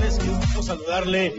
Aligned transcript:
Tardes. 0.00 0.18
Qué 0.18 0.28
gusto 0.28 0.62
saludarle 0.62 1.34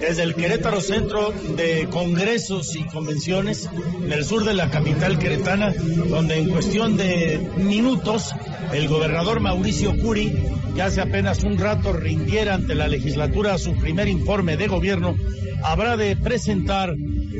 desde 0.00 0.22
el 0.22 0.34
Querétaro 0.34 0.80
Centro 0.80 1.32
de 1.56 1.88
Congresos 1.90 2.74
y 2.76 2.84
Convenciones 2.84 3.68
en 4.02 4.12
el 4.12 4.24
sur 4.24 4.44
de 4.44 4.54
la 4.54 4.70
capital 4.70 5.18
queretana, 5.18 5.72
donde 6.08 6.38
en 6.38 6.48
cuestión 6.48 6.96
de 6.96 7.38
minutos 7.56 8.34
el 8.72 8.88
gobernador 8.88 9.40
Mauricio 9.40 9.96
Curi, 9.98 10.32
que 10.74 10.82
hace 10.82 11.00
apenas 11.00 11.42
un 11.42 11.58
rato 11.58 11.92
rindiera 11.92 12.54
ante 12.54 12.74
la 12.74 12.88
legislatura 12.88 13.58
su 13.58 13.74
primer 13.74 14.08
informe 14.08 14.56
de 14.56 14.68
gobierno, 14.68 15.16
habrá 15.62 15.96
de 15.96 16.16
presentar 16.16 16.94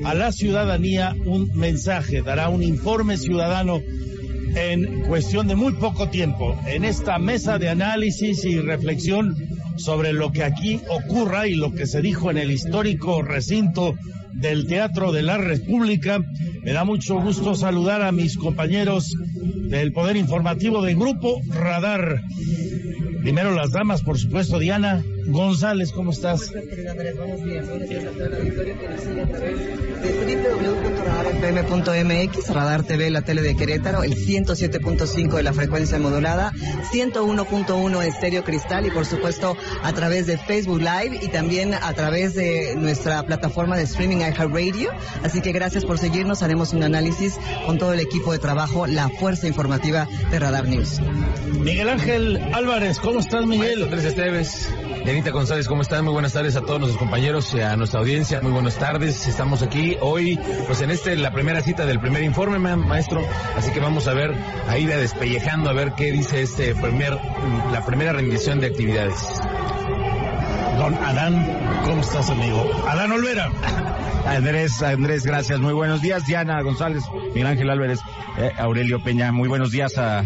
a 0.04 0.14
la 0.14 0.32
ciudadanía 0.32 1.16
un 1.24 1.50
mensaje, 1.54 2.22
dará 2.22 2.48
un 2.48 2.62
informe 2.62 3.16
ciudadano 3.16 3.80
en 4.54 5.02
cuestión 5.02 5.46
de 5.46 5.54
muy 5.54 5.74
poco 5.74 6.08
tiempo 6.08 6.58
en 6.66 6.84
esta 6.84 7.18
mesa 7.18 7.58
de 7.58 7.68
análisis 7.68 8.44
y 8.44 8.58
reflexión 8.58 9.36
sobre 9.76 10.12
lo 10.12 10.32
que 10.32 10.44
aquí 10.44 10.80
ocurra 10.88 11.46
y 11.46 11.54
lo 11.54 11.72
que 11.72 11.86
se 11.86 12.02
dijo 12.02 12.30
en 12.30 12.38
el 12.38 12.50
histórico 12.50 13.22
recinto 13.22 13.94
del 14.32 14.66
Teatro 14.66 15.12
de 15.12 15.22
la 15.22 15.38
República. 15.38 16.20
Me 16.62 16.72
da 16.72 16.84
mucho 16.84 17.20
gusto 17.20 17.54
saludar 17.54 18.02
a 18.02 18.12
mis 18.12 18.36
compañeros 18.36 19.14
del 19.34 19.92
Poder 19.92 20.16
Informativo 20.16 20.82
del 20.82 20.96
Grupo 20.96 21.40
Radar. 21.48 22.22
Primero 23.22 23.54
las 23.54 23.70
damas, 23.72 24.02
por 24.02 24.18
supuesto, 24.18 24.58
Diana 24.58 25.02
González, 25.30 25.92
¿cómo 25.92 26.10
estás? 26.10 26.50
www.radarfm.mx, 31.40 32.48
Radar 32.50 32.82
TV, 32.82 33.10
la 33.10 33.22
tele 33.22 33.42
de 33.42 33.54
Querétaro, 33.54 34.02
el 34.02 34.16
107.5 34.16 35.36
de 35.36 35.42
la 35.42 35.52
frecuencia 35.52 35.98
modulada, 35.98 36.52
101.1 36.92 38.02
estéreo 38.04 38.42
cristal 38.44 38.86
y 38.86 38.90
por 38.90 39.06
supuesto 39.06 39.56
a 39.82 39.92
través 39.92 40.26
de 40.26 40.36
Facebook 40.36 40.80
Live 40.80 41.20
y 41.22 41.28
también 41.28 41.74
a 41.74 41.92
través 41.94 42.34
de 42.34 42.74
nuestra 42.76 43.22
plataforma 43.22 43.76
de 43.76 43.84
streaming 43.84 44.18
iHeartRadio. 44.18 44.90
Así 45.22 45.40
que 45.40 45.52
gracias 45.52 45.84
por 45.84 45.98
seguirnos, 45.98 46.42
haremos 46.42 46.72
un 46.72 46.82
análisis 46.82 47.38
con 47.66 47.78
todo 47.78 47.92
el 47.92 48.00
equipo 48.00 48.32
de 48.32 48.40
trabajo, 48.40 48.86
la 48.86 49.08
fuerza 49.08 49.46
informativa 49.46 50.08
de 50.30 50.38
Radar 50.38 50.66
News. 50.66 51.00
Miguel 51.60 51.88
Ángel 51.88 52.40
Álvarez, 52.52 52.98
¿cómo 52.98 53.20
estás 53.20 53.46
Miguel? 53.46 53.84
Andrés 53.84 54.04
Esteves. 54.04 54.68
Yanita 55.20 55.32
González, 55.36 55.68
¿cómo 55.68 55.82
están? 55.82 56.04
Muy 56.04 56.14
buenas 56.14 56.32
tardes 56.32 56.56
a 56.56 56.62
todos 56.62 56.80
nuestros 56.80 56.98
compañeros 56.98 57.52
y 57.52 57.60
a 57.60 57.76
nuestra 57.76 58.00
audiencia. 58.00 58.40
Muy 58.40 58.52
buenas 58.52 58.76
tardes. 58.76 59.28
Estamos 59.28 59.60
aquí 59.62 59.98
hoy, 60.00 60.38
pues 60.66 60.80
en 60.80 60.90
este, 60.90 61.14
la 61.14 61.30
primera 61.30 61.60
cita 61.60 61.84
del 61.84 62.00
primer 62.00 62.22
informe, 62.22 62.58
ma- 62.58 62.76
maestro. 62.76 63.22
Así 63.54 63.70
que 63.70 63.80
vamos 63.80 64.08
a 64.08 64.14
ver, 64.14 64.34
a 64.66 64.78
ir 64.78 64.90
a 64.90 64.96
despellejando 64.96 65.68
a 65.68 65.74
ver 65.74 65.92
qué 65.94 66.10
dice 66.10 66.40
este 66.40 66.74
primer, 66.74 67.18
la 67.70 67.84
primera 67.84 68.14
rendición 68.14 68.60
de 68.60 68.68
actividades. 68.68 69.39
Don 70.78 70.94
Adán, 70.94 71.82
¿cómo 71.84 72.00
estás 72.00 72.30
amigo? 72.30 72.70
Adán 72.88 73.12
Olvera. 73.12 73.50
Andrés, 74.26 74.82
Andrés, 74.82 75.24
gracias. 75.24 75.58
Muy 75.60 75.72
buenos 75.72 76.02
días, 76.02 76.26
Diana 76.26 76.60
González, 76.62 77.02
Miguel 77.34 77.46
Ángel 77.46 77.70
Álvarez, 77.70 77.98
eh, 78.38 78.52
Aurelio 78.58 79.02
Peña. 79.02 79.32
Muy 79.32 79.48
buenos 79.48 79.72
días 79.72 79.96
a 79.98 80.24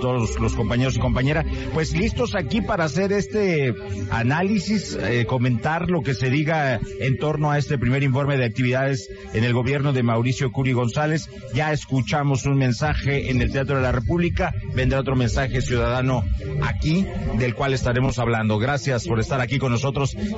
todos 0.00 0.38
los 0.38 0.54
compañeros 0.54 0.96
y 0.96 1.00
compañeras. 1.00 1.46
Pues 1.72 1.96
listos 1.96 2.34
aquí 2.34 2.60
para 2.60 2.84
hacer 2.84 3.12
este 3.12 3.74
análisis, 4.10 4.98
eh, 5.00 5.24
comentar 5.26 5.88
lo 5.88 6.02
que 6.02 6.14
se 6.14 6.30
diga 6.30 6.80
en 7.00 7.16
torno 7.16 7.50
a 7.50 7.58
este 7.58 7.78
primer 7.78 8.02
informe 8.02 8.36
de 8.36 8.44
actividades 8.44 9.08
en 9.32 9.44
el 9.44 9.54
gobierno 9.54 9.92
de 9.92 10.02
Mauricio 10.02 10.52
Curi 10.52 10.72
González. 10.72 11.30
Ya 11.54 11.72
escuchamos 11.72 12.44
un 12.44 12.58
mensaje 12.58 13.30
en 13.30 13.40
el 13.40 13.52
Teatro 13.52 13.76
de 13.76 13.82
la 13.82 13.92
República, 13.92 14.52
vendrá 14.74 15.00
otro 15.00 15.16
mensaje 15.16 15.62
ciudadano 15.62 16.24
aquí, 16.62 17.06
del 17.38 17.54
cual 17.54 17.72
estaremos 17.72 18.18
hablando. 18.18 18.58
Gracias 18.58 19.06
por 19.06 19.20
estar 19.20 19.40
aquí 19.40 19.58
con 19.58 19.72
nosotros. 19.72 19.77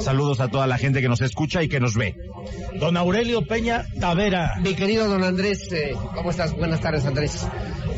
Saludos 0.00 0.40
a 0.40 0.48
toda 0.48 0.66
la 0.66 0.78
gente 0.78 1.00
que 1.00 1.08
nos 1.08 1.20
escucha 1.20 1.62
y 1.62 1.68
que 1.68 1.80
nos 1.80 1.94
ve. 1.94 2.14
Don 2.78 2.96
Aurelio 2.96 3.46
Peña 3.46 3.86
Tavera. 4.00 4.54
Mi 4.60 4.74
querido 4.74 5.08
don 5.08 5.24
Andrés, 5.24 5.70
eh, 5.72 5.92
¿cómo 6.14 6.30
estás? 6.30 6.56
Buenas 6.56 6.80
tardes, 6.80 7.04
Andrés. 7.06 7.46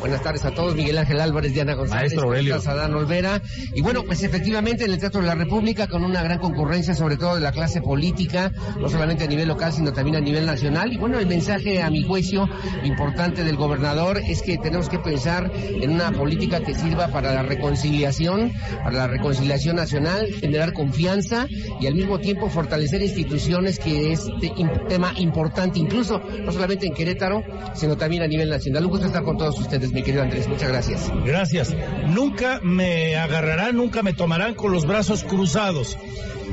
Buenas 0.02 0.20
tardes 0.20 0.44
a 0.44 0.50
todos. 0.50 0.74
Miguel 0.74 0.98
Ángel 0.98 1.20
Álvarez, 1.20 1.54
Diana 1.54 1.74
González. 1.74 2.10
Maestro 2.10 2.22
Aurelio. 2.24 2.54
¿cómo 2.54 2.58
estás, 2.58 2.74
Adán 2.74 2.92
Olvera. 2.92 3.40
Y 3.72 3.82
bueno, 3.82 4.02
pues 4.02 4.24
efectivamente 4.24 4.84
en 4.84 4.90
el 4.90 4.98
Teatro 4.98 5.20
de 5.20 5.28
la 5.28 5.36
República, 5.36 5.86
con 5.86 6.02
una 6.02 6.24
gran 6.24 6.40
concurrencia, 6.40 6.92
sobre 6.92 7.16
todo 7.16 7.36
de 7.36 7.40
la 7.40 7.52
clase 7.52 7.80
política, 7.80 8.52
no 8.80 8.88
solamente 8.88 9.22
a 9.22 9.28
nivel 9.28 9.46
local, 9.46 9.72
sino 9.72 9.92
también 9.92 10.16
a 10.16 10.20
nivel 10.20 10.44
nacional. 10.44 10.92
Y 10.92 10.96
bueno, 10.96 11.20
el 11.20 11.28
mensaje, 11.28 11.80
a 11.80 11.88
mi 11.88 12.02
juicio, 12.02 12.48
importante 12.82 13.44
del 13.44 13.54
gobernador 13.54 14.18
es 14.18 14.42
que 14.42 14.58
tenemos 14.58 14.88
que 14.88 14.98
pensar 14.98 15.52
en 15.54 15.92
una 15.92 16.10
política 16.10 16.58
que 16.58 16.74
sirva 16.74 17.06
para 17.06 17.32
la 17.32 17.44
reconciliación, 17.44 18.50
para 18.82 18.96
la 18.96 19.06
reconciliación 19.06 19.76
nacional, 19.76 20.26
generar 20.32 20.72
confianza 20.72 21.46
y 21.80 21.86
al 21.86 21.94
mismo 21.94 22.18
tiempo 22.18 22.50
fortalecer 22.50 23.02
instituciones 23.02 23.78
que 23.78 24.10
es 24.10 24.26
un 24.26 24.88
tema 24.88 25.12
importante, 25.16 25.78
incluso 25.78 26.20
no 26.44 26.50
solamente 26.50 26.88
en 26.88 26.92
Querétaro, 26.92 27.44
sino 27.74 27.96
también 27.96 28.24
a 28.24 28.26
nivel 28.26 28.50
nacional. 28.50 28.84
Un 28.84 28.90
gusto 28.90 29.06
estar 29.06 29.22
con 29.22 29.38
todos 29.38 29.60
ustedes, 29.60 29.91
mi 29.92 30.02
querido 30.02 30.22
Andrés. 30.22 30.48
Muchas 30.48 30.68
gracias. 30.68 31.12
Gracias. 31.24 31.76
Nunca 32.08 32.60
me 32.62 33.16
agarrarán, 33.16 33.76
nunca 33.76 34.02
me 34.02 34.12
tomarán 34.14 34.54
con 34.54 34.72
los 34.72 34.86
brazos 34.86 35.22
cruzados. 35.24 35.98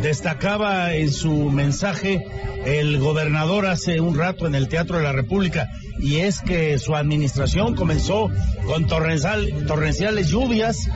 Destacaba 0.01 0.93
en 0.95 1.11
su 1.11 1.33
mensaje 1.51 2.25
el 2.65 2.99
gobernador 2.99 3.65
hace 3.65 3.99
un 3.99 4.17
rato 4.17 4.47
en 4.47 4.55
el 4.55 4.67
Teatro 4.69 4.97
de 4.97 5.03
la 5.03 5.11
República 5.11 5.69
y 5.99 6.17
es 6.17 6.39
que 6.39 6.77
su 6.77 6.95
administración 6.95 7.75
comenzó 7.75 8.29
con 8.65 8.87
torrencial- 8.87 9.65
torrenciales 9.67 10.29
lluvias 10.29 10.89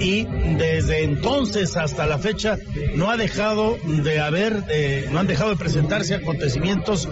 y 0.00 0.24
desde 0.58 1.04
entonces 1.04 1.76
hasta 1.76 2.06
la 2.06 2.18
fecha 2.18 2.58
no 2.96 3.10
ha 3.10 3.16
dejado 3.16 3.78
de 3.84 4.18
haber, 4.20 4.64
eh, 4.68 5.08
no 5.12 5.20
han 5.20 5.28
dejado 5.28 5.50
de 5.50 5.56
presentarse 5.56 6.16
acontecimientos, 6.16 7.08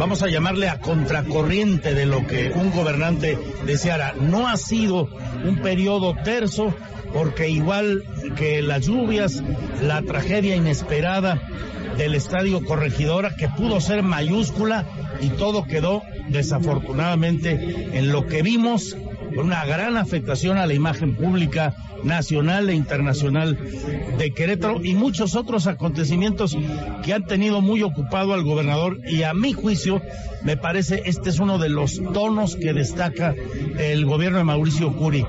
vamos 0.00 0.22
a 0.22 0.28
llamarle 0.28 0.68
a 0.68 0.80
contracorriente 0.80 1.94
de 1.94 2.06
lo 2.06 2.26
que 2.26 2.50
un 2.52 2.70
gobernante 2.72 3.38
deseara. 3.64 4.14
No 4.20 4.48
ha 4.48 4.56
sido 4.56 5.08
un 5.44 5.60
periodo 5.62 6.14
terso 6.24 6.74
porque 7.12 7.48
igual 7.48 8.04
que 8.36 8.62
las 8.62 8.86
lluvias, 8.86 9.42
la 9.82 10.02
tragedia 10.02 10.56
inesperada 10.56 11.40
del 11.96 12.14
estadio 12.14 12.64
Corregidora, 12.64 13.34
que 13.36 13.48
pudo 13.48 13.80
ser 13.80 14.02
mayúscula 14.02 14.86
y 15.20 15.30
todo 15.30 15.64
quedó 15.64 16.02
desafortunadamente 16.28 17.88
en 17.92 18.12
lo 18.12 18.26
que 18.26 18.42
vimos 18.42 18.96
con 19.34 19.46
una 19.46 19.64
gran 19.66 19.96
afectación 19.96 20.58
a 20.58 20.66
la 20.66 20.74
imagen 20.74 21.14
pública 21.14 21.74
nacional 22.04 22.70
e 22.70 22.74
internacional 22.74 23.58
de 24.18 24.32
Querétaro 24.32 24.84
y 24.84 24.94
muchos 24.94 25.34
otros 25.34 25.66
acontecimientos 25.66 26.56
que 27.02 27.12
han 27.12 27.26
tenido 27.26 27.60
muy 27.60 27.82
ocupado 27.82 28.34
al 28.34 28.44
gobernador 28.44 29.00
y 29.08 29.22
a 29.22 29.34
mi 29.34 29.52
juicio 29.52 30.00
me 30.42 30.56
parece 30.56 31.02
este 31.06 31.30
es 31.30 31.38
uno 31.40 31.58
de 31.58 31.68
los 31.68 32.00
tonos 32.12 32.56
que 32.56 32.72
destaca 32.72 33.34
el 33.78 34.06
gobierno 34.06 34.38
de 34.38 34.44
Mauricio 34.44 34.94
Curi. 34.94 35.26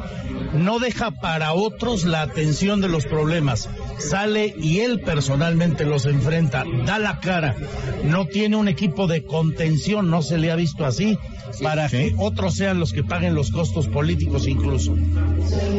No 0.53 0.79
deja 0.79 1.12
para 1.12 1.53
otros 1.53 2.06
la 2.06 2.21
atención 2.21 2.81
de 2.81 2.88
los 2.88 3.06
problemas, 3.06 3.69
sale 3.97 4.56
y 4.57 4.79
él 4.79 5.00
personalmente 5.01 5.85
los 5.85 6.06
enfrenta, 6.06 6.63
da 6.85 6.97
la 6.97 7.19
cara, 7.19 7.56
no 8.03 8.25
tiene 8.25 8.56
un 8.56 8.68
equipo 8.68 9.07
de 9.07 9.23
contención, 9.23 10.09
no 10.09 10.21
se 10.21 10.38
le 10.38 10.51
ha 10.51 10.56
visto 10.56 10.85
así, 10.85 11.19
para 11.62 11.88
que 11.89 12.15
otros 12.18 12.56
sean 12.56 12.79
los 12.79 12.94
que 12.94 13.03
paguen 13.03 13.35
los 13.35 13.51
costos 13.51 13.88
políticos 13.99 14.47
incluso. 14.47 14.95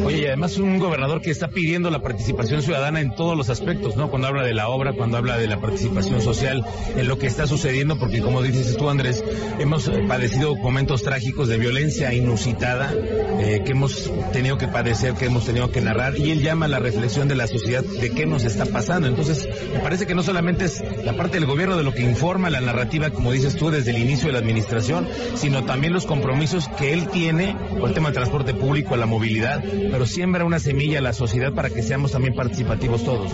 Oye, 0.05 0.19
y 0.19 0.25
además 0.25 0.55
un 0.59 0.77
gobernador 0.77 1.21
que 1.21 1.31
está 1.31 1.47
pidiendo 1.47 1.89
la 1.89 2.03
participación 2.03 2.61
ciudadana 2.61 3.01
en 3.01 3.15
todos 3.15 3.35
los 3.35 3.49
aspectos, 3.49 3.95
¿no? 3.95 4.11
Cuando 4.11 4.27
habla 4.27 4.43
de 4.43 4.53
la 4.53 4.69
obra, 4.69 4.93
cuando 4.93 5.17
habla 5.17 5.39
de 5.39 5.47
la 5.47 5.59
participación 5.59 6.21
social, 6.21 6.63
en 6.95 7.07
lo 7.07 7.17
que 7.17 7.25
está 7.25 7.47
sucediendo, 7.47 7.97
porque 7.97 8.21
como 8.21 8.43
dices 8.43 8.77
tú, 8.77 8.91
Andrés, 8.91 9.23
hemos 9.57 9.89
padecido 10.07 10.55
momentos 10.55 11.01
trágicos 11.01 11.47
de 11.47 11.57
violencia 11.57 12.13
inusitada, 12.13 12.93
eh, 12.93 13.63
que 13.65 13.71
hemos 13.71 14.11
tenido 14.31 14.59
que 14.59 14.67
padecer, 14.67 15.15
que 15.15 15.25
hemos 15.25 15.45
tenido 15.45 15.71
que 15.71 15.81
narrar, 15.81 16.15
y 16.15 16.29
él 16.29 16.43
llama 16.43 16.67
a 16.67 16.69
la 16.69 16.77
reflexión 16.77 17.27
de 17.27 17.33
la 17.33 17.47
sociedad 17.47 17.83
de 17.83 18.11
qué 18.11 18.27
nos 18.27 18.43
está 18.43 18.67
pasando. 18.67 19.07
Entonces, 19.07 19.49
me 19.73 19.79
parece 19.79 20.05
que 20.05 20.13
no 20.13 20.21
solamente 20.21 20.65
es 20.65 20.83
la 21.03 21.17
parte 21.17 21.39
del 21.39 21.47
gobierno 21.47 21.75
de 21.75 21.83
lo 21.83 21.91
que 21.91 22.03
informa 22.03 22.51
la 22.51 22.61
narrativa, 22.61 23.09
como 23.09 23.31
dices 23.31 23.55
tú, 23.55 23.71
desde 23.71 23.89
el 23.89 23.97
inicio 23.97 24.27
de 24.27 24.33
la 24.33 24.39
administración, 24.39 25.07
sino 25.33 25.63
también 25.63 25.91
los 25.91 26.05
compromisos 26.05 26.67
que 26.77 26.93
él 26.93 27.07
tiene 27.07 27.55
por 27.79 27.93
tema 28.01 28.13
transporte 28.13 28.55
público, 28.55 28.97
la 28.97 29.05
movilidad, 29.05 29.63
pero 29.63 30.07
siembra 30.07 30.43
una 30.43 30.57
semilla 30.57 30.97
a 30.97 31.01
la 31.03 31.13
sociedad 31.13 31.53
para 31.53 31.69
que 31.69 31.83
seamos 31.83 32.11
también 32.11 32.33
participativos 32.33 33.03
todos. 33.03 33.31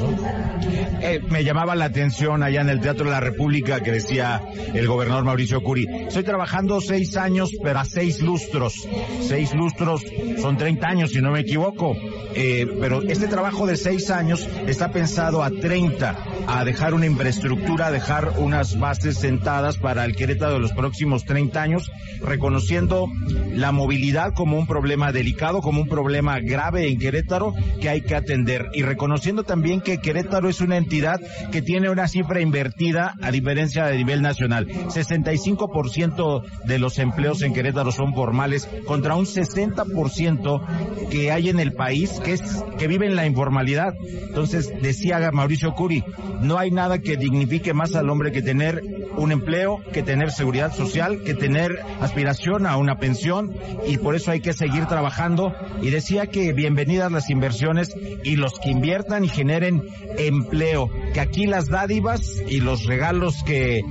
Eh, 1.02 1.22
me 1.30 1.46
llamaba 1.46 1.74
la 1.74 1.86
atención 1.86 2.44
allá 2.44 2.60
en 2.60 2.68
el 2.68 2.82
Teatro 2.82 3.06
de 3.06 3.12
la 3.12 3.22
República 3.22 3.80
que 3.80 3.94
decía 3.94 4.42
el 4.74 4.86
gobernador 4.86 5.24
Mauricio 5.24 5.64
Curi, 5.64 5.86
estoy 6.08 6.24
trabajando 6.24 6.82
seis 6.82 7.16
años, 7.16 7.52
pero 7.64 7.80
a 7.80 7.86
seis 7.86 8.22
lustros. 8.22 8.74
Seis 9.22 9.56
lustros 9.56 10.02
son 10.42 10.58
30 10.58 10.86
años, 10.86 11.12
si 11.12 11.22
no 11.22 11.32
me 11.32 11.40
equivoco. 11.40 11.96
Eh, 12.36 12.68
pero 12.80 13.02
este 13.04 13.28
trabajo 13.28 13.66
de 13.68 13.78
seis 13.78 14.10
años 14.10 14.48
está 14.68 14.92
pensado 14.92 15.44
a 15.44 15.50
30, 15.50 16.18
a 16.46 16.66
dejar 16.66 16.94
una 16.94 17.06
infraestructura, 17.06 17.88
a 17.88 17.92
dejar 17.92 18.34
unas 18.38 18.78
bases 18.78 19.18
sentadas 19.18 19.78
para 19.78 20.04
el 20.04 20.16
Querétaro 20.16 20.54
de 20.54 20.60
los 20.60 20.74
próximos 20.74 21.24
30 21.24 21.62
años, 21.62 21.92
reconociendo 22.22 23.08
la 23.54 23.72
movilidad 23.72 24.34
como 24.34 24.57
un 24.58 24.68
problema 24.68 25.12
delicado, 25.12 25.62
como 25.62 25.82
un 25.82 25.88
problema 25.88 26.40
grave 26.40 26.88
en 26.88 27.00
Querétaro 27.00 27.54
que 27.82 27.90
hay 27.90 28.02
que 28.02 28.16
atender 28.16 28.70
y 28.74 28.82
reconociendo 28.82 29.44
también 29.44 29.82
que 29.82 30.00
Querétaro 30.00 30.50
es 30.50 30.62
una 30.62 30.78
entidad 30.78 31.20
que 31.52 31.62
tiene 31.62 31.90
una 31.90 32.08
cifra 32.08 32.42
invertida 32.42 33.14
a 33.22 33.32
diferencia 33.32 33.86
de 33.86 33.98
nivel 33.98 34.22
nacional. 34.22 34.68
65% 34.68 36.44
de 36.66 36.80
los 36.80 37.00
empleos 37.00 37.42
en 37.42 37.54
Querétaro 37.54 37.92
son 37.92 38.14
formales 38.14 38.68
contra 38.86 39.16
un 39.16 39.26
60% 39.26 41.10
que 41.10 41.32
hay 41.32 41.50
en 41.50 41.60
el 41.60 41.74
país 41.74 42.20
que 42.24 42.34
es 42.34 42.64
que 42.78 42.88
vive 42.88 43.08
en 43.08 43.16
la 43.16 43.26
informalidad. 43.26 43.94
Entonces 44.04 44.72
decía 44.82 45.32
Mauricio 45.32 45.74
Curi, 45.74 46.04
no 46.42 46.58
hay 46.58 46.72
nada 46.72 47.00
que 47.00 47.18
dignifique 47.18 47.74
más 47.74 47.96
al 47.96 48.10
hombre 48.10 48.32
que 48.32 48.42
tener 48.42 48.82
un 49.18 49.32
empleo, 49.32 49.82
que 49.94 50.04
tener 50.04 50.32
seguridad 50.32 50.74
social, 50.74 51.24
que 51.24 51.34
tener 51.34 51.80
aspiración 52.02 52.66
a 52.66 52.78
una 52.78 53.00
pensión 53.00 53.54
y 53.88 53.98
por 53.98 54.16
eso 54.16 54.32
hay 54.32 54.42
que 54.42 54.47
seguir 54.54 54.86
trabajando. 54.86 55.54
Y 55.82 55.90
decía 55.90 56.28
que 56.28 56.54
bienvenidas 56.54 57.12
las 57.12 57.30
inversiones 57.30 57.96
y 58.24 58.36
los 58.36 58.60
que 58.60 58.72
inviertan 58.72 59.24
y 59.24 59.30
generen 59.30 59.84
empleo, 60.18 60.90
que 61.14 61.20
aquí 61.20 61.46
las 61.46 61.68
dádivas 61.68 62.42
y 62.48 62.60
los 62.60 62.86
regalos 62.86 63.44
que 63.46 63.82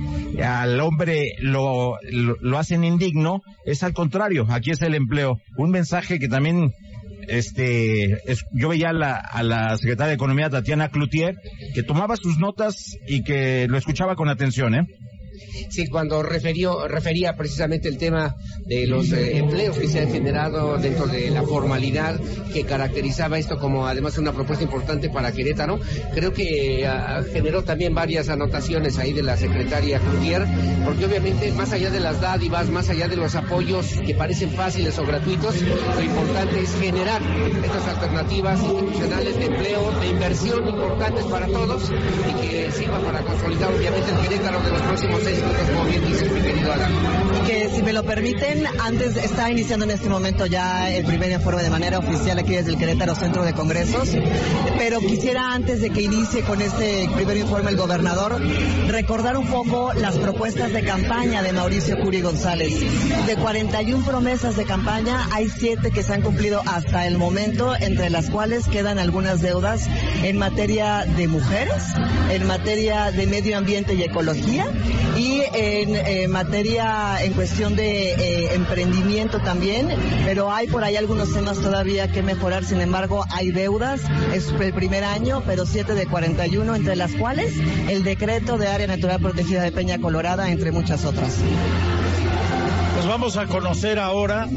al 0.43 0.79
hombre 0.79 1.33
lo, 1.39 1.97
lo, 2.11 2.57
hacen 2.57 2.83
indigno 2.83 3.41
es 3.65 3.83
al 3.83 3.93
contrario, 3.93 4.45
aquí 4.49 4.71
es 4.71 4.81
el 4.81 4.95
empleo. 4.95 5.37
Un 5.57 5.71
mensaje 5.71 6.19
que 6.19 6.27
también 6.27 6.73
este, 7.27 8.21
yo 8.51 8.69
veía 8.69 8.89
a 8.89 8.93
la, 8.93 9.15
a 9.15 9.43
la 9.43 9.77
secretaria 9.77 10.09
de 10.09 10.15
Economía, 10.15 10.49
Tatiana 10.49 10.89
Cloutier, 10.89 11.35
que 11.73 11.83
tomaba 11.83 12.15
sus 12.15 12.37
notas 12.37 12.97
y 13.07 13.23
que 13.23 13.67
lo 13.67 13.77
escuchaba 13.77 14.15
con 14.15 14.29
atención, 14.29 14.75
¿eh? 14.75 14.87
Sí, 15.69 15.87
cuando 15.87 16.23
referió, 16.23 16.87
refería 16.87 17.35
precisamente 17.35 17.87
el 17.87 17.97
tema 17.97 18.35
de 18.65 18.87
los 18.87 19.11
eh, 19.11 19.37
empleos 19.37 19.77
que 19.77 19.87
se 19.87 19.99
han 19.99 20.11
generado 20.11 20.77
dentro 20.77 21.07
de 21.07 21.29
la 21.29 21.43
formalidad 21.43 22.19
que 22.53 22.63
caracterizaba 22.63 23.37
esto 23.37 23.57
como 23.59 23.87
además 23.87 24.17
una 24.17 24.33
propuesta 24.33 24.63
importante 24.63 25.09
para 25.09 25.31
Querétaro, 25.31 25.79
creo 26.13 26.33
que 26.33 26.85
ah, 26.87 27.23
generó 27.31 27.63
también 27.63 27.93
varias 27.93 28.29
anotaciones 28.29 28.97
ahí 28.97 29.13
de 29.13 29.23
la 29.23 29.37
secretaria 29.37 29.99
Cloutier, 29.99 30.45
porque 30.85 31.05
obviamente 31.05 31.51
más 31.51 31.71
allá 31.71 31.89
de 31.89 31.99
las 31.99 32.21
dádivas, 32.21 32.69
más 32.69 32.89
allá 32.89 33.07
de 33.07 33.15
los 33.15 33.35
apoyos 33.35 33.93
que 34.05 34.13
parecen 34.13 34.51
fáciles 34.51 34.97
o 34.97 35.05
gratuitos, 35.05 35.55
lo 35.61 36.01
importante 36.01 36.61
es 36.61 36.75
generar 36.79 37.21
estas 37.63 37.87
alternativas 37.87 38.61
institucionales 38.61 39.37
de 39.37 39.45
empleo, 39.45 39.91
de 39.99 40.07
inversión 40.07 40.67
importantes 40.67 41.25
para 41.25 41.47
todos 41.47 41.91
y 41.91 42.47
que 42.47 42.71
sirva 42.71 42.99
para 42.99 43.21
consolidar 43.21 43.73
obviamente 43.73 44.11
el 44.11 44.17
Querétaro 44.17 44.61
de 44.61 44.71
los 44.71 44.81
próximos 44.81 45.26
que 47.45 47.69
si 47.73 47.81
me 47.81 47.93
lo 47.93 48.03
permiten, 48.03 48.65
antes 48.79 49.15
está 49.15 49.49
iniciando 49.49 49.85
en 49.85 49.91
este 49.91 50.09
momento 50.09 50.45
ya 50.45 50.91
el 50.91 51.05
primer 51.05 51.31
informe 51.31 51.63
de 51.63 51.69
manera 51.69 51.99
oficial 51.99 52.37
aquí 52.39 52.55
desde 52.55 52.71
el 52.71 52.77
Querétaro 52.77 53.15
Centro 53.15 53.43
de 53.43 53.53
Congresos, 53.53 54.09
pero 54.77 54.99
quisiera 54.99 55.53
antes 55.53 55.81
de 55.81 55.89
que 55.89 56.01
inicie 56.01 56.41
con 56.41 56.61
este 56.61 57.09
primer 57.15 57.37
informe 57.37 57.71
el 57.71 57.77
gobernador 57.77 58.41
recordar 58.87 59.37
un 59.37 59.47
poco 59.47 59.93
las 59.93 60.17
propuestas 60.17 60.73
de 60.73 60.83
campaña 60.83 61.41
de 61.41 61.53
Mauricio 61.53 61.97
Curi 61.99 62.21
González. 62.21 62.73
De 63.25 63.35
41 63.35 64.05
promesas 64.05 64.57
de 64.57 64.65
campaña, 64.65 65.27
hay 65.31 65.49
7 65.49 65.91
que 65.91 66.03
se 66.03 66.13
han 66.13 66.21
cumplido 66.21 66.61
hasta 66.65 67.07
el 67.07 67.17
momento, 67.17 67.75
entre 67.79 68.09
las 68.09 68.29
cuales 68.29 68.67
quedan 68.67 68.99
algunas 68.99 69.41
deudas 69.41 69.87
en 70.23 70.37
materia 70.37 71.05
de 71.05 71.27
mujeres, 71.27 71.83
en 72.29 72.45
materia 72.45 73.11
de 73.11 73.25
medio 73.25 73.57
ambiente 73.57 73.93
y 73.93 74.03
ecología 74.03 74.65
y 75.17 75.41
en 75.53 75.95
eh, 75.95 76.27
materia, 76.27 77.23
en 77.23 77.33
cuestión 77.33 77.75
de 77.75 78.13
eh, 78.13 78.53
emprendimiento 78.53 79.39
también, 79.39 79.89
pero 80.25 80.51
hay 80.51 80.67
por 80.67 80.83
ahí 80.83 80.95
algunos 80.95 81.33
temas 81.33 81.59
todavía 81.59 82.07
que 82.11 82.21
mejorar, 82.21 82.63
sin 82.63 82.81
embargo 82.81 83.25
hay 83.31 83.51
deudas, 83.51 84.01
es 84.33 84.53
el 84.59 84.73
primer 84.73 85.03
año, 85.03 85.43
pero 85.45 85.65
7 85.65 85.93
de 85.93 86.05
41, 86.05 86.75
entre 86.75 86.95
las 86.95 87.13
cuales 87.13 87.53
el 87.89 88.03
decreto 88.03 88.57
de 88.57 88.67
área 88.67 88.87
natural 88.87 89.19
protegida 89.19 89.63
de 89.63 89.71
Peña 89.71 89.99
Colorada, 89.99 90.51
entre 90.51 90.71
muchas 90.71 91.05
otras. 91.05 91.37
Pues 92.97 93.05
vamos 93.05 93.37
a 93.37 93.45
conocer 93.45 93.99
ahora, 93.99 94.47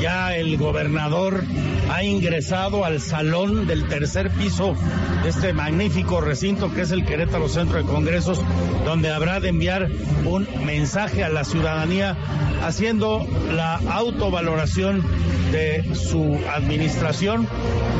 ya 0.00 0.36
el 0.36 0.56
gobernador 0.56 1.42
ha 1.90 2.04
ingresado 2.04 2.84
al 2.84 3.00
salón 3.00 3.66
del 3.66 3.88
tercer 3.88 4.30
piso 4.30 4.76
de 5.24 5.28
este 5.28 5.52
magnífico 5.52 6.20
recinto 6.20 6.72
que 6.72 6.82
es 6.82 6.92
el 6.92 7.04
Querétaro 7.04 7.48
Centro 7.48 7.78
de 7.78 7.84
Congresos, 7.84 8.40
donde 8.84 9.10
habrá 9.10 9.40
de 9.40 9.48
enviar 9.48 9.90
un 10.24 10.46
mensaje 10.64 11.24
a 11.24 11.30
la 11.30 11.42
ciudadanía 11.42 12.16
haciendo 12.64 13.26
la 13.50 13.74
autovaloración 13.74 15.04
de 15.50 15.92
su 15.96 16.38
administración, 16.48 17.48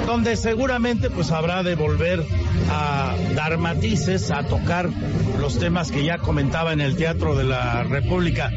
donde 0.06 0.36
seguramente 0.36 1.10
pues 1.10 1.32
habrá 1.32 1.64
de 1.64 1.74
volver 1.74 2.24
a 2.70 3.16
dar 3.34 3.58
matices, 3.58 4.30
a 4.30 4.44
tocar 4.44 4.88
los 5.40 5.58
temas 5.58 5.90
que 5.90 6.04
ya 6.04 6.18
comentaba 6.18 6.72
en 6.72 6.80
el 6.80 6.94
Teatro 6.94 7.34
de 7.34 7.42
la 7.42 7.82
República. 7.82 8.52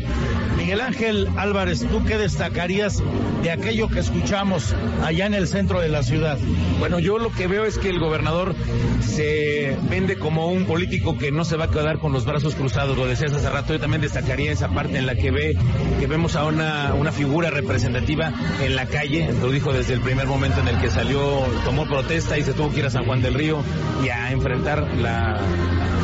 Miguel 0.63 0.79
Ángel 0.79 1.27
Álvarez, 1.35 1.85
¿tú 1.91 2.05
qué 2.05 2.17
destacarías 2.17 3.03
de 3.41 3.51
aquello 3.51 3.89
que 3.89 3.99
escuchamos 3.99 4.73
allá 5.03 5.25
en 5.25 5.33
el 5.33 5.45
centro 5.49 5.81
de 5.81 5.89
la 5.89 6.03
ciudad? 6.03 6.37
Bueno, 6.79 6.99
yo 6.99 7.17
lo 7.17 7.33
que 7.33 7.47
veo 7.47 7.65
es 7.65 7.77
que 7.77 7.89
el 7.89 7.99
gobernador 7.99 8.55
se 9.01 9.77
vende 9.89 10.17
como 10.17 10.47
un 10.47 10.63
político 10.63 11.17
que 11.17 11.33
no 11.33 11.43
se 11.43 11.57
va 11.57 11.65
a 11.65 11.69
quedar 11.69 11.99
con 11.99 12.13
los 12.13 12.23
brazos 12.23 12.55
cruzados, 12.55 12.97
lo 12.97 13.05
decías 13.05 13.33
hace 13.33 13.49
rato, 13.49 13.73
yo 13.73 13.79
también 13.81 13.99
destacaría 13.99 14.53
esa 14.53 14.69
parte 14.69 14.97
en 14.97 15.05
la 15.05 15.15
que 15.15 15.31
ve 15.31 15.57
que 15.99 16.07
vemos 16.07 16.37
a 16.37 16.45
una, 16.45 17.11
figura 17.11 17.49
representativa 17.49 18.31
en 18.63 18.77
la 18.77 18.85
calle, 18.85 19.33
lo 19.41 19.51
dijo 19.51 19.73
desde 19.73 19.95
el 19.95 19.99
primer 19.99 20.27
momento 20.27 20.61
en 20.61 20.69
el 20.69 20.79
que 20.79 20.89
salió, 20.89 21.45
tomó 21.65 21.85
protesta 21.85 22.37
y 22.37 22.43
se 22.43 22.53
tuvo 22.53 22.71
que 22.71 22.79
ir 22.79 22.85
a 22.85 22.89
San 22.89 23.03
Juan 23.03 23.21
del 23.21 23.33
Río 23.33 23.61
y 24.01 24.07
a 24.07 24.31
enfrentar 24.31 24.87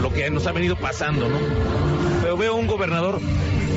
lo 0.01 0.12
que 0.12 0.29
nos 0.29 0.45
ha 0.48 0.51
venido 0.51 0.75
pasando, 0.75 1.29
¿no? 1.29 1.38
Pero 2.22 2.36
veo 2.36 2.55
un 2.57 2.67
gobernador 2.67 3.22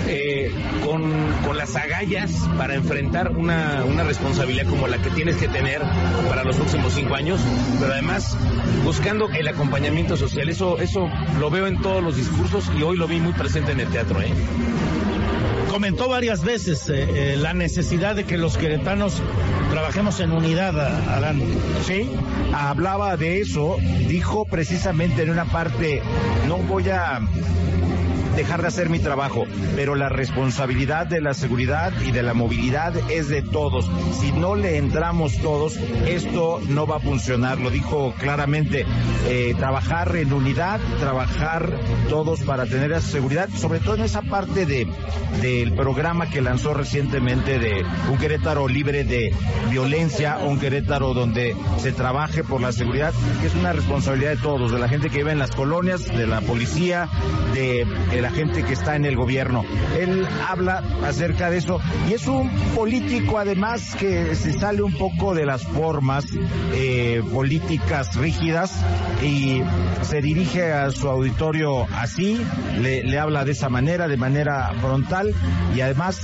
eh, 0.08 0.50
con, 0.84 1.12
con, 1.44 1.56
las 1.56 1.76
agallas 1.76 2.30
para 2.56 2.74
enfrentar 2.74 3.36
una, 3.36 3.84
una, 3.84 4.02
responsabilidad 4.04 4.66
como 4.66 4.88
la 4.88 4.98
que 4.98 5.10
tienes 5.10 5.36
que 5.36 5.48
tener 5.48 5.80
para 6.28 6.44
los 6.44 6.56
próximos 6.56 6.92
cinco 6.92 7.14
años, 7.14 7.40
pero 7.78 7.92
además 7.92 8.36
buscando 8.84 9.28
el 9.30 9.46
acompañamiento 9.48 10.16
social. 10.16 10.48
Eso, 10.48 10.78
eso 10.78 11.08
lo 11.38 11.50
veo 11.50 11.66
en 11.66 11.80
todos 11.80 12.02
los 12.02 12.16
discursos 12.16 12.70
y 12.76 12.82
hoy 12.82 12.96
lo 12.96 13.06
vi 13.06 13.20
muy 13.20 13.32
presente 13.32 13.72
en 13.72 13.80
el 13.80 13.88
teatro. 13.88 14.20
¿eh? 14.20 14.32
comentó 15.72 16.06
varias 16.06 16.44
veces 16.44 16.86
eh, 16.90 17.32
eh, 17.32 17.36
la 17.38 17.54
necesidad 17.54 18.14
de 18.14 18.24
que 18.24 18.36
los 18.36 18.58
queretanos 18.58 19.22
trabajemos 19.70 20.20
en 20.20 20.32
unidad, 20.32 20.78
Adán. 20.78 21.40
Sí, 21.86 22.10
hablaba 22.52 23.16
de 23.16 23.40
eso, 23.40 23.78
dijo 24.06 24.44
precisamente 24.44 25.22
en 25.22 25.30
una 25.30 25.46
parte, 25.46 26.02
no 26.46 26.58
voy 26.58 26.90
a 26.90 27.20
dejar 28.36 28.62
de 28.62 28.68
hacer 28.68 28.88
mi 28.88 28.98
trabajo, 28.98 29.44
pero 29.76 29.94
la 29.94 30.08
responsabilidad 30.08 31.06
de 31.06 31.20
la 31.20 31.34
seguridad 31.34 31.92
y 32.04 32.12
de 32.12 32.22
la 32.22 32.34
movilidad 32.34 32.94
es 33.10 33.28
de 33.28 33.42
todos. 33.42 33.90
Si 34.20 34.32
no 34.32 34.54
le 34.54 34.78
entramos 34.78 35.38
todos, 35.38 35.76
esto 36.06 36.60
no 36.68 36.86
va 36.86 36.96
a 36.96 37.00
funcionar. 37.00 37.60
Lo 37.60 37.70
dijo 37.70 38.14
claramente, 38.18 38.86
eh, 39.28 39.54
trabajar 39.58 40.16
en 40.16 40.32
unidad, 40.32 40.80
trabajar 40.98 41.70
todos 42.08 42.40
para 42.40 42.66
tener 42.66 42.92
esa 42.92 43.00
seguridad, 43.06 43.48
sobre 43.50 43.80
todo 43.80 43.96
en 43.96 44.02
esa 44.02 44.22
parte 44.22 44.66
de 44.66 44.86
del 45.40 45.72
programa 45.72 46.28
que 46.28 46.40
lanzó 46.42 46.74
recientemente 46.74 47.58
de 47.58 47.84
un 48.10 48.18
Querétaro 48.18 48.68
libre 48.68 49.04
de 49.04 49.32
violencia, 49.70 50.38
un 50.38 50.60
Querétaro 50.60 51.14
donde 51.14 51.56
se 51.78 51.92
trabaje 51.92 52.44
por 52.44 52.60
la 52.60 52.72
seguridad, 52.72 53.12
que 53.40 53.46
es 53.46 53.54
una 53.54 53.72
responsabilidad 53.72 54.32
de 54.32 54.36
todos, 54.36 54.70
de 54.72 54.78
la 54.78 54.88
gente 54.88 55.10
que 55.10 55.18
vive 55.18 55.32
en 55.32 55.38
las 55.38 55.52
colonias, 55.52 56.06
de 56.06 56.26
la 56.26 56.40
policía, 56.42 57.08
de 57.54 57.86
la 58.22 58.30
gente 58.30 58.62
que 58.62 58.72
está 58.72 58.96
en 58.96 59.04
el 59.04 59.16
gobierno. 59.16 59.64
Él 59.98 60.26
habla 60.48 60.82
acerca 61.04 61.50
de 61.50 61.58
eso 61.58 61.80
y 62.08 62.14
es 62.14 62.26
un 62.26 62.48
político 62.74 63.38
además 63.38 63.96
que 63.96 64.34
se 64.34 64.52
sale 64.52 64.82
un 64.82 64.92
poco 64.92 65.34
de 65.34 65.44
las 65.44 65.62
formas 65.64 66.24
eh, 66.72 67.22
políticas 67.32 68.14
rígidas 68.16 68.72
y 69.22 69.62
se 70.02 70.22
dirige 70.22 70.72
a 70.72 70.90
su 70.90 71.08
auditorio 71.08 71.86
así, 71.94 72.40
le, 72.80 73.18
habla 73.18 73.44
de 73.44 73.52
esa 73.52 73.68
manera, 73.68 74.08
de 74.08 74.16
manera 74.16 74.72
frontal 74.80 75.34
y 75.74 75.80
además 75.80 76.20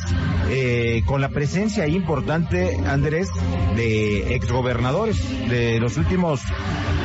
eh, 0.50 1.02
con 1.04 1.20
la 1.20 1.28
presencia 1.30 1.86
importante, 1.86 2.78
Andrés, 2.86 3.28
de 3.76 4.34
exgobernadores 4.34 5.18
de 5.48 5.80
los 5.80 5.96
últimos, 5.96 6.40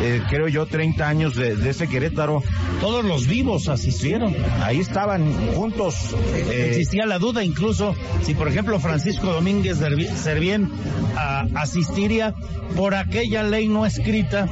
eh, 0.01 0.21
creo 0.29 0.47
yo, 0.47 0.65
30 0.65 1.07
años 1.07 1.35
de, 1.35 1.55
de, 1.55 1.69
ese 1.69 1.87
Querétaro. 1.87 2.43
Todos 2.79 3.03
los 3.03 3.27
vivos 3.27 3.69
asistieron. 3.69 4.35
Ahí 4.61 4.79
estaban 4.83 5.33
juntos. 5.55 5.95
Eh, 6.33 6.67
Existía 6.69 7.05
la 7.05 7.19
duda 7.19 7.43
incluso 7.43 7.95
si, 8.21 8.35
por 8.35 8.47
ejemplo, 8.47 8.79
Francisco 8.79 9.31
Domínguez 9.31 9.77
Servién 9.77 10.69
a, 11.15 11.45
asistiría 11.55 12.33
por 12.75 12.95
aquella 12.95 13.43
ley 13.43 13.67
no 13.67 13.85
escrita 13.85 14.47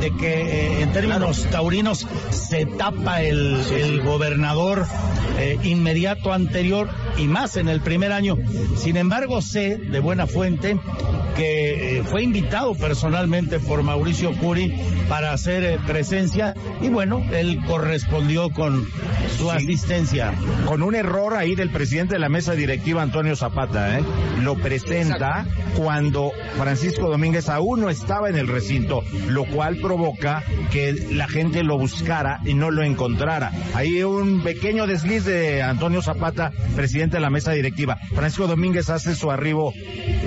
de 0.00 0.10
que 0.16 0.42
eh, 0.42 0.82
en 0.82 0.92
términos 0.92 1.38
claro. 1.38 1.50
taurinos 1.50 2.06
se 2.30 2.66
tapa 2.66 3.22
el, 3.22 3.56
el 3.72 4.02
gobernador 4.02 4.86
eh, 5.38 5.58
inmediato 5.62 6.32
anterior 6.32 6.88
y 7.16 7.26
más 7.26 7.56
en 7.56 7.68
el 7.68 7.80
primer 7.80 8.12
año. 8.12 8.36
Sin 8.76 8.96
embargo, 8.96 9.42
sé 9.42 9.76
de 9.76 10.00
buena 10.00 10.26
fuente 10.26 10.78
que 11.36 11.98
eh, 11.98 12.02
fue 12.04 12.22
invitado 12.22 12.74
personalmente 12.74 13.58
por 13.58 13.82
Mauricio 13.82 14.32
Curi 14.36 14.72
para 15.08 15.32
hacer 15.32 15.64
eh, 15.64 15.78
presencia 15.84 16.54
y 16.80 16.88
bueno, 16.88 17.24
él 17.32 17.60
correspondió 17.66 18.50
con 18.50 18.86
su 19.36 19.50
sí. 19.50 19.56
asistencia. 19.56 20.32
Con 20.66 20.82
un 20.82 20.94
error 20.94 21.34
ahí 21.34 21.54
del 21.54 21.70
presidente 21.70 22.14
de 22.14 22.20
la 22.20 22.28
mesa 22.28 22.52
directiva, 22.52 23.02
Antonio 23.02 23.34
Zapata, 23.36 23.98
¿eh? 23.98 24.04
lo 24.42 24.54
presenta 24.56 25.44
Exacto. 25.46 25.82
cuando 25.82 26.32
Francisco 26.56 27.08
Domínguez 27.08 27.48
aún 27.48 27.80
no 27.80 27.90
estaba 27.90 28.28
en 28.28 28.36
el 28.36 28.46
recinto, 28.46 29.02
lo 29.28 29.44
cual 29.44 29.78
provoca 29.78 30.44
que 30.70 30.92
la 31.12 31.26
gente 31.26 31.64
lo 31.64 31.78
buscara 31.78 32.40
y 32.44 32.54
no 32.54 32.70
lo 32.70 32.82
encontrara. 32.82 33.50
Ahí 33.74 34.02
un 34.02 34.42
pequeño 34.42 34.86
desliz 34.86 35.24
de 35.24 35.62
Antonio 35.62 36.02
Zapata, 36.02 36.52
presidente 36.76 37.03
de 37.10 37.20
la 37.20 37.30
mesa 37.30 37.52
directiva. 37.52 37.98
Francisco 38.14 38.46
Domínguez 38.46 38.90
hace 38.90 39.14
su 39.14 39.30
arribo 39.30 39.72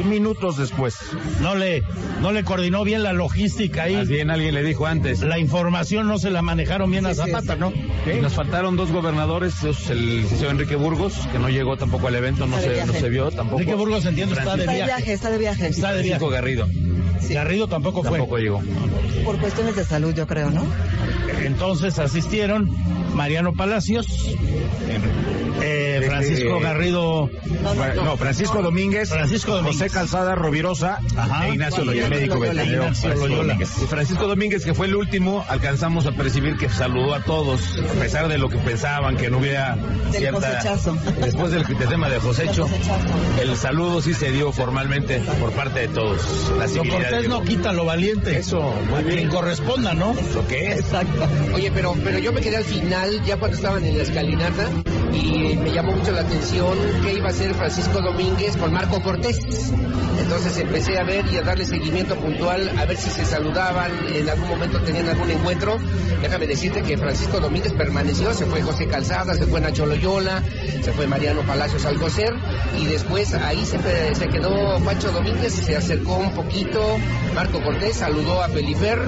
minutos 0.05 0.57
después. 0.57 0.95
No 1.41 1.55
le, 1.55 1.83
no 2.21 2.31
le 2.31 2.43
coordinó 2.43 2.83
bien 2.83 3.03
la 3.03 3.13
logística 3.13 3.83
ahí. 3.83 3.95
Más 3.95 4.07
bien 4.07 4.29
alguien 4.29 4.53
le 4.53 4.63
dijo 4.63 4.85
antes. 4.85 5.21
La 5.21 5.39
información 5.39 6.07
no 6.07 6.17
se 6.17 6.29
la 6.29 6.41
manejaron 6.41 6.89
bien 6.91 7.05
sí, 7.05 7.11
a 7.11 7.15
Zapata, 7.15 7.53
sí, 7.53 7.59
¿no? 7.59 7.71
¿Sí? 7.71 8.21
Nos 8.21 8.33
faltaron 8.33 8.75
dos 8.75 8.91
gobernadores, 8.91 9.55
el 9.63 10.27
señor 10.27 10.51
Enrique 10.51 10.75
Burgos, 10.75 11.13
que 11.31 11.39
no 11.39 11.49
llegó 11.49 11.77
tampoco 11.77 12.07
al 12.07 12.15
evento, 12.15 12.47
no, 12.47 12.59
se, 12.59 12.85
no 12.85 12.93
se, 12.93 13.09
vio 13.09 13.31
tampoco. 13.31 13.61
Enrique 13.61 13.75
Burgos, 13.75 14.05
entiendo, 14.05 14.35
está 14.35 14.55
de 14.55 14.63
viaje. 14.63 14.83
viaje. 14.83 15.13
Está 15.13 15.29
de 15.29 15.37
viaje, 15.37 15.67
está 15.67 15.93
de 15.93 16.03
viaje. 16.03 16.29
Garrido. 16.29 16.67
Garrido 17.29 17.67
tampoco 17.67 18.03
fue. 18.03 18.17
Tampoco 18.17 18.37
llegó. 18.37 18.61
Por 19.25 19.39
cuestiones 19.39 19.75
de 19.75 19.83
salud, 19.83 20.13
yo 20.13 20.27
creo, 20.27 20.49
¿no? 20.51 20.65
Entonces 21.43 21.99
asistieron 21.99 22.69
Mariano 23.17 23.53
Palacios, 23.53 24.07
eh, 25.61 26.03
Francisco 26.05 26.59
Garrido, 26.59 27.29
no, 27.63 27.73
no, 27.73 27.93
no. 27.95 28.03
no, 28.03 28.17
Francisco 28.17 28.61
Domínguez, 28.61 29.09
Francisco 29.09 29.55
Domínguez, 29.55 29.79
José 29.79 29.89
Calzada 29.89 30.35
Rovirosa 30.35 30.99
Ajá. 31.15 31.47
e 31.47 31.53
Ignacio 31.53 31.83
Loyola, 31.83 32.09
médico 32.09 32.39
veterinario. 32.39 32.83
Ignacio 32.83 33.15
Loyola. 33.15 33.57
Y 33.59 33.65
Francisco 33.65 34.27
Domínguez, 34.27 34.63
que 34.63 34.73
fue 34.73 34.85
el 34.85 34.95
último, 34.95 35.43
alcanzamos 35.47 36.05
a 36.05 36.11
percibir 36.11 36.57
que 36.57 36.69
saludó 36.69 37.15
a 37.15 37.23
todos, 37.23 37.77
a 37.77 37.99
pesar 37.99 38.27
de 38.27 38.37
lo 38.37 38.49
que 38.49 38.57
pensaban, 38.57 39.17
que 39.17 39.29
no 39.29 39.39
hubiera 39.39 39.75
del 39.75 40.13
cierta... 40.13 40.61
Después 41.21 41.51
del, 41.51 41.63
del, 41.63 41.89
tema 41.89 42.09
de 42.09 42.19
cosecho, 42.19 42.67
el 43.41 43.55
saludo 43.57 44.01
sí 44.01 44.13
se 44.13 44.31
dio 44.31 44.51
formalmente 44.51 45.19
por 45.39 45.51
parte 45.53 45.81
de 45.81 45.87
todos. 45.87 46.51
La 46.57 46.67
lo 46.67 46.89
cortés 46.89 47.27
no 47.27 47.43
quita 47.43 47.73
lo 47.73 47.85
valiente. 47.85 48.37
Eso, 48.37 48.61
muy 48.89 48.99
a 48.99 49.01
bien. 49.01 49.17
quien 49.17 49.29
corresponda, 49.29 49.93
¿no? 49.93 50.15
Lo 50.33 50.47
que 50.47 50.67
es. 50.67 50.79
Exacto. 50.81 51.27
Oye, 51.53 51.71
pero, 51.73 51.95
pero 52.03 52.19
yo 52.19 52.31
me 52.31 52.41
quedé 52.41 52.57
al 52.57 52.63
final, 52.63 53.06
ya 53.25 53.37
cuando 53.37 53.55
estaban 53.55 53.85
en 53.85 53.97
la 53.97 54.03
escalinata, 54.03 54.69
y 55.17 55.57
me 55.57 55.71
llamó 55.71 55.93
mucho 55.93 56.11
la 56.11 56.21
atención 56.21 56.77
qué 57.03 57.13
iba 57.13 57.27
a 57.27 57.31
hacer 57.31 57.53
Francisco 57.53 58.01
Domínguez 58.01 58.55
con 58.57 58.71
Marco 58.73 59.01
Cortés. 59.01 59.39
Entonces 60.19 60.57
empecé 60.57 60.97
a 60.97 61.03
ver 61.03 61.25
y 61.31 61.37
a 61.37 61.41
darle 61.41 61.65
seguimiento 61.65 62.15
puntual, 62.15 62.69
a 62.77 62.85
ver 62.85 62.97
si 62.97 63.09
se 63.09 63.25
saludaban, 63.25 63.91
en 64.13 64.29
algún 64.29 64.49
momento 64.49 64.79
tenían 64.81 65.07
algún 65.07 65.29
encuentro. 65.29 65.77
Déjame 66.21 66.47
decirte 66.47 66.81
que 66.81 66.97
Francisco 66.97 67.39
Domínguez 67.39 67.73
permaneció, 67.73 68.33
se 68.33 68.45
fue 68.45 68.61
José 68.61 68.87
Calzada, 68.87 69.35
se 69.35 69.45
fue 69.45 69.61
Nacho 69.61 69.85
Loyola, 69.85 70.43
se 70.81 70.91
fue 70.91 71.07
Mariano 71.07 71.41
Palacios 71.41 71.85
Alcocer, 71.85 72.33
y 72.77 72.85
después 72.85 73.33
ahí 73.35 73.63
se, 73.65 73.77
se 74.15 74.27
quedó 74.27 74.79
Pancho 74.83 75.11
Domínguez, 75.11 75.53
se 75.53 75.75
acercó 75.75 76.17
un 76.17 76.33
poquito, 76.33 76.81
Marco 77.35 77.61
Cortés 77.61 77.97
saludó 77.97 78.41
a 78.41 78.49
Feliper, 78.49 78.99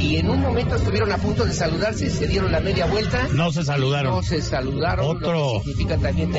y 0.00 0.16
en 0.16 0.30
un 0.30 0.40
momento 0.40 0.76
estuvieron 0.76 1.12
a 1.12 1.18
punto 1.18 1.44
de 1.44 1.52
saludarse, 1.52 2.08
se 2.08 2.26
dieron 2.26 2.50
la 2.50 2.60
media 2.60 2.86
vuelta. 2.86 3.28
No 3.32 3.52
se 3.52 3.64
saludaron. 3.64 4.14
No 4.14 4.22
se 4.22 4.40
saludaron. 4.40 5.04
Otro, 5.16 5.51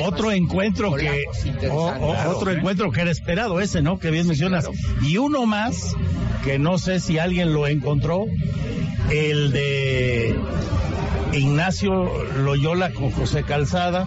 otro 0.02 0.30
encuentro 0.32 0.94
que 0.94 1.24
o, 1.70 1.88
o, 1.88 2.30
otro 2.30 2.50
encuentro 2.50 2.90
que 2.90 3.02
era 3.02 3.10
esperado 3.10 3.60
ese, 3.60 3.82
¿no? 3.82 3.98
Que 3.98 4.10
bien 4.10 4.26
mencionas. 4.26 4.66
Claro. 4.66 5.06
Y 5.06 5.18
uno 5.18 5.46
más 5.46 5.94
que 6.44 6.58
no 6.58 6.78
sé 6.78 7.00
si 7.00 7.18
alguien 7.18 7.52
lo 7.52 7.66
encontró, 7.66 8.26
el 9.10 9.52
de 9.52 10.34
Ignacio 11.32 12.10
Loyola 12.44 12.92
con 12.92 13.10
José 13.10 13.42
Calzada. 13.42 14.06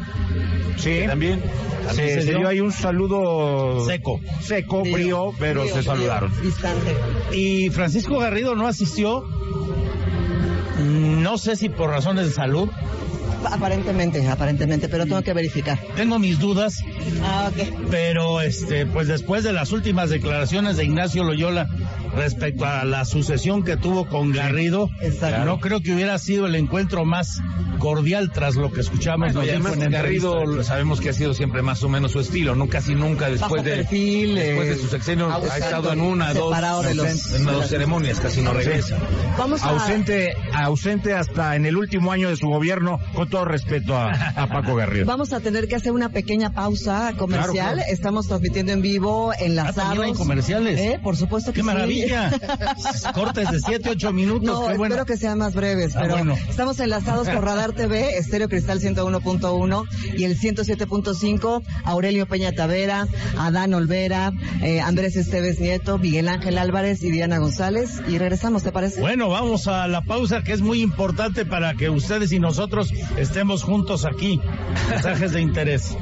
Sí, 0.78 1.02
también. 1.08 1.42
Se, 1.90 2.16
se, 2.16 2.22
se, 2.22 2.36
dio 2.36 2.48
ahí 2.48 2.60
un 2.60 2.74
saludo 2.74 3.86
seco, 3.86 4.20
seco, 4.42 4.84
frío, 4.84 5.32
frío 5.32 5.34
pero 5.40 5.62
frío, 5.62 5.76
se 5.76 5.84
saludaron. 5.84 6.32
Distante. 6.42 6.96
Y 7.32 7.70
Francisco 7.70 8.20
Garrido 8.20 8.56
no 8.56 8.68
asistió, 8.68 9.24
no 10.78 11.38
sé 11.38 11.56
si 11.56 11.70
por 11.70 11.90
razones 11.90 12.26
de 12.28 12.32
salud, 12.34 12.70
Aparentemente, 13.46 14.28
aparentemente, 14.28 14.90
pero 14.90 15.06
tengo 15.06 15.22
que 15.22 15.34
verificar. 15.34 15.80
Tengo 15.96 16.20
mis 16.20 16.40
dudas. 16.40 16.78
Ah, 17.24 17.50
ok. 17.52 17.90
Pero, 17.90 18.42
este, 18.42 18.86
pues 18.86 19.08
después 19.08 19.44
de 19.44 19.54
las 19.54 19.72
últimas 19.72 20.10
declaraciones 20.10 20.78
de 20.78 20.86
Ignacio 20.86 21.24
Loyola 21.24 21.68
respecto 22.18 22.66
a 22.66 22.84
la 22.84 23.06
sucesión 23.06 23.64
que 23.64 23.78
tuvo 23.78 24.08
con 24.08 24.32
Garrido, 24.32 24.90
Exacto. 25.02 25.46
no 25.46 25.60
creo 25.60 25.82
que 25.82 25.94
hubiera 25.94 26.18
sido 26.18 26.46
el 26.48 26.56
encuentro 26.56 27.06
más 27.06 27.40
cordial 27.80 28.32
tras 28.32 28.56
lo 28.56 28.72
que 28.72 28.82
escuchamos. 28.82 29.34
Bueno, 29.34 29.50
además 29.50 29.78
Garrido 29.90 30.64
sabemos 30.64 31.00
que 31.00 31.10
ha 31.10 31.14
sido 31.14 31.34
siempre 31.34 31.62
más 31.62 31.84
o 31.84 31.90
menos 31.90 32.12
su 32.12 32.20
estilo, 32.20 32.56
no 32.56 32.68
casi 32.68 32.96
nunca 32.96 33.30
después 33.30 33.64
de 33.64 33.78
perfil, 33.78 34.36
después 34.36 34.68
eh, 34.68 34.72
de 34.72 34.78
su 34.78 34.88
sexenio 34.88 35.32
ha 35.32 35.58
estado 35.58 35.94
en 35.94 36.02
una, 36.02 36.34
dos, 36.34 36.56
de 36.84 36.96
los, 36.96 37.34
en 37.34 37.46
dos 37.46 37.68
ceremonias, 37.68 38.20
casi 38.20 38.42
no 38.42 38.54
regresa. 38.54 38.98
Vamos 39.38 39.64
a... 39.64 39.70
ausente, 39.70 40.34
ausente 40.54 41.14
hasta 41.14 41.56
en 41.56 41.66
el 41.66 41.78
último 41.78 42.12
año 42.12 42.30
de 42.30 42.36
su 42.36 42.48
gobierno, 42.48 43.00
con 43.14 43.30
todo 43.30 43.46
respeto 43.46 43.96
a, 43.96 44.12
a 44.12 44.48
Paco 44.48 44.76
Garrido. 44.76 45.06
Vamos 45.06 45.34
a 45.34 45.40
tener 45.40 45.68
que 45.68 45.76
hacer 45.76 45.92
una 45.92 46.10
pequeña 46.10 46.52
pausa 46.52 47.14
comercial. 47.18 47.54
Claro, 47.54 47.76
claro. 47.76 47.92
Estamos 47.92 48.28
transmitiendo 48.28 48.72
en 48.72 48.82
vivo, 48.82 49.32
enlazados. 49.40 50.00
Ah, 50.00 50.04
hay 50.04 50.14
comerciales. 50.14 50.80
¿Eh? 50.80 51.00
Por 51.02 51.16
supuesto 51.16 51.52
que 51.52 51.58
¡Qué 51.58 51.62
sí. 51.62 51.66
maravilla! 51.66 52.07
Cortes 53.14 53.52
de 53.52 53.60
7, 53.60 53.90
8 53.92 54.14
minutos. 54.14 54.44
No, 54.44 54.60
Qué 54.60 54.74
espero 54.74 54.78
bueno. 54.78 55.06
que 55.06 55.18
sean 55.18 55.38
más 55.38 55.54
breves, 55.54 55.94
pero 55.94 56.16
ah, 56.16 56.18
bueno. 56.18 56.36
estamos 56.50 56.80
enlazados 56.80 57.28
por 57.30 57.44
Radar 57.44 57.74
TV, 57.74 58.18
Estéreo 58.18 58.50
Cristal 58.50 58.80
101.1 58.80 59.88
y 60.18 60.24
el 60.24 60.40
107.5, 60.40 61.64
Aurelio 61.84 62.28
Peña 62.28 62.52
Tavera, 62.52 63.08
Adán 63.38 63.74
Olvera, 63.74 64.32
eh, 64.62 64.82
Andrés 64.82 65.16
Esteves 65.16 65.60
Nieto, 65.60 65.98
Miguel 65.98 66.28
Ángel 66.28 66.58
Álvarez 66.58 67.04
y 67.04 67.12
Diana 67.12 67.38
González. 67.40 68.02
Y 68.08 68.18
regresamos, 68.18 68.64
¿te 68.64 68.72
parece? 68.72 69.02
Bueno, 69.02 69.30
vamos 69.30 69.68
a 69.68 69.88
la 69.88 70.02
pausa 70.02 70.44
que 70.44 70.54
es 70.54 70.62
muy 70.62 70.82
importante 70.82 71.46
para 71.46 71.74
que 71.74 71.90
ustedes 71.90 72.32
y 72.32 72.40
nosotros 72.40 72.92
estemos 73.18 73.64
juntos 73.64 74.06
aquí. 74.06 74.42
Mensajes 74.90 75.32
de 75.32 75.42
interés. 75.42 75.96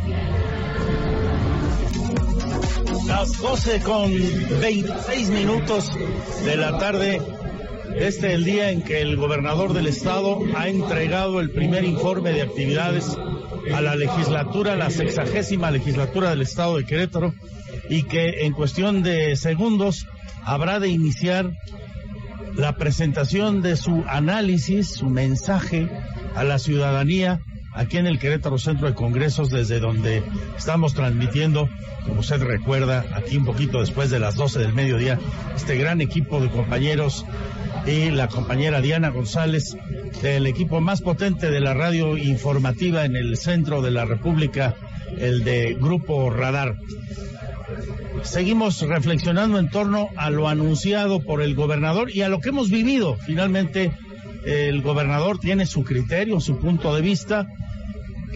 Las 3.08 3.38
12 3.40 3.82
con 3.82 4.12
26 4.62 5.30
minutos 5.30 5.92
de 6.44 6.58
la 6.58 6.78
tarde. 6.78 7.22
Este 7.96 8.28
es 8.28 8.34
el 8.34 8.44
día 8.44 8.72
en 8.72 8.82
que 8.82 9.02
el 9.02 9.16
gobernador 9.16 9.74
del 9.74 9.88
estado 9.88 10.40
ha 10.56 10.68
entregado 10.68 11.40
el 11.40 11.52
primer 11.52 11.84
informe 11.84 12.32
de 12.32 12.42
actividades 12.42 13.16
a 13.74 13.82
la 13.82 13.96
legislatura, 13.96 14.76
la 14.76 14.90
sexagésima 14.90 15.72
legislatura 15.72 16.32
del 16.32 16.42
estado 16.42 16.78
de 16.78 16.86
Querétaro, 16.86 17.34
y 17.90 18.04
que 18.04 18.46
en 18.46 18.54
cuestión 18.54 19.04
de 19.04 19.36
segundos 19.36 20.08
habrá 20.44 20.80
de 20.80 20.90
iniciar 20.90 21.52
la 22.56 22.76
presentación 22.76 23.62
de 23.62 23.78
su 23.78 24.04
análisis, 24.08 24.90
su 24.90 25.08
mensaje 25.08 25.90
a 26.36 26.44
la 26.44 26.58
ciudadanía 26.60 27.42
aquí 27.76 27.98
en 27.98 28.08
el 28.08 28.20
Querétaro 28.20 28.58
Centro 28.58 28.88
de 28.88 28.96
Congresos, 28.96 29.50
desde 29.50 29.80
donde 29.80 30.24
estamos 30.58 30.94
transmitiendo, 30.94 31.70
como 32.06 32.22
usted 32.22 32.42
recuerda, 32.42 33.06
aquí 33.14 33.38
un 33.38 33.46
poquito 33.46 33.82
después 33.82 34.10
de 34.10 34.20
las 34.20 34.36
12 34.36 34.60
del 34.60 34.74
mediodía, 34.74 35.20
este 35.56 35.78
gran 35.78 36.02
equipo 36.02 36.40
de 36.40 36.50
compañeros 36.50 37.26
y 37.86 38.10
la 38.12 38.28
compañera 38.28 38.82
Diana 38.82 39.10
González, 39.10 39.78
del 40.22 40.48
equipo 40.48 40.82
más 40.82 41.02
potente 41.02 41.52
de 41.52 41.60
la 41.60 41.74
radio 41.74 42.18
informativa 42.18 43.06
en 43.06 43.16
el 43.16 43.38
centro 43.38 43.82
de 43.82 43.92
la 43.92 44.06
República, 44.06 44.76
el 45.18 45.44
de 45.44 45.78
Grupo 45.80 46.30
Radar. 46.30 46.78
Seguimos 48.24 48.82
reflexionando 48.82 49.60
en 49.60 49.70
torno 49.70 50.10
a 50.16 50.30
lo 50.30 50.48
anunciado 50.48 51.20
por 51.20 51.42
el 51.42 51.54
gobernador 51.54 52.10
y 52.10 52.22
a 52.22 52.30
lo 52.30 52.40
que 52.40 52.50
hemos 52.50 52.70
vivido. 52.70 53.18
Finalmente, 53.26 53.92
el 54.46 54.82
gobernador 54.82 55.40
tiene 55.40 55.66
su 55.66 55.84
criterio, 55.84 56.40
su 56.40 56.58
punto 56.60 56.96
de 56.96 57.02
vista, 57.02 57.48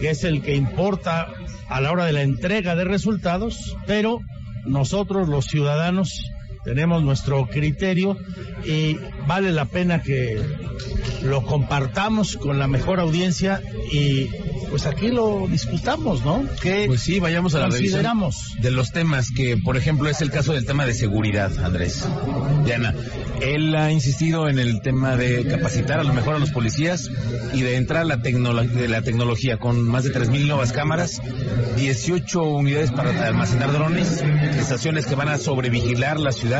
que 0.00 0.10
es 0.10 0.24
el 0.24 0.42
que 0.42 0.54
importa 0.54 1.28
a 1.68 1.80
la 1.80 1.92
hora 1.92 2.06
de 2.06 2.12
la 2.12 2.22
entrega 2.22 2.74
de 2.74 2.84
resultados, 2.84 3.76
pero 3.86 4.20
nosotros 4.64 5.28
los 5.28 5.46
ciudadanos 5.46 6.30
tenemos 6.70 7.02
nuestro 7.02 7.48
criterio 7.48 8.16
y 8.64 8.96
vale 9.26 9.50
la 9.50 9.64
pena 9.64 10.02
que 10.02 10.40
lo 11.24 11.42
compartamos 11.42 12.36
con 12.36 12.60
la 12.60 12.68
mejor 12.68 13.00
audiencia 13.00 13.60
y 13.90 14.28
pues 14.70 14.86
aquí 14.86 15.08
lo 15.08 15.48
discutamos, 15.48 16.24
¿no? 16.24 16.44
Que 16.62 16.84
pues 16.86 17.00
sí, 17.00 17.18
vayamos 17.18 17.56
a 17.56 17.58
la 17.58 17.70
revisión 17.70 18.06
de 18.62 18.70
los 18.70 18.92
temas 18.92 19.32
que, 19.32 19.56
por 19.56 19.76
ejemplo, 19.76 20.08
es 20.08 20.20
el 20.20 20.30
caso 20.30 20.52
del 20.52 20.64
tema 20.64 20.86
de 20.86 20.94
seguridad, 20.94 21.50
Andrés. 21.58 22.06
Diana, 22.64 22.94
él 23.40 23.74
ha 23.74 23.90
insistido 23.90 24.48
en 24.48 24.60
el 24.60 24.80
tema 24.80 25.16
de 25.16 25.44
capacitar 25.48 25.98
a 25.98 26.04
lo 26.04 26.14
mejor 26.14 26.36
a 26.36 26.38
los 26.38 26.52
policías 26.52 27.10
y 27.52 27.62
de 27.62 27.76
entrar 27.76 28.02
a 28.02 28.04
la, 28.04 28.16
de 28.16 28.88
la 28.88 29.02
tecnología 29.02 29.56
con 29.56 29.82
más 29.82 30.04
de 30.04 30.12
3.000 30.12 30.46
nuevas 30.46 30.72
cámaras, 30.72 31.20
18 31.76 32.40
unidades 32.40 32.92
para 32.92 33.26
almacenar 33.26 33.72
drones, 33.72 34.22
estaciones 34.56 35.06
que 35.06 35.16
van 35.16 35.30
a 35.30 35.38
sobrevigilar 35.38 36.20
la 36.20 36.30
ciudad 36.30 36.59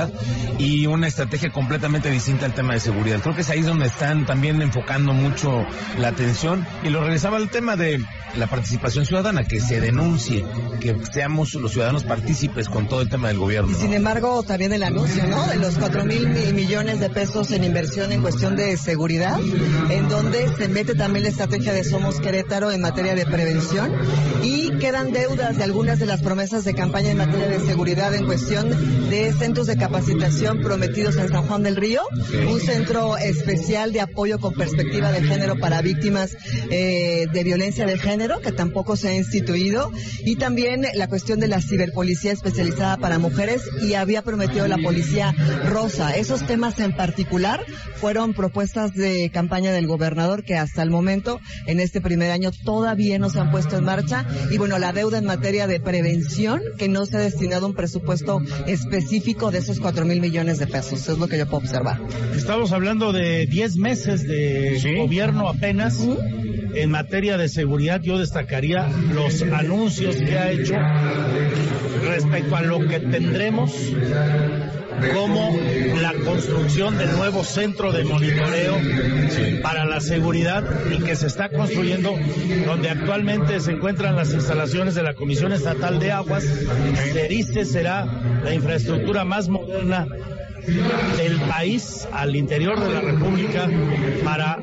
y 0.58 0.86
una 0.86 1.06
estrategia 1.06 1.50
completamente 1.50 2.10
distinta 2.10 2.46
al 2.46 2.54
tema 2.54 2.74
de 2.74 2.80
seguridad. 2.80 3.20
Creo 3.20 3.34
que 3.34 3.42
es 3.42 3.50
ahí 3.50 3.62
donde 3.62 3.86
están 3.86 4.26
también 4.26 4.62
enfocando 4.62 5.12
mucho 5.12 5.64
la 5.98 6.08
atención 6.08 6.66
y 6.84 6.90
lo 6.90 7.02
regresaba 7.02 7.36
al 7.36 7.50
tema 7.50 7.76
de 7.76 8.00
la 8.36 8.46
participación 8.46 9.06
ciudadana, 9.06 9.44
que 9.44 9.60
se 9.60 9.80
denuncie, 9.80 10.44
que 10.80 10.96
seamos 11.12 11.54
los 11.54 11.72
ciudadanos 11.72 12.04
partícipes 12.04 12.68
con 12.68 12.86
todo 12.86 13.00
el 13.02 13.08
tema 13.08 13.28
del 13.28 13.38
gobierno. 13.38 13.76
Sin 13.76 13.92
embargo, 13.92 14.42
también 14.42 14.72
el 14.72 14.82
anuncio, 14.82 15.26
¿no? 15.26 15.46
De 15.46 15.56
los 15.56 15.76
4 15.76 16.04
mil 16.04 16.28
millones 16.54 17.00
de 17.00 17.10
pesos 17.10 17.50
en 17.50 17.64
inversión 17.64 18.12
en 18.12 18.22
cuestión 18.22 18.56
de 18.56 18.76
seguridad, 18.76 19.38
en 19.90 20.08
donde 20.08 20.48
se 20.56 20.68
mete 20.68 20.94
también 20.94 21.24
la 21.24 21.30
estrategia 21.30 21.72
de 21.72 21.84
Somos 21.84 22.20
Querétaro 22.20 22.70
en 22.70 22.80
materia 22.80 23.14
de 23.14 23.26
prevención 23.26 23.92
y 24.42 24.70
quedan 24.78 25.12
deudas 25.12 25.56
de 25.56 25.64
algunas 25.64 25.98
de 25.98 26.06
las 26.06 26.22
promesas 26.22 26.64
de 26.64 26.74
campaña 26.74 27.10
en 27.10 27.18
materia 27.18 27.48
de 27.48 27.60
seguridad 27.60 28.14
en 28.14 28.26
cuestión 28.26 28.70
de 29.10 29.32
centros 29.32 29.66
de 29.66 29.76
capacitación 29.80 30.60
prometidos 30.60 31.16
en 31.16 31.30
San 31.30 31.46
Juan 31.46 31.62
del 31.62 31.74
Río, 31.74 32.02
un 32.46 32.60
centro 32.60 33.16
especial 33.16 33.92
de 33.92 34.02
apoyo 34.02 34.38
con 34.38 34.52
perspectiva 34.52 35.10
de 35.10 35.22
género 35.22 35.56
para 35.56 35.80
víctimas 35.80 36.36
eh, 36.70 37.26
de 37.32 37.44
violencia 37.44 37.86
de 37.86 37.98
género 37.98 38.40
que 38.40 38.52
tampoco 38.52 38.96
se 38.96 39.08
ha 39.08 39.14
instituido, 39.14 39.90
y 40.22 40.36
también 40.36 40.84
la 40.94 41.08
cuestión 41.08 41.40
de 41.40 41.48
la 41.48 41.62
ciberpolicía 41.62 42.30
especializada 42.30 42.98
para 42.98 43.18
mujeres 43.18 43.62
y 43.82 43.94
había 43.94 44.20
prometido 44.20 44.68
la 44.68 44.76
policía 44.76 45.34
rosa. 45.64 46.14
Esos 46.14 46.46
temas 46.46 46.78
en 46.78 46.94
particular 46.94 47.64
fueron 47.96 48.34
propuestas 48.34 48.92
de 48.92 49.30
campaña 49.32 49.72
del 49.72 49.86
gobernador 49.86 50.44
que 50.44 50.56
hasta 50.56 50.82
el 50.82 50.90
momento, 50.90 51.40
en 51.66 51.80
este 51.80 52.02
primer 52.02 52.32
año, 52.32 52.50
todavía 52.52 53.18
no 53.18 53.30
se 53.30 53.40
han 53.40 53.50
puesto 53.50 53.78
en 53.78 53.84
marcha. 53.84 54.26
Y 54.50 54.58
bueno, 54.58 54.78
la 54.78 54.92
deuda 54.92 55.16
en 55.16 55.24
materia 55.24 55.66
de 55.66 55.80
prevención, 55.80 56.60
que 56.76 56.88
no 56.88 57.06
se 57.06 57.16
ha 57.16 57.20
destinado 57.20 57.66
un 57.66 57.74
presupuesto 57.74 58.42
específico 58.66 59.50
de 59.50 59.69
esos 59.70 59.80
cuatro 59.80 60.04
mil 60.04 60.20
millones 60.20 60.58
de 60.58 60.66
pesos, 60.66 61.08
es 61.08 61.18
lo 61.18 61.28
que 61.28 61.38
yo 61.38 61.46
puedo 61.46 61.58
observar. 61.58 62.00
Estamos 62.34 62.72
hablando 62.72 63.12
de 63.12 63.46
10 63.46 63.76
meses 63.76 64.26
de 64.26 64.96
gobierno 64.98 65.48
apenas. 65.48 66.04
En 66.74 66.90
materia 66.90 67.36
de 67.36 67.48
seguridad 67.48 68.00
yo 68.00 68.18
destacaría 68.18 68.88
los 69.12 69.42
anuncios 69.42 70.16
que 70.16 70.38
ha 70.38 70.50
hecho 70.50 70.74
respecto 72.04 72.56
a 72.56 72.62
lo 72.62 72.86
que 72.86 72.98
tendremos 72.98 73.72
como 75.14 75.56
la 76.00 76.12
construcción 76.24 76.98
del 76.98 77.12
nuevo 77.16 77.44
centro 77.44 77.92
de 77.92 78.04
monitoreo 78.04 78.76
para 79.62 79.84
la 79.84 80.00
seguridad 80.00 80.64
y 80.90 81.02
que 81.02 81.16
se 81.16 81.26
está 81.26 81.48
construyendo 81.48 82.14
donde 82.66 82.90
actualmente 82.90 83.60
se 83.60 83.72
encuentran 83.72 84.16
las 84.16 84.32
instalaciones 84.32 84.94
de 84.94 85.02
la 85.02 85.14
Comisión 85.14 85.52
Estatal 85.52 85.98
de 85.98 86.12
Aguas. 86.12 86.44
CERICE 87.12 87.64
será 87.64 88.06
la 88.44 88.54
infraestructura 88.54 89.24
más 89.24 89.48
moderna 89.48 90.06
del 91.16 91.40
país 91.40 92.06
al 92.12 92.36
interior 92.36 92.78
de 92.80 92.92
la 92.92 93.00
República 93.00 93.68
para 94.24 94.58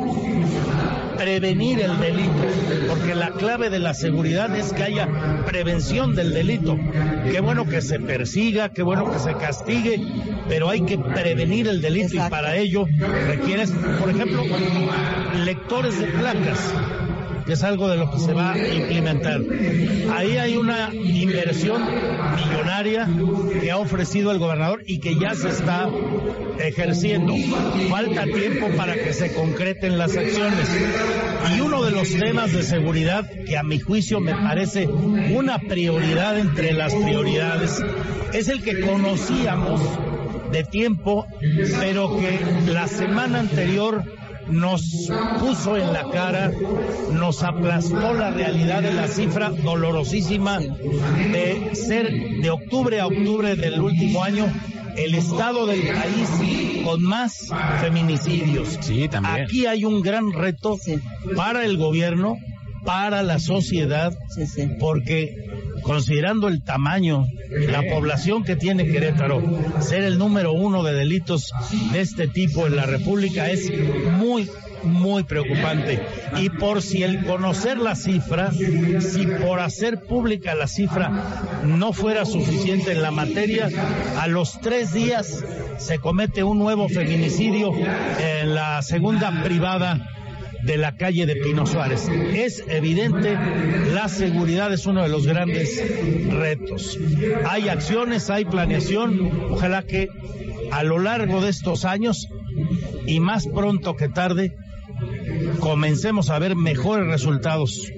prevenir 1.18 1.82
el 1.82 2.00
delito, 2.00 2.46
porque 2.88 3.16
la 3.16 3.32
clave 3.32 3.70
de 3.70 3.80
la 3.80 3.94
seguridad 3.94 4.56
es 4.56 4.74
que 4.74 4.84
haya 4.84 5.08
prevención 5.46 6.16
del 6.16 6.34
delito. 6.34 6.78
Qué 7.32 7.40
bueno 7.42 7.66
que 7.66 7.82
se 7.82 8.00
persiga, 8.00 8.70
qué 8.70 8.84
bueno 8.84 9.12
que 9.12 9.20
se 9.20 9.34
castigue, 9.36 10.02
pero 10.48 10.70
hay 10.70 10.82
que 10.82 10.98
prevenir 10.98 11.68
el 11.68 11.82
delito 11.82 12.16
y 12.16 12.30
para 12.30 12.56
ello 12.56 12.86
requieres, 13.28 13.72
por 14.00 14.10
ejemplo, 14.10 14.44
lectores 15.44 16.00
de 16.00 16.08
placas 16.08 16.74
que 17.48 17.54
es 17.54 17.64
algo 17.64 17.88
de 17.88 17.96
lo 17.96 18.12
que 18.12 18.20
se 18.20 18.34
va 18.34 18.52
a 18.52 18.58
implementar. 18.58 19.42
Ahí 20.14 20.38
hay 20.38 20.58
una 20.58 20.94
inversión 20.94 21.82
millonaria 22.36 23.08
que 23.62 23.72
ha 23.72 23.78
ofrecido 23.78 24.32
el 24.32 24.38
gobernador 24.38 24.84
y 24.86 25.00
que 25.00 25.18
ya 25.18 25.34
se 25.34 25.48
está 25.48 25.90
ejerciendo. 26.60 27.34
Falta 27.90 28.26
tiempo 28.26 28.68
para 28.76 28.96
que 28.96 29.14
se 29.14 29.34
concreten 29.34 29.98
las 29.98 30.18
acciones. 30.18 30.68
Y 31.56 31.62
uno 31.62 31.84
de 31.84 31.92
los 31.92 32.10
temas 32.10 32.52
de 32.52 32.64
seguridad 32.64 33.30
que 33.46 33.58
a 33.58 33.64
mi 33.64 33.80
juicio 33.80 34.20
me 34.20 34.34
parece 34.34 34.86
una 34.86 35.58
prioridad 35.60 36.38
entre 36.38 36.74
las 36.74 36.94
prioridades 36.94 37.82
es 38.34 38.50
el 38.50 38.62
que 38.62 38.82
conocíamos 38.82 39.80
de 40.52 40.64
tiempo, 40.64 41.26
pero 41.80 42.18
que 42.18 42.40
la 42.72 42.88
semana 42.88 43.40
anterior 43.40 44.04
nos 44.50 45.10
puso 45.40 45.78
en 45.78 45.94
la 45.94 46.10
cara, 46.10 46.52
nos 47.12 47.44
aplastó 47.44 48.14
la 48.14 48.32
realidad 48.32 48.82
de 48.82 48.94
la 48.94 49.08
cifra 49.08 49.50
dolorosísima 49.50 50.60
de 50.60 51.72
ser 51.74 52.12
de 52.42 52.50
octubre 52.50 53.00
a 53.00 53.08
octubre 53.08 53.56
del 53.56 53.82
último 53.82 54.24
año 54.24 54.52
el 54.98 55.14
estado 55.14 55.68
del 55.68 55.82
país 55.82 56.84
con 56.84 57.04
más 57.04 57.50
feminicidios. 57.82 58.78
Sí, 58.82 59.08
también. 59.08 59.44
Aquí 59.44 59.66
hay 59.66 59.86
un 59.86 60.02
gran 60.02 60.34
reto 60.34 60.78
para 61.36 61.66
el 61.66 61.78
gobierno, 61.78 62.38
para 62.84 63.24
la 63.24 63.40
sociedad, 63.40 64.14
porque 64.80 65.36
considerando 65.82 66.48
el 66.48 66.64
tamaño, 66.64 67.26
la 67.50 67.84
población 67.84 68.44
que 68.44 68.56
tiene 68.56 68.88
Querétaro, 68.88 69.42
ser 69.82 70.04
el 70.04 70.18
número 70.18 70.54
uno 70.54 70.84
de 70.84 70.94
delitos 70.94 71.52
de 71.92 72.02
este 72.02 72.28
tipo 72.28 72.68
en 72.68 72.76
la 72.76 72.86
República 72.86 73.50
es 73.50 73.72
muy, 74.18 74.50
muy 74.84 75.24
preocupante. 75.24 76.02
Y 76.38 76.50
por 76.50 76.82
si 76.82 77.04
el 77.04 77.26
conocer 77.26 77.78
la 77.78 77.96
cifra, 77.96 78.52
si 78.52 79.26
por 79.26 79.60
hacer 79.60 80.02
pública 80.02 80.56
la 80.56 80.68
cifra 80.68 81.64
no 81.66 81.94
fuera 81.94 82.26
suficiente 82.26 82.92
en 82.92 83.02
la 83.02 83.12
materia, 83.12 83.70
a 84.18 84.28
los 84.28 84.60
tres 84.62 84.94
días 84.94 85.44
se 85.78 86.00
comete 86.00 86.44
un 86.44 86.60
nuevo 86.60 86.90
feminicidio 86.90 87.72
en 88.20 88.56
la 88.56 88.82
segunda 88.82 89.44
privada 89.44 90.06
de 90.68 90.78
la 90.78 90.96
calle 90.96 91.26
de 91.26 91.38
Pino 91.38 91.66
Suárez. 91.66 92.08
Es 92.10 92.64
evidente, 92.68 93.36
la 93.94 94.10
seguridad 94.10 94.72
es 94.72 94.86
uno 94.86 95.02
de 95.02 95.10
los 95.10 95.26
grandes 95.26 95.82
retos. 96.30 97.00
Hay 97.48 97.70
acciones, 97.70 98.30
hay 98.30 98.46
planeación, 98.46 99.32
ojalá 99.50 99.82
que 99.84 100.10
a 100.72 100.84
lo 100.84 101.00
largo 101.00 101.42
de 101.42 101.50
estos 101.50 101.86
años 101.86 102.28
y 103.08 103.20
más 103.20 103.48
pronto 103.48 103.96
que 103.96 104.10
tarde 104.10 104.56
comencemos 105.60 106.30
a 106.30 106.40
ver 106.40 106.56
mejores 106.56 107.08
resultados 107.08 107.92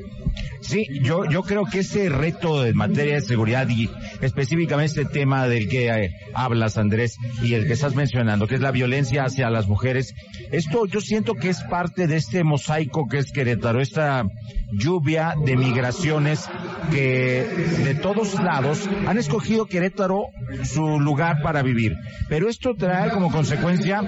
Sí, 0.61 0.85
yo, 1.01 1.25
yo 1.25 1.41
creo 1.43 1.65
que 1.65 1.79
ese 1.79 2.09
reto 2.09 2.65
en 2.65 2.75
materia 2.75 3.15
de 3.15 3.21
seguridad 3.21 3.67
y 3.69 3.89
específicamente 4.21 4.79
este 5.01 5.05
tema 5.05 5.47
del 5.47 5.69
que 5.69 5.89
eh, 5.89 6.11
hablas, 6.33 6.77
Andrés, 6.77 7.17
y 7.43 7.53
el 7.53 7.67
que 7.67 7.73
estás 7.73 7.95
mencionando, 7.95 8.47
que 8.47 8.55
es 8.55 8.61
la 8.61 8.71
violencia 8.71 9.23
hacia 9.23 9.49
las 9.49 9.67
mujeres, 9.67 10.13
esto 10.51 10.85
yo 10.85 11.01
siento 11.01 11.35
que 11.35 11.49
es 11.49 11.61
parte 11.63 12.07
de 12.07 12.15
este 12.15 12.43
mosaico 12.43 13.07
que 13.07 13.19
es 13.19 13.31
Querétaro, 13.31 13.81
esta 13.81 14.25
lluvia 14.71 15.33
de 15.45 15.57
migraciones 15.57 16.49
que 16.91 17.47
de 17.83 17.95
todos 17.95 18.35
lados 18.41 18.89
han 19.05 19.17
escogido 19.17 19.65
Querétaro 19.65 20.27
su 20.63 20.99
lugar 20.99 21.41
para 21.41 21.61
vivir. 21.61 21.95
Pero 22.27 22.49
esto 22.49 22.73
trae 22.75 23.11
como 23.11 23.31
consecuencia 23.31 24.01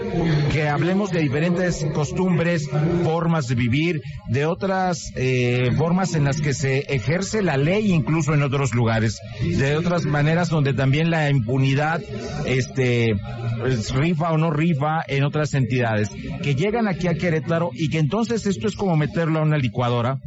que 0.52 0.68
hablemos 0.68 1.12
de 1.12 1.22
diferentes 1.22 1.86
costumbres, 1.94 2.70
formas 3.04 3.48
de 3.48 3.56
vivir, 3.56 4.02
de 4.30 4.46
otras 4.46 5.12
eh, 5.16 5.72
formas 5.78 6.16
en 6.16 6.26
las 6.26 6.42
que 6.42 6.54
se 6.54 6.80
ejerce 6.94 7.42
la 7.42 7.58
ley 7.58 7.92
incluso 7.92 8.34
en 8.34 8.44
otros 8.44 8.74
lugares, 8.74 9.20
de 9.42 9.76
otras 9.76 10.01
maneras 10.06 10.50
donde 10.50 10.74
también 10.74 11.10
la 11.10 11.30
impunidad 11.30 12.02
este 12.46 13.16
pues, 13.60 13.94
rifa 13.94 14.32
o 14.32 14.38
no 14.38 14.52
rifa 14.52 15.02
en 15.08 15.24
otras 15.24 15.54
entidades, 15.54 16.10
que 16.44 16.56
llegan 16.56 16.88
aquí 16.88 17.08
a 17.08 17.16
Querétaro 17.16 17.72
y 17.74 17.90
que 17.90 18.00
entonces 18.00 18.46
esto 18.46 18.68
es 18.68 18.76
como 18.76 18.96
meterlo 18.96 19.40
a 19.40 19.44
una 19.44 19.58
licuadora 19.58 20.18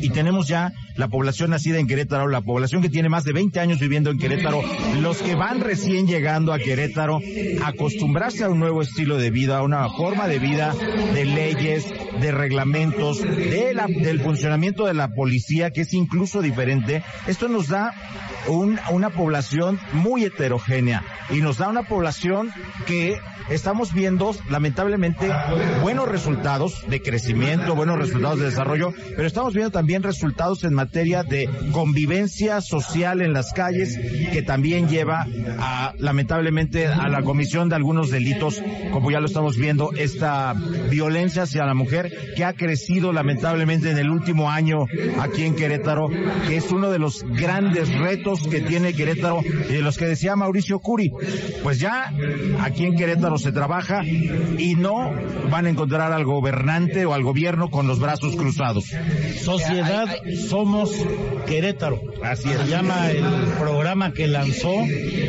y 0.00 0.10
tenemos 0.10 0.48
ya 0.48 0.72
la 0.96 1.08
población 1.08 1.50
nacida 1.50 1.78
en 1.78 1.86
Querétaro, 1.86 2.28
la 2.28 2.40
población 2.40 2.82
que 2.82 2.88
tiene 2.88 3.08
más 3.08 3.24
de 3.24 3.32
20 3.32 3.58
años 3.58 3.80
viviendo 3.80 4.10
en 4.10 4.18
Querétaro, 4.18 4.62
los 5.00 5.18
que 5.18 5.34
van 5.34 5.60
recién 5.60 6.06
llegando 6.06 6.52
a 6.52 6.58
Querétaro, 6.58 7.20
acostumbrarse 7.64 8.44
a 8.44 8.48
un 8.48 8.60
nuevo 8.60 8.82
estilo 8.82 9.16
de 9.16 9.30
vida, 9.30 9.58
a 9.58 9.62
una 9.62 9.88
forma 9.90 10.28
de 10.28 10.38
vida, 10.38 10.74
de 11.14 11.24
leyes, 11.24 11.86
de 12.20 12.30
reglamentos, 12.30 13.22
de 13.22 13.74
la, 13.74 13.86
del 13.86 14.20
funcionamiento 14.20 14.86
de 14.86 14.94
la 14.94 15.08
policía, 15.08 15.70
que 15.70 15.82
es 15.82 15.92
incluso 15.94 16.42
diferente. 16.42 17.02
Esto 17.26 17.48
nos 17.48 17.68
da 17.68 17.92
un, 18.48 18.78
una 18.90 19.10
población 19.10 19.78
muy 19.92 20.24
heterogénea 20.24 21.02
y 21.30 21.40
nos 21.40 21.58
da 21.58 21.68
una 21.68 21.84
población 21.84 22.50
que 22.86 23.18
estamos 23.50 23.92
viendo 23.92 24.34
lamentablemente 24.48 25.30
buenos 25.82 26.08
resultados 26.08 26.84
de 26.88 27.02
crecimiento, 27.02 27.74
buenos 27.74 27.98
resultados 27.98 28.38
de 28.38 28.46
desarrollo, 28.46 28.92
pero 29.16 29.26
estamos 29.26 29.54
viendo 29.54 29.70
también 29.70 30.02
resultados 30.02 30.64
en 30.64 30.74
materia 30.74 31.22
de 31.22 31.48
convivencia 31.72 32.60
social 32.60 33.20
en 33.20 33.32
las 33.32 33.52
calles 33.52 33.98
que 34.32 34.42
también 34.42 34.88
lleva 34.88 35.26
a 35.58 35.92
lamentablemente 35.98 36.86
a 36.86 37.08
la 37.08 37.22
comisión 37.22 37.68
de 37.68 37.76
algunos 37.76 38.10
delitos, 38.10 38.62
como 38.92 39.10
ya 39.10 39.20
lo 39.20 39.26
estamos 39.26 39.56
viendo, 39.56 39.92
esta 39.92 40.54
violencia 40.90 41.42
hacia 41.42 41.66
la 41.66 41.74
mujer 41.74 42.12
que 42.36 42.44
ha 42.44 42.54
crecido 42.54 43.12
lamentablemente 43.12 43.90
en 43.90 43.98
el 43.98 44.10
último 44.10 44.50
año 44.50 44.86
aquí 45.20 45.44
en 45.44 45.54
Querétaro, 45.54 46.08
que 46.48 46.56
es 46.56 46.70
uno 46.70 46.90
de 46.90 46.98
los 46.98 47.22
grandes 47.24 47.92
retos 47.94 48.33
que 48.40 48.60
tiene 48.60 48.94
Querétaro 48.94 49.40
y 49.42 49.72
de 49.72 49.82
los 49.82 49.96
que 49.96 50.06
decía 50.06 50.36
Mauricio 50.36 50.78
Curi. 50.78 51.12
Pues 51.62 51.78
ya 51.78 52.12
aquí 52.60 52.84
en 52.84 52.96
Querétaro 52.96 53.38
se 53.38 53.52
trabaja 53.52 54.04
y 54.04 54.74
no 54.76 55.12
van 55.50 55.66
a 55.66 55.70
encontrar 55.70 56.12
al 56.12 56.24
gobernante 56.24 57.06
o 57.06 57.14
al 57.14 57.22
gobierno 57.22 57.70
con 57.70 57.86
los 57.86 57.98
brazos 57.98 58.36
cruzados. 58.36 58.84
Sociedad 59.42 60.08
Somos 60.48 60.92
Querétaro. 61.46 62.00
Así 62.22 62.48
Se 62.48 62.66
llama 62.68 63.10
el 63.10 63.24
programa 63.58 64.12
que 64.12 64.28
lanzó 64.28 64.72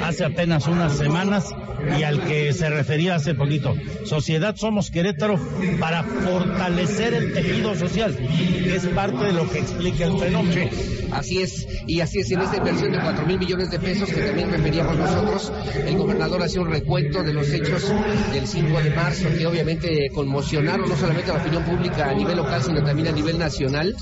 hace 0.04 0.26
apenas 0.26 0.68
unas 0.68 0.98
semanas 0.98 1.54
y 2.00 2.04
al 2.04 2.24
que 2.26 2.54
se 2.54 2.70
refería 2.70 3.16
hace 3.16 3.34
poquito. 3.34 3.76
Sociedad 4.06 4.56
Somos 4.56 4.92
Querétaro 4.92 5.40
para 5.80 6.04
fortalecer 6.04 7.14
el 7.14 7.34
tejido 7.34 7.76
social, 7.76 8.16
que 8.16 8.76
es 8.76 8.86
parte 8.88 9.26
de 9.26 9.34
lo 9.34 9.50
que 9.50 9.60
explica 9.60 10.06
el 10.06 10.18
fenómeno. 10.18 10.70
Así 11.12 11.42
es, 11.42 11.68
y 11.88 12.02
así 12.02 12.20
es, 12.20 12.32
en 12.32 12.42
esta 12.42 12.58
inversión 12.58 12.95
de 12.96 13.02
4 13.02 13.26
mil 13.26 13.40
millones 13.40 13.72
de 13.72 13.80
pesos 13.80 14.10
que 14.10 14.22
también 14.22 14.50
referíamos 14.50 14.98
nosotros, 14.98 15.52
el 15.86 15.98
gobernador 15.98 16.42
hace 16.44 16.60
un 16.60 16.70
recuento 16.70 17.24
de 17.24 17.34
los 17.34 17.50
hechos 17.52 17.92
del 18.32 18.48
5 18.48 18.82
de 18.82 18.90
marzo 18.92 19.28
que 19.38 19.46
obviamente 19.46 20.10
conmocionaron 20.14 20.90
no 20.90 20.96
solamente 20.96 21.32
a 21.32 21.36
la 21.36 21.42
opinión 21.42 21.64
pública 21.64 22.10
a 22.10 22.14
nivel 22.14 22.38
local, 22.38 22.62
sino 22.64 22.84
también 22.84 23.10
a 23.10 23.12
nivel 23.12 23.38
nacional 23.38 23.96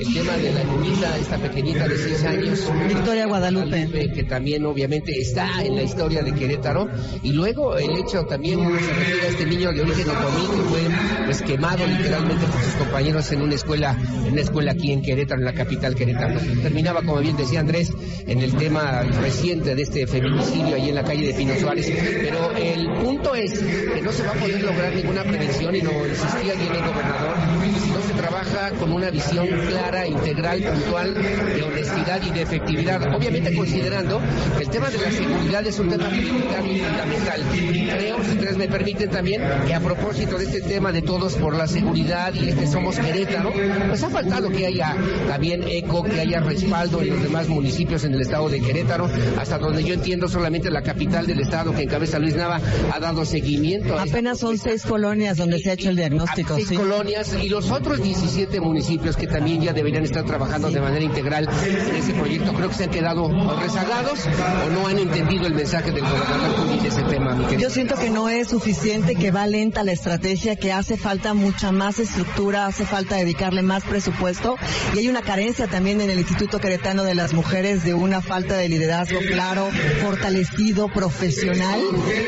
el 0.00 0.14
tema 0.14 0.34
de 0.38 0.52
la 0.52 0.64
niñita, 0.64 1.18
esta 1.18 1.36
pequeñita 1.36 1.86
de 1.86 1.98
seis 1.98 2.24
años. 2.24 2.72
Victoria 2.88 3.26
Guadalupe. 3.26 4.10
Que 4.14 4.24
también 4.24 4.64
obviamente 4.64 5.12
está 5.20 5.62
en 5.62 5.76
la 5.76 5.82
historia 5.82 6.22
de 6.22 6.32
Querétaro. 6.32 6.88
Y 7.22 7.32
luego 7.32 7.76
el 7.76 7.90
hecho 7.98 8.24
también 8.24 8.60
se 8.60 8.92
refiere 8.94 9.22
a 9.22 9.28
este 9.28 9.46
niño 9.46 9.72
de 9.72 9.82
origen 9.82 10.08
otomí 10.08 10.46
que 10.56 10.62
fue 10.62 10.80
pues, 11.26 11.42
quemado 11.42 11.86
literalmente 11.86 12.46
por 12.46 12.62
sus 12.62 12.74
compañeros 12.74 13.30
en 13.32 13.42
una 13.42 13.54
escuela, 13.54 13.96
en 14.26 14.32
una 14.32 14.40
escuela 14.40 14.72
aquí 14.72 14.90
en 14.90 15.02
Querétaro, 15.02 15.40
en 15.40 15.44
la 15.44 15.52
capital 15.52 15.94
Querétaro. 15.94 16.40
Terminaba, 16.62 17.02
como 17.02 17.18
bien 17.18 17.36
decía 17.36 17.60
Andrés, 17.60 17.92
en 18.26 18.40
el 18.40 18.54
tema 18.56 19.02
reciente 19.02 19.74
de 19.74 19.82
este 19.82 20.06
feminicidio 20.06 20.76
ahí 20.76 20.88
en 20.88 20.94
la 20.94 21.04
calle 21.04 21.26
de 21.26 21.34
Pino 21.34 21.54
Suárez. 21.56 21.92
Pero 22.22 22.52
el 22.52 22.90
punto 23.02 23.34
es 23.34 23.52
que 23.58 24.00
no 24.00 24.12
se 24.12 24.22
va 24.22 24.30
a 24.30 24.34
poder 24.34 24.62
lograr 24.62 24.94
ninguna 24.94 25.22
prevención 25.24 25.76
y 25.76 25.82
lo 25.82 26.06
insistía 26.06 26.54
bien 26.54 26.72
el 26.72 26.80
gobernador, 26.80 27.36
si 27.84 27.90
no 27.90 28.00
se 28.00 28.14
trabaja 28.14 28.39
con 28.78 28.92
una 28.92 29.10
visión 29.10 29.46
clara 29.68 30.06
integral, 30.06 30.62
puntual, 30.62 31.14
de 31.14 31.62
honestidad 31.62 32.22
y 32.26 32.30
de 32.30 32.42
efectividad. 32.42 33.14
Obviamente 33.14 33.54
considerando 33.54 34.20
que 34.56 34.62
el 34.64 34.70
tema 34.70 34.88
de 34.88 34.98
la 34.98 35.10
seguridad 35.10 35.66
es 35.66 35.78
un 35.78 35.90
tema 35.90 36.08
prioritario 36.08 36.72
y 36.72 36.78
fundamental. 36.78 37.42
Creo, 37.52 38.24
si 38.24 38.30
ustedes 38.30 38.56
me 38.56 38.68
permiten 38.68 39.10
también, 39.10 39.42
que 39.66 39.74
a 39.74 39.80
propósito 39.80 40.38
de 40.38 40.44
este 40.44 40.62
tema 40.62 40.90
de 40.90 41.02
todos 41.02 41.34
por 41.34 41.54
la 41.54 41.66
seguridad 41.66 42.32
y 42.32 42.52
que 42.52 42.66
somos 42.66 42.98
Querétaro, 42.98 43.52
pues 43.88 44.02
ha 44.02 44.10
faltado 44.10 44.48
que 44.48 44.66
haya 44.66 44.96
también 45.28 45.62
eco, 45.68 46.02
que 46.02 46.20
haya 46.20 46.40
respaldo 46.40 47.02
en 47.02 47.10
los 47.10 47.22
demás 47.22 47.48
municipios 47.48 48.04
en 48.04 48.14
el 48.14 48.22
estado 48.22 48.48
de 48.48 48.60
Querétaro, 48.60 49.10
hasta 49.38 49.58
donde 49.58 49.84
yo 49.84 49.92
entiendo 49.92 50.28
solamente 50.28 50.70
la 50.70 50.82
capital 50.82 51.26
del 51.26 51.40
estado 51.40 51.74
que 51.74 51.82
encabeza 51.82 52.18
Luis 52.18 52.34
Nava 52.36 52.60
ha 52.92 53.00
dado 53.00 53.24
seguimiento. 53.26 53.98
Apenas 53.98 54.38
son 54.38 54.56
seis 54.56 54.82
colonias 54.82 55.36
donde 55.36 55.58
se 55.58 55.70
ha 55.70 55.72
hecho 55.74 55.90
el 55.90 55.96
diagnóstico. 55.96 56.56
Seis 56.56 56.72
colonias 56.72 57.36
y 57.42 57.48
los 57.48 57.70
otros 57.70 58.00
17 58.30 58.60
municipios 58.60 59.16
que 59.16 59.26
también 59.26 59.60
ya 59.60 59.72
deberían 59.72 60.04
estar 60.04 60.24
trabajando 60.24 60.70
de 60.70 60.80
manera 60.80 61.04
integral 61.04 61.48
en 61.66 61.96
ese 61.96 62.14
proyecto. 62.14 62.52
Creo 62.52 62.68
que 62.68 62.74
se 62.74 62.84
han 62.84 62.90
quedado 62.90 63.28
rezagados 63.58 64.20
o 64.66 64.70
no 64.70 64.86
han 64.86 64.98
entendido 64.98 65.46
el 65.48 65.54
mensaje 65.54 65.90
del 65.90 66.04
gobernador 66.04 66.78
en 66.78 66.86
ese 66.86 67.02
tema, 67.02 67.29
Yo 67.58 67.70
siento 67.70 67.96
que 67.96 68.10
no 68.10 68.28
es 68.28 68.48
suficiente, 68.48 69.14
que 69.14 69.30
va 69.30 69.46
lenta 69.46 69.84
la 69.84 69.92
estrategia, 69.92 70.56
que 70.56 70.72
hace 70.72 70.96
falta 70.96 71.34
mucha 71.34 71.72
más 71.72 71.98
estructura, 71.98 72.66
hace 72.66 72.84
falta 72.84 73.16
dedicarle 73.16 73.62
más 73.62 73.84
presupuesto 73.84 74.56
y 74.94 74.98
hay 74.98 75.08
una 75.08 75.22
carencia 75.22 75.66
también 75.66 76.00
en 76.00 76.10
el 76.10 76.18
Instituto 76.18 76.60
Queretano 76.60 77.04
de 77.04 77.14
las 77.14 77.32
Mujeres 77.32 77.84
de 77.84 77.94
una 77.94 78.20
falta 78.20 78.56
de 78.56 78.68
liderazgo 78.68 79.18
claro, 79.30 79.68
fortalecido, 80.02 80.88
profesional, 80.88 81.80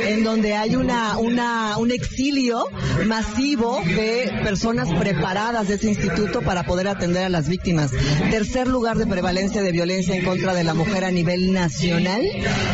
en 0.07 0.25
donde 0.25 0.55
hay 0.55 0.77
una, 0.77 1.17
un 1.19 1.91
exilio 1.91 2.65
masivo 3.07 3.81
de 3.85 4.31
personas 4.43 4.89
preparadas 4.99 5.69
de 5.69 5.75
ese 5.75 5.89
instituto 5.89 6.43
para 6.43 6.65
poder 6.65 6.89
atender 6.89 7.25
a 7.25 7.29
las 7.29 7.49
víctimas. 7.49 7.91
Tercer 8.31 8.69
lugar 8.69 8.97
de 8.97 9.07
prevalencia 9.07 9.63
de 9.63 9.73
violencia 9.73 10.15
en 10.15 10.25
contra 10.25 10.55
de 10.55 10.65
la 10.65 10.75
mujer 10.75 11.05
a 11.05 11.11
nivel 11.11 11.53
nacional. 11.53 12.23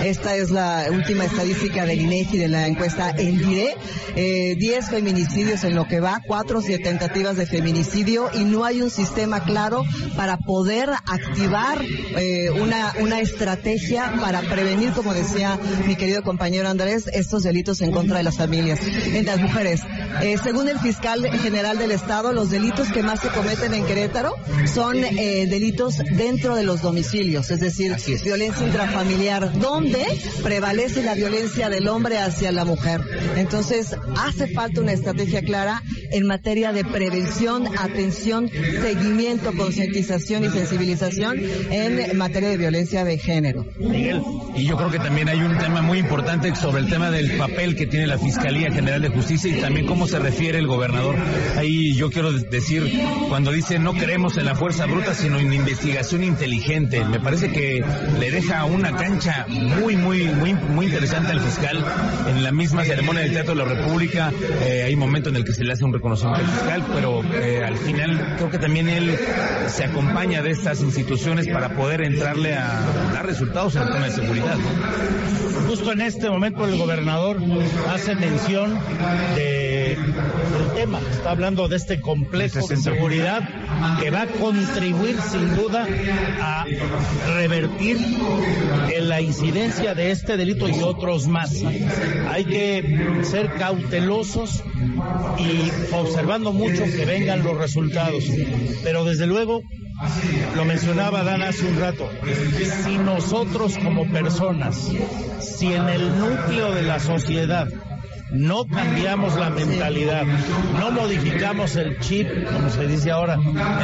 Esta 0.05 0.37
es 0.37 0.51
la 0.51 0.87
última 0.91 1.25
estadística 1.25 1.87
del 1.87 2.09
INEGI 2.18 2.38
de 2.38 2.48
la 2.48 2.66
encuesta 2.66 3.11
Endire. 3.11 3.76
Eh, 4.16 4.57
10 4.59 4.90
feminicidios 4.90 5.62
en 5.64 5.74
lo 5.74 5.87
que 5.87 6.00
va, 6.00 6.20
cuatro 6.26 6.61
tentativas 6.62 7.37
de 7.37 7.46
feminicidio 7.46 8.31
y 8.35 8.44
no 8.44 8.64
hay 8.64 8.83
un 8.83 8.90
sistema 8.90 9.44
claro 9.44 9.85
para 10.16 10.38
poder 10.38 10.90
activar 10.90 11.85
eh, 12.16 12.50
una, 12.50 12.92
una 13.00 13.20
estrategia 13.20 14.12
para 14.20 14.40
prevenir, 14.40 14.92
como 14.92 15.14
decía 15.14 15.59
mi 15.87 15.94
querido 15.94 16.22
compañero 16.22 16.68
Andrés, 16.68 17.09
estos 17.12 17.44
delitos 17.44 17.81
en 17.81 17.92
contra 17.92 18.18
de 18.18 18.24
las 18.24 18.37
familias, 18.37 18.81
en 18.83 19.24
las 19.24 19.40
mujeres. 19.40 19.83
Eh, 20.20 20.37
según 20.42 20.68
el 20.68 20.78
fiscal 20.81 21.24
general 21.38 21.78
del 21.78 21.92
Estado, 21.92 22.33
los 22.33 22.50
delitos 22.50 22.88
que 22.90 23.02
más 23.02 23.20
se 23.20 23.28
cometen 23.28 23.74
en 23.74 23.87
Querétaro 23.87 24.35
son 24.66 24.96
eh, 24.96 25.46
delitos 25.48 25.98
dentro 26.16 26.57
de 26.57 26.64
los 26.64 26.83
domicilios, 26.83 27.50
es 27.50 27.61
decir, 27.61 27.96
violencia 28.24 28.66
intrafamiliar, 28.66 29.59
donde 29.59 30.04
prevalece 30.42 31.02
la 31.02 31.14
violencia 31.14 31.68
del 31.68 31.87
hombre 31.88 32.08
hacia 32.16 32.53
la 32.53 32.64
mujer. 32.64 33.01
Entonces, 33.37 33.94
hace 34.16 34.49
falta 34.49 34.81
una 34.81 34.92
estrategia 34.92 35.42
clara 35.42 35.83
en 36.11 36.27
materia 36.27 36.73
de 36.73 36.85
prevención, 36.85 37.66
atención, 37.79 38.49
seguimiento, 38.49 39.53
concientización 39.55 40.44
y 40.44 40.49
sensibilización 40.49 41.38
en 41.71 42.16
materia 42.16 42.49
de 42.49 42.57
violencia 42.57 43.05
de 43.05 43.18
género. 43.18 43.66
Miguel. 43.79 44.23
Y 44.57 44.64
yo 44.64 44.77
creo 44.77 44.90
que 44.90 44.99
también 44.99 45.29
hay 45.29 45.40
un 45.40 45.57
tema 45.59 45.83
muy 45.83 45.99
importante 45.99 46.55
sobre 46.55 46.81
el 46.81 46.88
tema 46.88 47.11
del 47.11 47.37
papel 47.37 47.77
que 47.77 47.87
tiene 47.87 48.07
la 48.07 48.18
Fiscalía 48.18 48.73
General 48.73 49.03
de 49.03 49.09
Justicia 49.09 49.57
y 49.57 49.61
también 49.61 49.87
cómo 49.87 50.07
se 50.07 50.18
refiere 50.18 50.59
el 50.59 50.66
gobernador. 50.66 51.16
Ahí 51.57 51.94
yo 51.94 52.11
quiero 52.11 52.33
decir, 52.33 52.90
cuando 53.29 53.53
dice 53.53 53.79
no 53.79 53.92
creemos 53.92 54.37
en 54.37 54.47
la 54.47 54.55
fuerza 54.55 54.87
bruta, 54.87 55.14
sino 55.14 55.38
en 55.38 55.53
investigación 55.53 56.25
inteligente, 56.25 57.05
me 57.05 57.21
parece 57.21 57.51
que 57.53 57.85
le 58.18 58.31
deja 58.31 58.64
una 58.64 58.97
cancha 58.97 59.47
muy, 59.49 59.97
muy, 59.97 60.25
muy, 60.25 60.55
muy 60.55 60.87
interesante 60.87 61.33
al 61.33 61.40
fiscal. 61.40 61.85
En 62.29 62.43
la 62.43 62.53
misma 62.53 62.85
ceremonia 62.85 63.23
del 63.23 63.33
Teatro 63.33 63.55
de 63.55 63.65
la 63.65 63.75
República 63.75 64.33
eh, 64.63 64.85
hay 64.87 64.97
momentos 64.97 65.33
en 65.33 65.37
el 65.37 65.45
que 65.45 65.53
se 65.53 65.65
le 65.65 65.73
hace 65.73 65.85
un 65.85 65.93
reconocimiento 65.93 66.41
al 66.41 66.51
fiscal, 66.51 66.85
pero 66.95 67.23
eh, 67.35 67.65
al 67.65 67.77
final 67.77 68.35
creo 68.37 68.51
que 68.51 68.59
también 68.59 68.89
él 68.89 69.19
se 69.69 69.85
acompaña 69.85 70.43
de 70.43 70.51
estas 70.51 70.81
instituciones 70.81 71.49
para 71.49 71.75
poder 71.75 72.03
entrarle 72.03 72.55
a 72.55 72.81
dar 73.13 73.27
resultados 73.27 73.77
en 73.77 73.83
el 73.83 73.89
tema 73.93 74.07
de 74.07 74.13
seguridad. 74.13 74.57
Justo 75.67 75.93
en 75.93 76.01
este 76.01 76.31
momento 76.31 76.67
el 76.67 76.79
gobernador 76.79 77.39
hace 77.93 78.15
mención 78.15 78.79
de 79.35 79.69
del 79.97 80.73
tema. 80.75 81.01
Está 81.11 81.31
hablando 81.31 81.69
de 81.69 81.77
este 81.77 82.01
complejo 82.01 82.67
de 82.67 82.77
seguridad 82.77 83.43
que 84.01 84.11
va 84.11 84.23
a 84.23 84.27
contribuir 84.27 85.21
sin 85.21 85.55
duda 85.57 85.87
a 86.41 86.65
revertir 87.35 87.99
en 88.93 89.09
la 89.09 89.21
incidencia 89.21 89.95
de 89.95 90.11
este 90.11 90.37
delito 90.37 90.69
y 90.69 90.81
otros 90.83 91.27
más. 91.27 91.63
Hay 92.31 92.44
que 92.44 93.22
ser 93.22 93.53
cautelosos 93.55 94.62
y 95.38 95.70
observando 95.94 96.53
mucho 96.53 96.85
que 96.85 97.05
vengan 97.05 97.42
los 97.42 97.57
resultados. 97.57 98.24
Pero 98.83 99.05
desde 99.05 99.27
luego 99.27 99.62
lo 100.55 100.64
mencionaba 100.64 101.24
Dan 101.24 101.42
hace 101.42 101.66
un 101.66 101.81
rato, 101.81 102.09
si 102.85 102.98
nosotros 102.98 103.77
como 103.79 104.07
personas, 104.11 104.88
si 105.40 105.72
en 105.72 105.88
el 105.88 106.18
núcleo 106.18 106.72
de 106.72 106.83
la 106.83 107.01
sociedad 107.01 107.68
no 108.31 108.66
cambiamos 108.66 109.37
la 109.37 109.51
mentalidad, 109.51 110.24
no 110.79 110.90
modificamos 110.90 111.77
el 111.77 111.98
chip, 111.98 112.29
como 112.53 112.70
se 112.70 112.87
dice 112.87 113.11
ahora, 113.11 113.38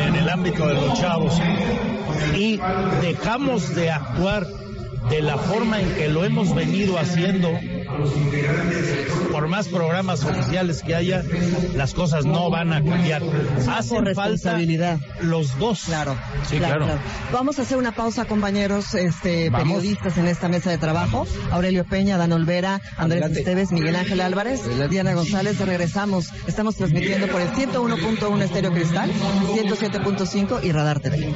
en 0.06 0.14
el 0.14 0.28
ámbito 0.28 0.68
de 0.68 0.74
los 0.74 1.00
chavos, 1.00 1.40
y 2.36 2.60
dejamos 3.00 3.74
de 3.74 3.90
actuar 3.90 4.46
de 5.08 5.22
la 5.22 5.36
forma 5.36 5.80
en 5.80 5.94
que 5.94 6.08
lo 6.08 6.24
hemos 6.24 6.54
venido 6.54 6.98
haciendo, 6.98 7.50
por 9.30 9.48
más 9.48 9.68
programas 9.68 10.24
oficiales 10.24 10.83
que 10.83 10.94
haya, 10.94 11.22
las 11.74 11.92
cosas 11.94 12.24
no 12.24 12.50
van 12.50 12.72
a 12.72 12.83
cambiar. 12.85 13.22
Hacen 13.68 14.04
responsabilidad. 14.04 14.98
falta 15.00 15.24
los 15.24 15.59
dos. 15.59 15.85
Claro, 15.87 16.16
Sí, 16.48 16.59
claro, 16.59 16.76
claro. 16.76 16.85
claro. 16.85 17.00
Vamos 17.33 17.59
a 17.59 17.62
hacer 17.62 17.76
una 17.76 17.92
pausa, 17.92 18.26
compañeros, 18.26 18.94
este, 18.94 19.50
periodistas 19.50 20.18
en 20.18 20.26
esta 20.26 20.48
mesa 20.48 20.70
de 20.70 20.78
trabajo. 20.78 21.26
Aurelio 21.50 21.85
Peña, 21.85 22.16
Dan 22.16 22.33
Olvera, 22.33 22.80
Andrés 22.96 23.22
Adelante. 23.22 23.40
Esteves, 23.40 23.72
Miguel 23.72 23.96
Ángel 23.96 24.20
Álvarez, 24.20 24.61
Diana 24.88 25.14
González. 25.14 25.59
Regresamos. 25.59 26.28
Estamos 26.46 26.76
transmitiendo 26.76 27.26
por 27.28 27.40
el 27.40 27.48
101.1 27.48 28.42
Estéreo 28.42 28.72
Cristal, 28.72 29.11
107.5 29.12 30.62
y 30.62 30.72
Radar 30.72 31.00
TV. 31.00 31.35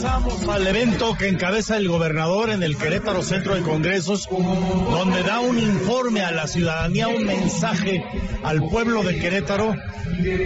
Regresamos 0.00 0.48
al 0.48 0.66
evento 0.66 1.14
que 1.14 1.28
encabeza 1.28 1.76
el 1.76 1.86
gobernador 1.86 2.48
en 2.48 2.62
el 2.62 2.78
Querétaro 2.78 3.22
Centro 3.22 3.54
de 3.54 3.60
Congresos, 3.60 4.26
donde 4.30 5.22
da 5.22 5.40
un 5.40 5.58
informe 5.58 6.22
a 6.22 6.30
la 6.30 6.46
ciudadanía, 6.46 7.08
un 7.08 7.26
mensaje 7.26 8.02
al 8.42 8.62
pueblo 8.62 9.02
de 9.02 9.18
Querétaro 9.18 9.76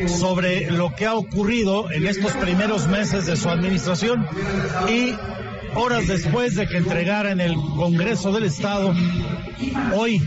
sobre 0.08 0.72
lo 0.72 0.92
que 0.96 1.06
ha 1.06 1.14
ocurrido 1.14 1.88
en 1.92 2.04
estos 2.04 2.32
primeros 2.32 2.88
meses 2.88 3.26
de 3.26 3.36
su 3.36 3.48
administración 3.48 4.26
y 4.88 5.14
horas 5.76 6.08
después 6.08 6.56
de 6.56 6.66
que 6.66 6.78
entregara 6.78 7.30
en 7.30 7.40
el 7.40 7.54
Congreso 7.54 8.32
del 8.32 8.44
Estado, 8.44 8.92
hoy 9.94 10.20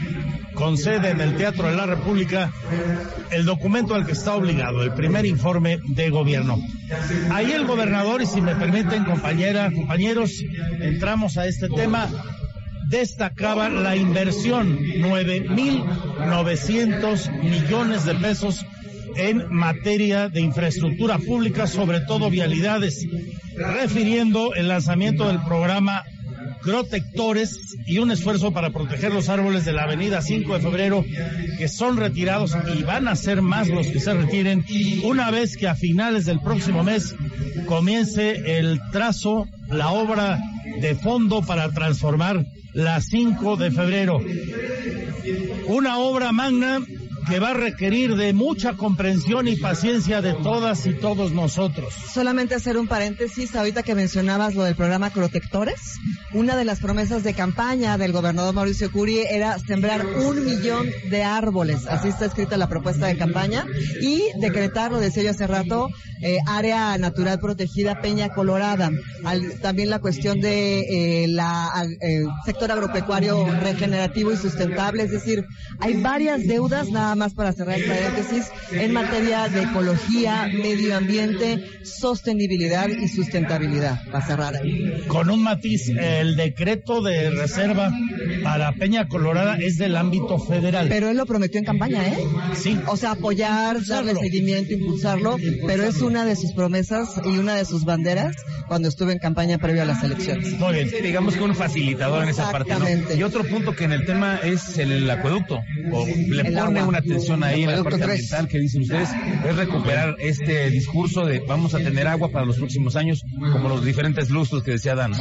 con 0.57 0.77
sede 0.77 1.11
en 1.11 1.21
el 1.21 1.35
Teatro 1.35 1.69
de 1.69 1.75
la 1.75 1.85
República, 1.85 2.51
el 3.31 3.45
documento 3.45 3.95
al 3.95 4.05
que 4.05 4.11
está 4.13 4.35
obligado, 4.35 4.83
el 4.83 4.93
primer 4.93 5.25
informe 5.25 5.79
de 5.85 6.09
gobierno. 6.09 6.57
Ahí 7.31 7.51
el 7.51 7.65
gobernador, 7.65 8.21
y 8.21 8.25
si 8.25 8.39
me 8.41 8.55
permiten, 8.55 9.05
compañera, 9.05 9.71
compañeros, 9.71 10.43
entramos 10.79 11.37
a 11.37 11.47
este 11.47 11.69
tema, 11.69 12.09
destacaba 12.89 13.69
la 13.69 13.95
inversión, 13.95 14.79
9.900 14.79 17.43
millones 17.43 18.03
de 18.05 18.15
pesos 18.15 18.65
en 19.15 19.47
materia 19.49 20.29
de 20.29 20.41
infraestructura 20.41 21.19
pública, 21.19 21.67
sobre 21.67 21.99
todo 22.01 22.29
vialidades, 22.29 23.07
refiriendo 23.55 24.53
el 24.55 24.67
lanzamiento 24.69 25.27
del 25.27 25.41
programa 25.43 26.03
protectores 26.61 27.59
y 27.85 27.99
un 27.99 28.11
esfuerzo 28.11 28.51
para 28.51 28.71
proteger 28.71 29.13
los 29.13 29.29
árboles 29.29 29.65
de 29.65 29.73
la 29.73 29.83
avenida 29.83 30.21
5 30.21 30.53
de 30.55 30.59
febrero 30.59 31.05
que 31.57 31.67
son 31.67 31.97
retirados 31.97 32.55
y 32.77 32.83
van 32.83 33.07
a 33.07 33.15
ser 33.15 33.41
más 33.41 33.67
los 33.67 33.87
que 33.87 33.99
se 33.99 34.13
retiren 34.13 34.65
una 35.03 35.31
vez 35.31 35.57
que 35.57 35.67
a 35.67 35.75
finales 35.75 36.25
del 36.25 36.39
próximo 36.39 36.83
mes 36.83 37.15
comience 37.65 38.57
el 38.59 38.79
trazo, 38.91 39.47
la 39.69 39.89
obra 39.89 40.39
de 40.79 40.95
fondo 40.95 41.41
para 41.41 41.71
transformar 41.71 42.45
la 42.73 43.01
5 43.01 43.57
de 43.57 43.71
febrero. 43.71 44.21
Una 45.67 45.97
obra 45.97 46.31
magna 46.31 46.79
que 47.27 47.39
va 47.39 47.49
a 47.49 47.53
requerir 47.53 48.15
de 48.15 48.33
mucha 48.33 48.73
comprensión 48.73 49.47
y 49.47 49.57
paciencia 49.57 50.21
de 50.21 50.33
todas 50.33 50.85
y 50.85 50.93
todos 50.93 51.31
nosotros. 51.31 51.93
Solamente 52.13 52.55
hacer 52.55 52.77
un 52.77 52.87
paréntesis, 52.87 53.55
ahorita 53.55 53.83
que 53.83 53.95
mencionabas 53.95 54.55
lo 54.55 54.63
del 54.63 54.75
programa 54.75 55.09
Protectores, 55.09 55.95
una 56.33 56.55
de 56.55 56.63
las 56.63 56.79
promesas 56.79 57.23
de 57.23 57.33
campaña 57.33 57.97
del 57.97 58.13
gobernador 58.13 58.53
Mauricio 58.53 58.91
Curi 58.91 59.19
era 59.29 59.59
sembrar 59.59 60.05
un 60.05 60.45
millón 60.45 60.87
de 61.09 61.23
árboles, 61.23 61.85
así 61.87 62.07
está 62.07 62.25
escrita 62.25 62.55
la 62.55 62.69
propuesta 62.69 63.07
de 63.07 63.17
campaña, 63.17 63.65
y 64.01 64.23
decretar, 64.39 64.91
lo 64.91 64.99
decía 64.99 65.23
yo 65.23 65.31
hace 65.31 65.47
rato, 65.47 65.89
eh, 66.21 66.37
área 66.47 66.97
natural 66.97 67.39
protegida 67.39 68.01
Peña 68.01 68.29
Colorada. 68.29 68.89
También 69.61 69.89
la 69.89 69.99
cuestión 69.99 70.39
de 70.39 71.23
eh, 71.23 71.27
la 71.27 71.71
eh, 72.01 72.23
sector 72.45 72.71
agropecuario 72.71 73.45
regenerativo 73.59 74.31
y 74.31 74.37
sustentable, 74.37 75.03
es 75.03 75.11
decir, 75.11 75.45
hay 75.79 76.01
varias 76.01 76.47
deudas, 76.47 76.89
nada 76.89 77.15
más 77.17 77.33
para 77.33 77.51
cerrar 77.53 77.77
el 77.79 77.85
paréntesis, 77.85 78.45
en 78.71 78.93
materia 78.93 79.47
de 79.49 79.63
ecología, 79.63 80.47
medio 80.53 80.95
ambiente, 80.95 81.63
sostenibilidad 81.83 82.87
y 82.89 83.07
sustentabilidad, 83.07 84.01
para 84.11 84.25
cerrar 84.25 84.55
ahí. 84.55 85.03
Con 85.07 85.29
un 85.29 85.43
matiz, 85.43 85.89
el 85.89 86.35
decreto 86.35 87.01
de 87.01 87.29
reserva 87.31 87.91
para 88.43 88.71
Peña 88.73 89.07
Colorada 89.07 89.57
es 89.57 89.77
del 89.77 89.95
ámbito 89.95 90.39
federal. 90.39 90.87
Pero 90.89 91.09
él 91.09 91.17
lo 91.17 91.25
prometió 91.25 91.59
en 91.59 91.65
campaña, 91.65 92.07
¿eh? 92.07 92.17
Sí. 92.55 92.79
O 92.87 92.97
sea, 92.97 93.11
apoyar, 93.11 93.77
darle 93.85 94.11
Impulsarlo. 94.11 94.19
seguimiento, 94.21 94.73
impulsarlo, 94.73 95.37
pero 95.65 95.83
es 95.83 96.01
una 96.01 96.25
de 96.25 96.35
sus 96.35 96.53
promesas 96.53 97.09
y 97.25 97.37
una 97.37 97.55
de 97.55 97.65
sus 97.65 97.83
banderas 97.85 98.35
cuando 98.67 98.87
estuve 98.89 99.13
en 99.13 99.19
campaña 99.19 99.57
previo 99.57 99.81
a 99.81 99.85
las 99.85 100.03
elecciones. 100.03 100.53
Muy 100.59 100.73
bien. 100.73 100.89
Sí, 100.89 100.97
digamos 101.01 101.35
que 101.35 101.41
un 101.43 101.55
facilitador 101.55 102.23
en 102.23 102.29
esa 102.29 102.51
parte, 102.51 102.69
¿no? 102.71 102.75
Exactamente. 102.77 103.15
Y 103.15 103.23
otro 103.23 103.43
punto 103.43 103.73
que 103.75 103.85
en 103.85 103.91
el 103.93 104.05
tema 104.05 104.39
es 104.43 104.77
el 104.77 105.09
acueducto. 105.09 105.59
O 105.91 106.05
le 106.05 106.41
El 106.41 106.53
pone 106.53 106.79
agua. 106.79 106.87
una 106.87 107.01
atención 107.07 107.43
ahí 107.43 107.63
en 107.63 107.71
la 107.71 107.83
parte 107.83 108.03
ambiental 108.03 108.47
que 108.47 108.59
dicen 108.59 108.81
ustedes, 108.81 109.09
es 109.47 109.55
recuperar 109.55 110.15
este 110.19 110.69
discurso 110.69 111.25
de 111.25 111.39
vamos 111.39 111.73
a 111.73 111.79
tener 111.79 112.07
agua 112.07 112.29
para 112.29 112.45
los 112.45 112.57
próximos 112.57 112.95
años, 112.95 113.23
como 113.51 113.69
los 113.69 113.83
diferentes 113.83 114.29
lustros 114.29 114.63
que 114.63 114.71
decía 114.71 114.95
Dan. 114.95 115.13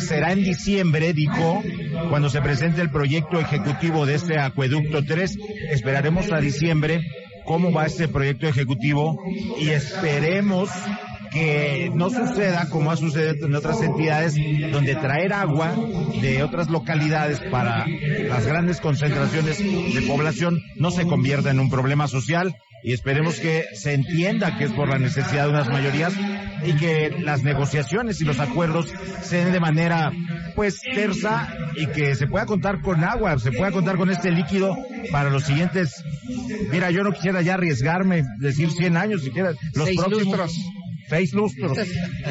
será 0.00 0.32
en 0.32 0.42
diciembre, 0.42 1.12
dijo, 1.12 1.62
cuando 2.08 2.30
se 2.30 2.40
presente 2.40 2.80
el 2.80 2.90
proyecto 2.90 3.38
ejecutivo 3.40 4.06
de 4.06 4.14
este 4.14 4.38
acueducto 4.38 5.04
3. 5.04 5.38
Esperaremos 5.70 6.32
a 6.32 6.40
diciembre 6.40 7.00
cómo 7.44 7.72
va 7.72 7.86
este 7.86 8.08
proyecto 8.08 8.46
ejecutivo 8.46 9.18
y 9.60 9.68
esperemos 9.70 10.70
que 11.34 11.90
no 11.92 12.10
suceda 12.10 12.70
como 12.70 12.92
ha 12.92 12.96
sucedido 12.96 13.46
en 13.46 13.54
otras 13.56 13.82
entidades 13.82 14.36
donde 14.70 14.94
traer 14.94 15.32
agua 15.32 15.74
de 16.20 16.42
otras 16.44 16.70
localidades 16.70 17.40
para 17.50 17.86
las 18.28 18.46
grandes 18.46 18.80
concentraciones 18.80 19.58
de 19.58 20.02
población 20.06 20.62
no 20.76 20.92
se 20.92 21.06
convierta 21.06 21.50
en 21.50 21.58
un 21.58 21.70
problema 21.70 22.06
social 22.06 22.54
y 22.84 22.92
esperemos 22.92 23.40
que 23.40 23.64
se 23.74 23.94
entienda 23.94 24.56
que 24.56 24.64
es 24.64 24.72
por 24.72 24.88
la 24.88 24.98
necesidad 24.98 25.44
de 25.44 25.50
unas 25.50 25.68
mayorías 25.68 26.12
y 26.64 26.74
que 26.74 27.10
las 27.18 27.42
negociaciones 27.42 28.20
y 28.20 28.24
los 28.24 28.38
acuerdos 28.38 28.92
se 29.22 29.38
den 29.38 29.52
de 29.52 29.60
manera 29.60 30.12
pues 30.54 30.80
tersa 30.94 31.48
y 31.76 31.86
que 31.86 32.14
se 32.14 32.26
pueda 32.26 32.46
contar 32.46 32.80
con 32.80 33.02
agua, 33.02 33.38
se 33.38 33.52
pueda 33.52 33.72
contar 33.72 33.96
con 33.96 34.10
este 34.10 34.30
líquido 34.30 34.76
para 35.10 35.30
los 35.30 35.44
siguientes. 35.44 36.04
Mira, 36.70 36.90
yo 36.90 37.02
no 37.02 37.12
quisiera 37.12 37.42
ya 37.42 37.54
arriesgarme, 37.54 38.22
decir 38.38 38.70
100 38.70 38.96
años 38.96 39.22
siquiera, 39.22 39.52
los 39.74 39.86
Seis 39.86 39.98
próximos 39.98 40.24
lustros. 40.24 40.54
Seis 41.08 41.32
lustros, 41.32 41.76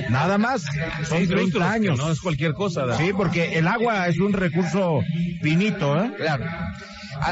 nada 0.09 0.37
más, 0.37 0.63
son 0.63 1.17
Seis 1.19 1.29
30 1.29 1.33
lustros, 1.35 1.63
que 1.63 1.69
años. 1.69 1.97
No 1.97 2.11
es 2.11 2.19
cualquier 2.19 2.53
cosa. 2.53 2.97
Sí, 2.97 3.11
porque 3.15 3.57
el 3.57 3.67
agua 3.67 4.07
es 4.07 4.17
un 4.19 4.33
recurso 4.33 5.01
finito, 5.41 6.03
¿eh? 6.03 6.11
Claro. 6.17 6.45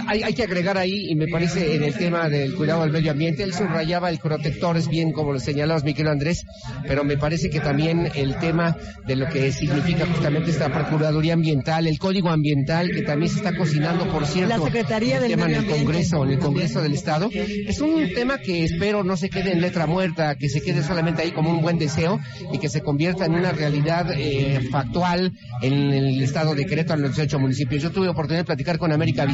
Hay, 0.08 0.24
hay 0.24 0.34
que 0.34 0.44
agregar 0.44 0.78
ahí, 0.78 1.10
y 1.10 1.16
me 1.16 1.28
parece 1.28 1.76
en 1.76 1.84
el 1.84 1.94
tema 1.94 2.30
del 2.30 2.56
cuidado 2.56 2.82
del 2.82 2.92
medio 2.92 3.12
ambiente, 3.12 3.44
él 3.44 3.54
subrayaba 3.54 4.10
el 4.10 4.20
protectores 4.20 4.88
bien, 4.88 5.12
como 5.12 5.34
lo 5.34 5.40
señalabas, 5.40 5.84
Miguel 5.84 6.08
Andrés, 6.08 6.46
pero 6.88 7.04
me 7.04 7.18
parece 7.18 7.50
que 7.50 7.60
también 7.60 8.10
el 8.16 8.36
tema 8.38 8.76
de 9.08 9.16
lo 9.16 9.28
que 9.30 9.52
significa 9.52 10.06
justamente 10.06 10.52
esta 10.52 10.72
Procuraduría 10.72 11.34
Ambiental, 11.34 11.88
el 11.88 12.00
Código 12.00 12.30
Ambiental, 12.30 12.92
que 12.92 13.02
también 13.02 13.32
se 13.32 13.38
está 13.38 13.56
cocinando, 13.56 14.10
por 14.10 14.26
cierto, 14.26 14.58
La 14.58 14.64
Secretaría 14.64 15.16
el 15.18 15.22
del 15.24 15.32
tema 15.32 15.46
en 15.46 15.56
el. 15.56 15.66
Congreso, 15.66 16.24
en 16.24 16.32
el 16.32 16.40
Congreso 16.40 16.82
del 16.82 16.94
Estado, 16.94 17.30
es 17.32 17.80
un 17.82 18.14
tema 18.14 18.38
que 18.38 18.64
espero 18.64 19.04
no 19.04 19.18
se 19.18 19.30
quede 19.30 19.52
en 19.52 19.62
letra 19.62 19.88
muerta, 19.88 20.36
que 20.36 20.50
se 20.50 20.62
quede 20.62 20.84
solamente 20.84 21.22
ahí 21.22 21.32
como 21.32 21.50
un 21.50 21.62
buen 21.62 21.78
deseo 21.78 22.20
y 22.52 22.60
que 22.60 22.70
se 22.70 22.82
convierta 22.82 23.26
en 23.26 23.34
una 23.34 23.52
realidad 23.52 24.12
eh, 24.14 24.60
factual 24.72 25.32
en 25.62 25.74
el 25.74 26.22
estado 26.22 26.56
de 26.56 26.66
Querétaro, 26.66 27.00
en 27.00 27.08
los 27.08 27.16
18 27.16 27.40
municipios. 27.40 27.82
Yo 27.82 27.92
tuve 27.92 28.08
oportunidad 28.08 28.42
de 28.42 28.46
platicar 28.46 28.78
con 28.78 28.92
América 28.92 29.26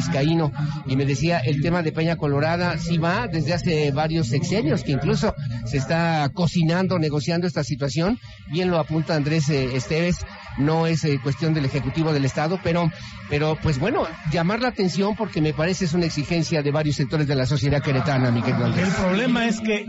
Y 0.86 0.96
me 0.96 1.06
decía 1.06 1.40
el 1.40 1.62
tema 1.62 1.84
de 1.84 1.92
Peña 1.92 2.16
Colorada 2.16 2.78
sí 2.78 2.98
va 2.98 3.28
desde 3.28 3.54
hace 3.54 3.92
varios 3.92 4.28
sexenios, 4.28 4.84
que 4.84 4.92
incluso 4.92 5.34
se 5.66 5.78
está 5.78 6.30
cocinando, 6.34 7.00
negociando 7.00 7.48
esta 7.48 7.64
situación. 7.64 8.20
Bien 8.52 8.70
lo 8.70 8.80
apunta 8.80 9.16
Andrés 9.16 9.50
eh, 9.50 9.76
Esteves, 9.76 10.18
no 10.58 10.88
es 10.88 11.04
eh, 11.04 11.20
cuestión 11.22 11.54
del 11.54 11.66
Ejecutivo 11.66 12.14
del 12.14 12.26
Estado, 12.26 12.60
pero, 12.64 12.92
pero 13.30 13.58
pues 13.62 13.80
bueno, 13.80 14.08
llamar 14.32 14.62
la 14.62 14.70
atención 14.70 15.16
porque 15.16 15.42
me 15.42 15.54
parece 15.54 15.86
es 15.86 15.94
una 15.94 16.06
exigencia 16.06 16.62
de 16.62 16.72
varios 16.72 16.96
sectores 16.96 17.28
de 17.28 17.36
la 17.36 17.46
sociedad 17.46 17.82
queretana, 17.82 18.32
mi 18.32 18.42
querido 18.42 18.66
Andrés. 18.66 18.88
El 18.88 18.94
problema 18.94 19.48
es 19.48 19.60
que 19.62 19.86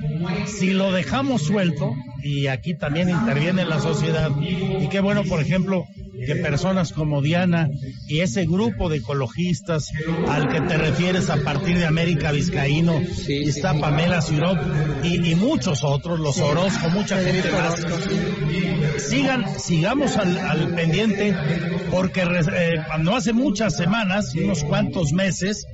si 0.47 0.73
lo 0.73 0.93
dejamos 0.93 1.43
suelto, 1.43 1.95
y 2.23 2.49
aquí 2.49 2.77
también 2.77 3.09
interviene 3.09 3.65
la 3.65 3.81
sociedad, 3.81 4.31
y 4.41 4.89
qué 4.89 5.01
bueno, 5.01 5.23
por 5.25 5.41
ejemplo, 5.41 5.85
que 6.27 6.37
personas 6.37 6.93
como 6.93 7.23
Diana 7.23 7.69
y 8.07 8.21
ese 8.21 8.47
grupo 8.47 8.89
de 8.89 8.99
ecologistas 8.99 9.91
al 10.29 10.49
que 10.49 10.61
te 10.61 10.77
refieres 10.77 11.31
a 11.31 11.37
partir 11.39 11.79
de 11.79 11.87
América 11.87 12.33
Vizcaíno, 12.33 13.01
está 13.29 13.75
Pamela 13.75 14.21
Sirop 14.21 14.59
y, 15.05 15.35
muchos 15.35 15.85
otros, 15.85 16.19
los 16.19 16.39
Orozco, 16.39 16.91
mucha 16.91 17.21
gente 17.23 17.51
más, 17.51 17.87
sigan, 18.99 19.59
sigamos 19.59 20.17
al, 20.17 20.75
pendiente 20.75 21.35
porque 21.91 22.23
eh, 22.23 22.83
no 23.01 23.17
hace 23.17 23.33
muchas 23.33 23.77
semanas, 23.77 24.35
unos 24.35 24.65
cuantos 24.65 25.13
meses, 25.13 25.67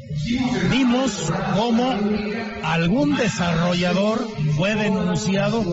vimos 0.70 1.32
cómo 1.56 1.94
algún 2.62 3.16
desarrollador 3.16 4.26
fue 4.56 4.74
denunciado 4.74 5.64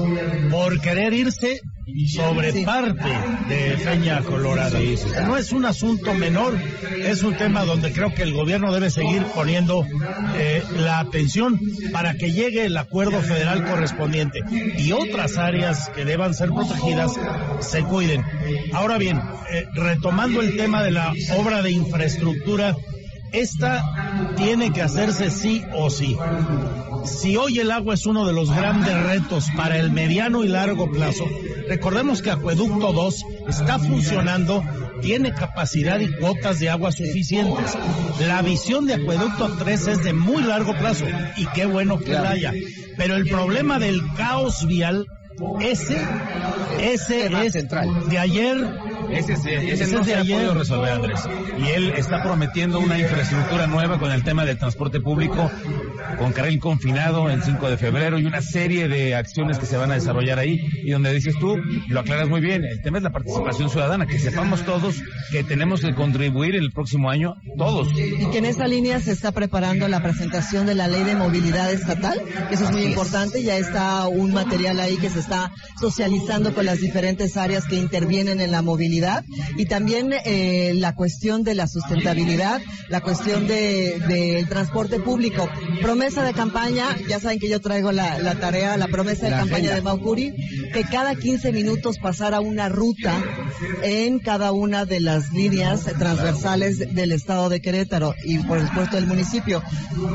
por 0.50 0.80
querer 0.82 1.14
irse 1.14 1.62
sobre 2.08 2.64
parte 2.64 3.10
de 3.50 3.78
Peña 3.84 4.22
Colorada. 4.22 4.80
No 5.26 5.38
es 5.38 5.52
un 5.52 5.66
asunto 5.66 6.14
menor, 6.14 6.58
es 7.00 7.24
un 7.24 7.36
tema 7.36 7.64
donde 7.66 7.92
creo 7.92 8.14
que 8.14 8.24
el 8.24 8.34
gobierno 8.34 8.74
debe 8.74 8.90
seguir 8.90 9.24
poniendo 9.36 9.86
eh, 10.36 10.64
la 10.78 11.00
atención 11.00 11.60
para 11.92 12.16
que 12.16 12.32
llegue 12.32 12.66
el 12.66 12.78
acuerdo 12.78 13.22
federal 13.22 13.66
correspondiente 13.66 14.40
y 14.78 14.92
otras 14.92 15.38
áreas 15.38 15.90
que 15.90 16.06
deban 16.06 16.34
ser 16.34 16.50
protegidas 16.50 17.14
se 17.60 17.84
cuiden. 17.84 18.24
Ahora 18.74 18.98
bien, 18.98 19.22
eh, 19.52 19.66
retomando 19.74 20.42
el 20.42 20.56
tema 20.56 20.84
de 20.84 20.92
la 20.92 21.14
obra 21.38 21.62
de 21.62 21.72
infraestructura, 21.72 22.76
esta 23.32 23.84
tiene 24.36 24.72
que 24.72 24.82
hacerse 24.82 25.30
sí 25.30 25.64
o 25.74 25.90
sí. 25.90 26.18
Si 27.06 27.36
hoy 27.36 27.60
el 27.60 27.72
agua 27.72 27.94
es 27.94 28.06
uno 28.06 28.26
de 28.26 28.34
los 28.34 28.52
grandes 28.52 28.96
retos 29.04 29.48
para 29.56 29.78
el 29.78 29.92
mediano 29.92 30.44
y 30.44 30.48
largo 30.48 30.92
plazo, 30.92 31.26
recordemos 31.68 32.22
que 32.22 32.32
Acueducto 32.32 32.94
2 32.94 33.26
está 33.50 33.80
funcionando, 33.80 34.64
tiene 35.02 35.34
capacidad 35.34 36.00
y 36.00 36.12
cuotas 36.18 36.60
de 36.60 36.70
agua 36.70 36.92
suficientes. 36.92 37.78
La 38.28 38.42
visión 38.42 38.86
de 38.86 38.96
Acueducto 38.96 39.58
3 39.58 39.88
es 39.88 40.04
de 40.04 40.14
muy 40.14 40.44
largo 40.44 40.74
plazo 40.78 41.06
y 41.38 41.46
qué 41.48 41.66
bueno 41.66 42.00
que 42.00 42.14
la 42.14 42.32
haya. 42.32 42.54
Pero 42.98 43.16
el 43.16 43.28
problema 43.28 43.80
del 43.80 44.02
caos 44.16 44.66
vial, 44.68 45.08
ese, 45.60 46.02
ese 46.80 47.46
es 47.46 47.54
central. 47.54 48.10
de 48.10 48.20
ayer 48.20 48.58
ese, 49.14 49.34
ese, 49.34 49.88
no 49.96 50.04
se 50.04 50.16
ha 50.16 50.20
podido 50.20 50.54
resolver, 50.54 50.92
Andrés. 50.92 51.20
Y 51.58 51.70
él 51.70 51.94
está 51.98 52.24
prometiendo 52.24 52.80
una 52.80 52.98
infraestructura 52.98 53.68
nueva 53.68 54.00
con 54.00 54.12
el 54.12 54.24
tema 54.24 54.46
del 54.46 54.58
transporte 54.58 55.00
público, 55.00 55.52
con 56.18 56.34
carril 56.34 56.60
confinado 56.60 57.30
el 57.30 57.44
5 57.44 57.70
de 57.70 57.78
febrero 57.78 58.20
y 58.20 58.26
una 58.26 58.42
serie 58.42 58.88
de 58.88 59.16
acciones 59.16 59.60
que 59.60 59.66
se 59.66 59.78
van 59.78 59.92
a 59.92 59.96
desarrollar 59.96 60.40
ahí. 60.40 60.60
Y 60.84 60.92
donde 60.92 61.14
dices 61.14 61.36
tú, 61.40 61.58
lo 61.88 62.00
aclaras 62.00 62.30
muy 62.30 62.42
bien, 62.42 62.64
el 62.64 62.82
tema 62.82 62.98
es 62.98 63.04
la 63.04 63.12
participación 63.12 63.70
ciudadana, 63.70 64.06
que 64.06 64.20
sepamos 64.20 64.64
todos 64.64 65.02
que 65.32 65.44
tenemos 65.44 65.82
que 65.82 65.94
contribuir 65.94 66.56
el 66.56 66.72
próximo 66.72 67.10
año, 67.10 67.36
todos. 67.58 67.90
Y 67.96 68.26
que 68.32 68.38
en 68.38 68.46
esa 68.46 68.68
línea 68.68 69.00
se 69.00 69.12
está 69.12 69.32
preparando 69.32 69.88
la 69.88 70.02
presentación 70.02 70.66
de 70.66 70.76
la 70.76 70.88
ley 70.88 71.04
de 71.04 71.16
movilidad 71.16 71.72
estatal, 71.72 72.22
que 72.50 72.56
eso 72.56 72.66
es 72.66 72.72
muy 72.72 72.84
importante, 72.84 73.44
ya 73.44 73.58
está 73.58 74.08
un 74.08 74.34
material 74.34 74.80
ahí 74.80 74.98
que 74.98 75.10
se 75.10 75.20
está 75.20 75.52
socializando 75.80 76.54
con 76.54 76.66
las 76.66 76.80
diferentes 76.80 77.38
áreas 77.38 77.66
que 77.66 77.76
intervienen 77.76 78.42
en 78.42 78.52
la 78.52 78.62
movilidad 78.62 79.01
y 79.58 79.66
también 79.66 80.14
eh, 80.26 80.74
la 80.76 80.96
cuestión 80.96 81.44
de 81.44 81.56
la 81.56 81.68
sustentabilidad, 81.68 82.62
la 82.90 83.02
cuestión 83.02 83.48
del 83.48 84.00
de, 84.08 84.46
transporte 84.50 85.00
público. 85.00 85.50
Promesa 85.82 86.24
de 86.24 86.34
campaña, 86.34 86.98
ya 87.08 87.20
saben 87.20 87.40
que 87.40 87.50
yo 87.50 87.60
traigo 87.60 87.92
la, 87.92 88.36
tarea, 88.36 88.78
la 88.78 88.88
promesa 88.88 89.28
de 89.28 89.32
campaña 89.32 89.74
de 89.74 89.82
Maucuri, 89.82 90.34
que 90.74 90.84
cada 90.84 91.16
15 91.16 91.52
minutos 91.52 91.98
pasara 92.00 92.40
una 92.40 92.70
ruta 92.70 93.16
en 93.84 94.20
cada 94.20 94.52
una 94.52 94.86
de 94.86 95.00
las 95.00 95.32
líneas 95.32 95.86
transversales 95.98 96.94
del 96.94 97.12
estado 97.12 97.50
de 97.50 97.62
Querétaro 97.62 98.14
y 98.24 98.40
por 98.40 98.60
supuesto 98.62 98.96
del 98.96 99.08
municipio. 99.08 99.62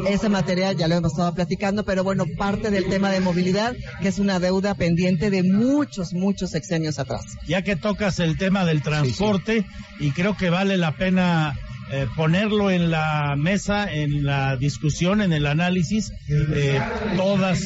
Ese 0.08 0.28
material 0.28 0.76
ya 0.76 0.88
lo 0.88 0.96
hemos 0.96 1.12
estado 1.12 1.34
platicando, 1.34 1.84
pero 1.84 2.04
bueno, 2.04 2.24
parte 2.36 2.70
del 2.70 2.88
tema 2.88 3.10
de 3.10 3.20
movilidad, 3.20 3.74
que 4.00 4.08
es 4.08 4.18
una 4.18 4.38
deuda 4.38 4.74
pendiente 4.74 5.30
de 5.30 5.42
muchos, 5.42 6.12
muchos 6.12 6.50
sexenios 6.50 6.98
atrás. 6.98 7.22
Ya 7.46 7.62
que 7.62 7.76
tocas 7.76 8.18
el 8.18 8.36
tema 8.36 8.64
del 8.64 8.75
transporte 8.82 9.64
y 9.98 10.10
creo 10.10 10.36
que 10.36 10.50
vale 10.50 10.76
la 10.76 10.92
pena 10.92 11.54
eh, 11.88 12.08
ponerlo 12.16 12.72
en 12.72 12.90
la 12.90 13.36
mesa, 13.36 13.92
en 13.92 14.24
la 14.24 14.56
discusión, 14.56 15.20
en 15.20 15.32
el 15.32 15.46
análisis. 15.46 16.12
Eh, 16.28 16.80
todas 17.16 17.60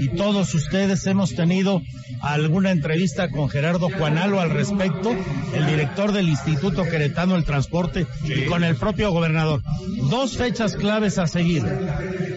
y 0.00 0.08
todos 0.08 0.54
ustedes 0.54 1.06
hemos 1.06 1.34
tenido 1.34 1.82
alguna 2.22 2.70
entrevista 2.70 3.30
con 3.30 3.50
Gerardo 3.50 3.90
Juanalo 3.90 4.40
al 4.40 4.50
respecto, 4.50 5.14
el 5.54 5.66
director 5.66 6.12
del 6.12 6.30
Instituto 6.30 6.84
Queretano 6.84 7.34
del 7.34 7.44
Transporte 7.44 8.06
y 8.24 8.46
con 8.46 8.64
el 8.64 8.76
propio 8.76 9.10
gobernador. 9.10 9.62
Dos 10.08 10.38
fechas 10.38 10.74
claves 10.74 11.18
a 11.18 11.26
seguir. 11.26 11.62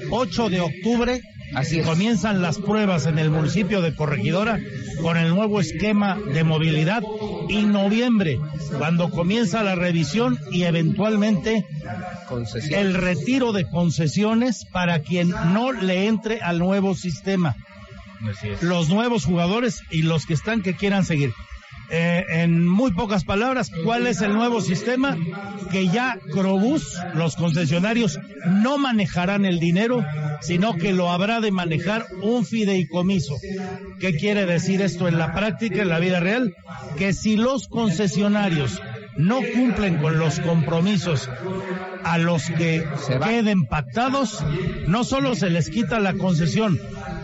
8 0.09 0.49
de 0.49 0.59
octubre 0.59 1.21
Así 1.53 1.81
comienzan 1.81 2.41
las 2.41 2.57
pruebas 2.57 3.05
en 3.05 3.19
el 3.19 3.29
municipio 3.29 3.81
de 3.81 3.93
Corregidora 3.95 4.59
con 5.01 5.17
el 5.17 5.29
nuevo 5.29 5.59
esquema 5.59 6.17
de 6.17 6.43
movilidad 6.43 7.03
y 7.49 7.63
noviembre, 7.63 8.39
cuando 8.77 9.09
comienza 9.09 9.63
la 9.63 9.75
revisión 9.75 10.39
y 10.51 10.63
eventualmente 10.63 11.65
el 12.71 12.93
retiro 12.93 13.51
de 13.51 13.65
concesiones 13.65 14.65
para 14.65 14.99
quien 14.99 15.29
no 15.29 15.71
le 15.71 16.07
entre 16.07 16.39
al 16.41 16.59
nuevo 16.59 16.95
sistema. 16.95 17.55
Los 18.61 18.89
nuevos 18.89 19.25
jugadores 19.25 19.81
y 19.89 20.03
los 20.03 20.25
que 20.25 20.35
están 20.35 20.61
que 20.61 20.75
quieran 20.75 21.03
seguir. 21.03 21.33
Eh, 21.93 22.25
en 22.29 22.65
muy 22.65 22.91
pocas 22.91 23.25
palabras, 23.25 23.69
¿cuál 23.83 24.07
es 24.07 24.21
el 24.21 24.31
nuevo 24.33 24.61
sistema? 24.61 25.17
Que 25.71 25.89
ya 25.89 26.17
Crobús, 26.31 26.97
los 27.15 27.35
concesionarios, 27.35 28.17
no 28.45 28.77
manejarán 28.77 29.45
el 29.45 29.59
dinero, 29.59 30.01
sino 30.39 30.75
que 30.75 30.93
lo 30.93 31.11
habrá 31.11 31.41
de 31.41 31.51
manejar 31.51 32.05
un 32.21 32.45
fideicomiso. 32.45 33.35
¿Qué 33.99 34.15
quiere 34.15 34.45
decir 34.45 34.81
esto 34.81 35.09
en 35.09 35.17
la 35.17 35.33
práctica, 35.33 35.81
en 35.81 35.89
la 35.89 35.99
vida 35.99 36.21
real? 36.21 36.55
Que 36.97 37.11
si 37.11 37.35
los 37.35 37.67
concesionarios 37.67 38.81
no 39.21 39.39
cumplen 39.53 39.97
con 39.97 40.17
los 40.17 40.39
compromisos 40.39 41.29
a 42.03 42.17
los 42.17 42.49
que 42.49 42.83
se 42.97 43.19
queden 43.19 43.65
pactados, 43.65 44.43
no 44.87 45.03
solo 45.03 45.35
se 45.35 45.49
les 45.49 45.69
quita 45.69 45.99
la 45.99 46.13
concesión, 46.13 46.79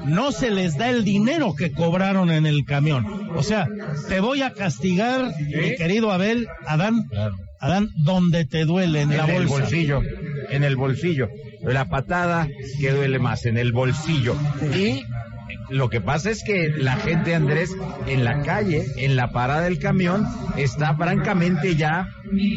no 0.06 0.32
se 0.32 0.52
les 0.52 0.78
da 0.78 0.90
el 0.90 1.04
dinero 1.04 1.56
que 1.56 1.72
cobraron 1.72 2.32
en 2.32 2.46
el 2.46 2.66
camión. 2.66 3.30
O 3.36 3.44
sea, 3.44 3.68
te 4.08 4.20
voy 4.20 4.42
a 4.42 4.54
castigar, 4.54 5.34
mi 5.40 5.76
querido 5.76 6.12
Abel, 6.12 6.48
Adán, 6.66 7.06
Adán, 7.60 7.90
donde 7.98 8.46
te 8.46 8.66
duele, 8.66 9.02
en, 9.02 9.18
la 9.18 9.26
bolsa. 9.26 9.38
el 9.38 9.48
bolsillo, 9.48 10.02
en 10.50 10.64
el 10.64 10.76
bolsillo. 10.76 11.30
La 11.64 11.86
patada 11.86 12.48
que 12.80 12.92
duele 12.92 13.18
más, 13.20 13.46
en 13.46 13.58
el 13.58 13.72
bolsillo. 13.72 14.36
Y 14.76 15.04
lo 15.70 15.90
que 15.90 16.02
pasa 16.02 16.30
es 16.30 16.44
que 16.44 16.70
la 16.70 16.96
gente, 16.96 17.36
Andrés, 17.36 17.72
en 18.08 18.24
la 18.24 18.42
calle, 18.44 18.86
en 18.98 19.16
la 19.16 19.32
parada 19.32 19.62
del 19.62 19.80
camión, 19.80 20.26
está 20.56 20.96
francamente 20.96 21.76
ya 21.76 22.10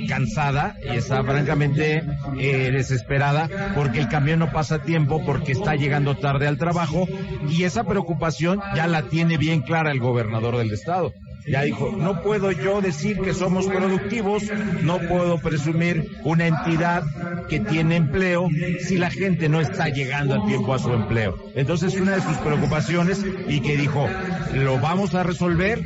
cansada 0.09 0.77
y 0.83 0.97
está 0.97 1.23
francamente 1.23 2.03
eh, 2.39 2.71
desesperada 2.73 3.49
porque 3.75 4.01
el 4.01 4.09
camión 4.09 4.41
no 4.41 4.51
pasa 4.53 4.83
tiempo, 4.83 5.25
porque 5.25 5.53
está 5.53 5.75
llegando 5.75 6.17
tarde 6.17 6.47
al 6.47 6.59
trabajo 6.59 7.07
y 7.49 7.65
esa 7.65 7.85
preocupación 7.85 8.61
ya 8.75 8.87
la 8.87 9.03
tiene 9.03 9.37
bien 9.37 9.63
clara 9.63 9.91
el 9.91 10.01
gobernador 10.01 10.57
del 10.57 10.73
estado. 10.73 11.13
Ya 11.47 11.63
dijo, 11.63 11.95
no 11.97 12.23
puedo 12.23 12.53
yo 12.53 12.81
decir 12.81 13.19
que 13.21 13.35
somos 13.35 13.67
productivos, 13.67 14.45
no 14.83 14.99
puedo 14.99 15.39
presumir 15.39 16.11
una 16.25 16.47
entidad 16.47 17.03
que 17.49 17.61
tiene 17.61 17.97
empleo 17.97 18.49
si 18.81 18.99
la 18.99 19.11
gente 19.11 19.49
no 19.49 19.61
está 19.61 19.89
llegando 19.89 20.35
a 20.35 20.47
tiempo 20.47 20.75
a 20.75 20.79
su 20.79 20.93
empleo. 20.93 21.37
Entonces, 21.55 21.99
una 22.01 22.17
de 22.17 22.23
sus 22.23 22.37
preocupaciones 22.39 23.25
y 23.49 23.61
que 23.61 23.77
dijo, 23.77 24.09
lo 24.55 24.79
vamos 24.79 25.15
a 25.15 25.23
resolver 25.23 25.83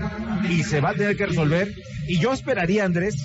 y 0.48 0.62
se 0.62 0.80
va 0.80 0.90
a 0.90 0.94
tener 0.94 1.16
que 1.16 1.26
resolver. 1.26 1.74
Y 2.06 2.18
yo 2.18 2.32
esperaría, 2.32 2.84
Andrés, 2.84 3.16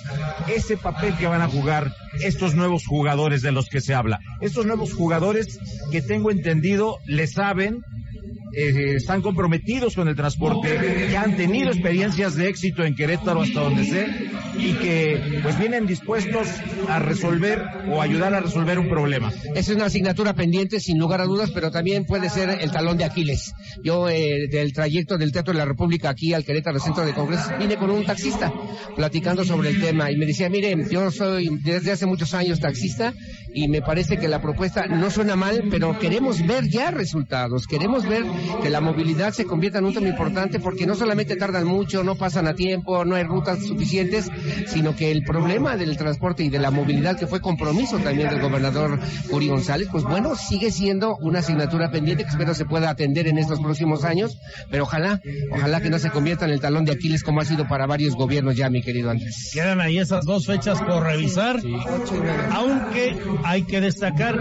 ese 0.48 0.78
papel 0.78 1.16
que 1.18 1.28
van 1.28 1.42
a 1.42 1.50
jugar 1.50 1.94
estos 2.22 2.56
nuevos 2.56 2.86
jugadores 2.86 3.42
de 3.42 3.52
los 3.52 3.68
que 3.68 3.82
se 3.82 3.94
habla. 3.94 4.20
Estos 4.42 4.66
nuevos 4.66 4.94
jugadores 4.94 5.60
que 5.92 6.02
tengo 6.02 6.32
entendido 6.32 7.00
le 7.06 7.28
saben 7.28 7.84
eh, 8.52 8.96
están 8.96 9.22
comprometidos 9.22 9.96
con 9.96 10.08
el 10.08 10.16
transporte, 10.16 11.08
que 11.10 11.18
han 11.18 11.36
tenido 11.36 11.70
experiencias 11.70 12.36
de 12.36 12.50
éxito 12.50 12.84
en 12.84 12.96
Querétaro 12.96 13.42
hasta 13.42 13.62
donde 13.62 13.86
sé 13.86 14.08
y 14.58 14.74
que 14.74 15.40
pues 15.42 15.58
vienen 15.58 15.86
dispuestos 15.86 16.48
a 16.88 17.00
resolver 17.00 17.64
o 17.90 18.02
ayudar 18.02 18.34
a 18.34 18.40
resolver 18.40 18.80
un 18.80 18.90
problema. 18.90 19.32
Es 19.56 19.70
una 19.70 19.86
asignatura 19.86 20.34
pendiente 20.34 20.80
sin 20.80 20.98
lugar 20.98 21.22
a 21.22 21.26
dudas, 21.26 21.52
pero 21.52 21.72
también 21.72 22.06
puede 22.06 22.30
ser 22.30 22.58
el 22.62 22.72
talón 22.72 22.98
de 22.98 23.06
Aquiles. 23.06 23.54
Yo 23.84 24.10
eh, 24.10 24.48
del 24.52 24.74
trayecto 24.74 25.18
del 25.18 25.32
Teatro 25.32 25.54
de 25.54 25.60
la 25.60 25.66
República 25.66 26.10
aquí 26.10 26.34
al 26.34 26.44
Querétaro 26.44 26.80
Centro 26.80 27.06
de 27.06 27.14
Congresos 27.14 27.52
vine 27.60 27.78
con 27.78 27.90
un 27.90 28.06
taxista 28.06 28.52
platicando 28.96 29.46
sobre 29.46 29.70
el 29.70 29.80
tema 29.80 30.12
y 30.12 30.18
me 30.18 30.26
decía, 30.26 30.50
miren, 30.50 30.90
yo 30.90 31.12
soy 31.12 31.50
desde 31.64 31.92
hace 31.92 32.06
muchos 32.06 32.34
años 32.34 32.60
taxista 32.60 33.14
y 33.54 33.68
me 33.68 33.82
parece 33.82 34.18
que 34.18 34.28
la 34.28 34.42
propuesta 34.42 34.88
no 34.88 35.10
suena 35.10 35.36
mal, 35.36 35.66
pero 35.70 35.98
queremos 36.00 36.46
ver 36.46 36.68
ya 36.68 36.92
resultados, 36.92 37.68
queremos 37.68 38.08
ver 38.08 38.24
que 38.62 38.70
la 38.70 38.82
movilidad 38.82 39.34
se 39.34 39.46
convierta 39.46 39.80
en 39.80 39.86
un 39.86 39.94
tema 39.94 40.08
importante 40.08 40.60
porque 40.60 40.86
no 40.86 40.96
solamente 40.96 41.36
tardan 41.36 41.66
mucho, 41.66 42.04
no 42.04 42.16
pasan 42.16 42.48
a 42.48 42.54
tiempo, 42.54 43.06
no 43.06 43.16
hay 43.16 43.24
rutas 43.24 43.66
suficientes, 43.66 44.30
sino 44.68 44.96
que 44.96 45.12
el 45.12 45.24
problema 45.24 45.78
del 45.78 45.98
transporte 45.98 46.44
y 46.44 46.50
de 46.50 46.60
la 46.60 46.72
movilidad, 46.72 47.18
que 47.18 47.28
fue 47.28 47.42
compromiso 47.42 47.98
también 48.00 48.30
del 48.30 48.42
gobernador 48.42 49.00
Uri 49.32 49.48
González, 49.48 49.88
pues 49.92 50.04
bueno, 50.04 50.36
sigue 50.36 50.72
siendo 50.72 51.18
una 51.18 51.40
asignatura 51.40 51.92
pendiente 51.92 52.24
que 52.24 52.30
espero 52.30 52.54
se 52.54 52.66
pueda 52.66 52.90
atender 52.90 53.28
en 53.28 53.38
estos 53.38 53.60
próximos 53.60 54.04
años, 54.04 54.38
pero 54.70 54.84
ojalá, 54.84 55.22
ojalá 55.52 55.82
que 55.82 55.90
no 55.90 56.00
se 56.00 56.10
convierta 56.10 56.46
en 56.46 56.52
el 56.52 56.60
talón 56.60 56.86
de 56.86 56.94
Aquiles 56.94 57.24
como 57.24 57.42
ha 57.42 57.46
sido 57.46 57.68
para 57.68 57.86
varios 57.86 58.16
gobiernos 58.16 58.56
ya, 58.56 58.70
mi 58.70 58.82
querido 58.82 59.10
Andrés. 59.10 59.52
Quedan 59.54 59.82
ahí 59.82 59.98
esas 59.98 60.26
dos 60.26 60.46
fechas 60.46 60.80
por 60.82 61.04
revisar, 61.04 61.60
aunque 62.52 63.18
hay 63.44 63.64
que 63.64 63.82
destacar 63.82 64.36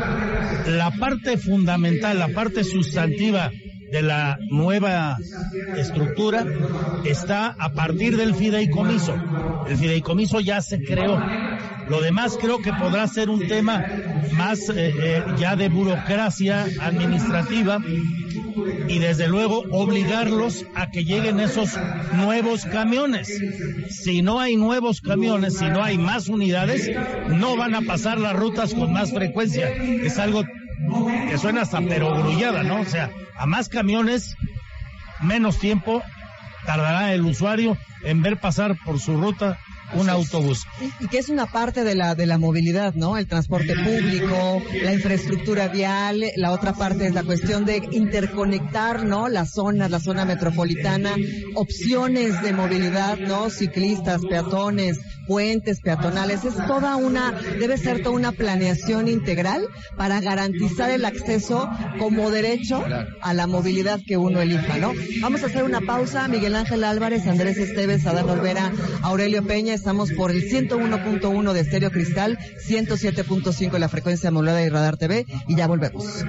la 0.67 0.91
parte 0.99 1.37
fundamental, 1.39 2.19
la 2.19 2.29
parte 2.29 2.65
sustantiva 2.65 3.51
de 3.91 4.03
la 4.03 4.39
nueva 4.51 5.17
estructura 5.77 6.45
está 7.05 7.55
a 7.59 7.73
partir 7.73 8.17
del 8.17 8.35
fideicomiso. 8.35 9.15
El 9.69 9.77
fideicomiso 9.77 10.41
ya 10.41 10.61
se 10.61 10.83
creó. 10.83 11.21
Lo 11.89 12.01
demás 12.01 12.37
creo 12.41 12.59
que 12.59 12.73
podrá 12.73 13.07
ser 13.07 13.31
un 13.31 13.47
tema 13.49 13.85
más 14.37 14.69
eh, 14.69 14.93
eh, 15.03 15.25
ya 15.39 15.57
de 15.57 15.69
burocracia 15.69 16.67
administrativa 16.81 17.79
y 18.89 18.99
desde 18.99 19.29
luego 19.29 19.65
obligarlos 19.71 20.67
a 20.75 20.91
que 20.91 21.05
lleguen 21.05 21.41
esos 21.41 21.79
nuevos 22.13 22.65
camiones. 22.67 23.29
Si 23.89 24.23
no 24.23 24.41
hay 24.41 24.57
nuevos 24.57 25.01
camiones, 25.01 25.59
si 25.59 25.67
no 25.67 25.83
hay 25.83 25.97
más 25.97 26.29
unidades, 26.29 26.91
no 27.29 27.57
van 27.57 27.75
a 27.75 27.83
pasar 27.83 28.19
las 28.19 28.35
rutas 28.35 28.75
con 28.75 28.93
más 28.93 29.13
frecuencia. 29.13 29.69
Es 29.71 30.19
algo 30.19 30.45
que 31.29 31.39
suena 31.39 31.63
hasta 31.63 31.81
perogrullada, 31.81 32.63
¿no? 32.63 32.81
O 32.81 32.85
sea, 32.85 33.11
a 33.37 33.47
más 33.47 33.69
camiones, 33.69 34.37
menos 35.21 35.59
tiempo 35.59 36.03
tardará 36.67 37.13
el 37.15 37.23
usuario 37.23 37.77
en 38.05 38.23
ver 38.23 38.39
pasar 38.39 38.77
por 38.85 39.01
su 39.01 39.17
ruta 39.17 39.59
un 39.95 40.11
autobús. 40.11 40.65
Y, 41.01 41.09
que 41.09 41.19
es 41.19 41.29
una 41.29 41.47
parte 41.47 41.85
de 41.85 41.95
la, 41.95 42.15
de 42.15 42.27
la 42.27 42.39
movilidad, 42.39 42.95
¿no? 42.95 43.17
El 43.17 43.27
transporte 43.27 43.75
público, 43.75 44.63
la 44.83 44.93
infraestructura 44.93 45.69
vial, 45.69 46.25
la 46.37 46.53
otra 46.53 46.73
parte 46.73 47.07
es 47.07 47.15
la 47.15 47.23
cuestión 47.23 47.65
de 47.65 47.83
interconectar, 47.93 49.05
¿no? 49.05 49.29
Las 49.29 49.53
zonas, 49.53 49.91
la 49.91 50.01
zona 50.01 50.25
metropolitana, 50.25 51.15
opciones 51.55 52.43
de 52.43 52.53
movilidad, 52.53 53.19
¿no? 53.19 53.51
Ciclistas, 53.51 54.21
peatones, 54.29 54.99
puentes 55.27 55.81
peatonales, 55.81 56.45
es 56.45 56.55
toda 56.67 56.97
una, 56.97 57.33
debe 57.61 57.77
ser 57.77 58.03
toda 58.03 58.17
una 58.17 58.33
planeación 58.33 59.09
integral 59.09 59.67
para 59.97 60.21
garantizar 60.21 60.91
el 60.91 61.05
acceso 61.05 61.69
como 61.99 62.31
derecho 62.31 62.83
a 63.21 63.35
la 63.35 63.47
movilidad 63.47 64.01
que 64.07 64.17
uno 64.17 64.41
elija, 64.41 64.79
¿no? 64.79 64.93
Vamos 65.21 65.43
a 65.43 65.47
hacer 65.47 65.65
una 65.65 65.81
pausa, 65.83 66.29
Miguel 66.29 66.57
Ángel 66.57 66.83
Álvarez, 66.83 67.27
Andrés 67.27 67.59
Esteves, 67.59 68.07
Adán 68.07 68.29
Olvera, 68.31 68.73
Aurelio 69.03 69.45
Peña, 69.47 69.78
Estamos 69.79 70.11
por 70.11 70.33
el 70.33 70.43
101.1 70.43 71.53
de 71.53 71.61
Estéreo 71.61 71.93
Cristal, 71.93 72.37
107.5 72.37 73.71
de 73.71 73.79
la 73.79 73.89
frecuencia 73.89 74.33
modulada 74.33 74.59
de 74.59 74.71
Radar 74.71 74.97
TV 74.97 75.25
y 75.47 75.55
ya 75.55 75.69
volvemos. 75.69 76.25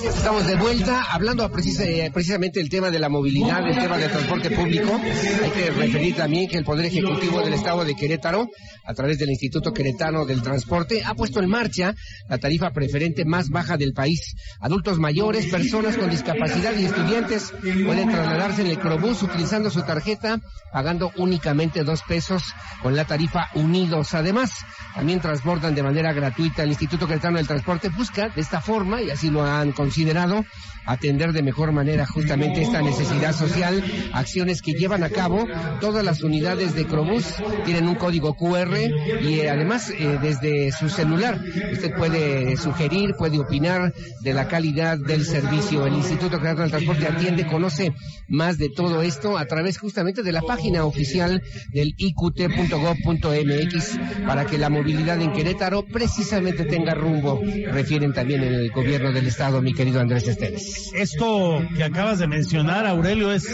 Estamos 0.00 0.46
de 0.46 0.56
vuelta 0.56 1.02
hablando 1.10 1.44
eh, 1.44 2.10
precisamente 2.12 2.60
del 2.60 2.70
tema 2.70 2.90
de 2.90 2.98
la 2.98 3.10
movilidad, 3.10 3.62
del 3.62 3.78
tema 3.78 3.98
del 3.98 4.10
transporte 4.10 4.50
público. 4.50 4.98
Hay 5.42 5.50
que 5.50 5.70
referir 5.70 6.16
también 6.16 6.48
que 6.48 6.56
el 6.56 6.64
Poder 6.64 6.86
Ejecutivo 6.86 7.42
del 7.42 7.52
Estado 7.52 7.84
de 7.84 7.94
Querétaro, 7.94 8.48
a 8.84 8.94
través 8.94 9.18
del 9.18 9.28
Instituto 9.28 9.72
Queretano 9.72 10.24
del 10.24 10.40
Transporte, 10.40 11.02
ha 11.04 11.14
puesto 11.14 11.40
en 11.40 11.50
marcha 11.50 11.94
la 12.28 12.38
tarifa 12.38 12.70
preferente 12.70 13.26
más 13.26 13.50
baja 13.50 13.76
del 13.76 13.92
país. 13.92 14.34
Adultos 14.60 14.98
mayores, 14.98 15.48
personas 15.48 15.96
con 15.98 16.08
discapacidad 16.08 16.74
y 16.74 16.86
estudiantes 16.86 17.52
pueden 17.60 18.10
trasladarse 18.10 18.62
en 18.62 18.68
el 18.68 18.78
Crobús 18.78 19.22
utilizando 19.22 19.70
su 19.70 19.82
tarjeta, 19.82 20.40
pagando 20.72 21.12
únicamente 21.16 21.84
dos 21.84 22.02
pesos 22.02 22.42
con 22.82 22.96
la 22.96 23.04
tarifa 23.04 23.50
Unidos. 23.54 24.14
Además, 24.14 24.52
también 24.94 25.20
transbordan 25.20 25.74
de 25.74 25.82
manera 25.82 26.12
gratuita. 26.12 26.62
El 26.62 26.70
Instituto 26.70 27.06
Queretano 27.06 27.36
del 27.36 27.46
Transporte 27.46 27.90
busca 27.90 28.30
de 28.30 28.40
esta 28.40 28.60
forma, 28.60 29.02
y 29.02 29.10
así 29.10 29.30
lo 29.30 29.42
han 29.42 29.72
considerado, 29.82 30.44
atender 30.86 31.32
de 31.32 31.42
mejor 31.42 31.72
manera 31.72 32.06
justamente 32.06 32.62
esta 32.62 32.82
necesidad 32.82 33.34
social, 33.34 33.82
acciones 34.12 34.62
que 34.62 34.74
llevan 34.74 35.02
a 35.02 35.10
cabo 35.10 35.44
todas 35.80 36.04
las 36.04 36.22
unidades 36.22 36.76
de 36.76 36.86
Crobús 36.86 37.34
tienen 37.64 37.88
un 37.88 37.96
código 37.96 38.36
QR 38.36 38.78
y 39.22 39.40
eh, 39.40 39.50
además 39.50 39.90
eh, 39.90 40.20
desde 40.22 40.70
su 40.70 40.88
celular 40.88 41.40
usted 41.72 41.92
puede 41.96 42.56
sugerir, 42.56 43.14
puede 43.18 43.40
opinar 43.40 43.92
de 44.20 44.32
la 44.32 44.46
calidad 44.46 44.98
del 44.98 45.24
servicio. 45.24 45.84
El 45.84 45.94
Instituto 45.94 46.38
Queretano 46.38 46.62
del 46.62 46.70
Transporte 46.70 47.08
atiende, 47.08 47.44
conoce 47.46 47.92
más 48.28 48.56
de 48.56 48.68
todo 48.68 49.02
esto 49.02 49.38
a 49.38 49.46
través 49.46 49.78
justamente 49.78 50.22
de 50.22 50.30
la 50.30 50.42
página 50.42 50.84
oficial 50.84 51.42
del 51.72 51.92
iqt.gov.mx 51.96 53.98
para 54.26 54.46
que 54.46 54.58
la 54.58 54.70
movilidad 54.70 55.20
en 55.20 55.32
Querétaro 55.32 55.84
precisamente 55.84 56.66
tenga 56.66 56.94
rumbo, 56.94 57.40
refieren 57.70 58.12
también 58.12 58.44
el 58.44 58.70
gobierno 58.70 59.10
del 59.12 59.26
estado, 59.26 59.60
querido 59.74 60.00
Andrés 60.00 60.26
Esteves. 60.26 60.92
Esto 60.94 61.62
que 61.76 61.84
acabas 61.84 62.18
de 62.18 62.26
mencionar, 62.26 62.86
Aurelio, 62.86 63.32
es 63.32 63.46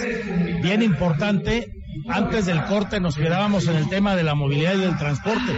bien 0.62 0.82
importante 0.82 1.72
antes 2.08 2.46
del 2.46 2.64
corte 2.64 3.00
nos 3.00 3.16
quedábamos 3.16 3.66
en 3.66 3.76
el 3.76 3.88
tema 3.88 4.16
de 4.16 4.22
la 4.22 4.34
movilidad 4.34 4.74
y 4.74 4.80
del 4.80 4.96
transporte. 4.96 5.52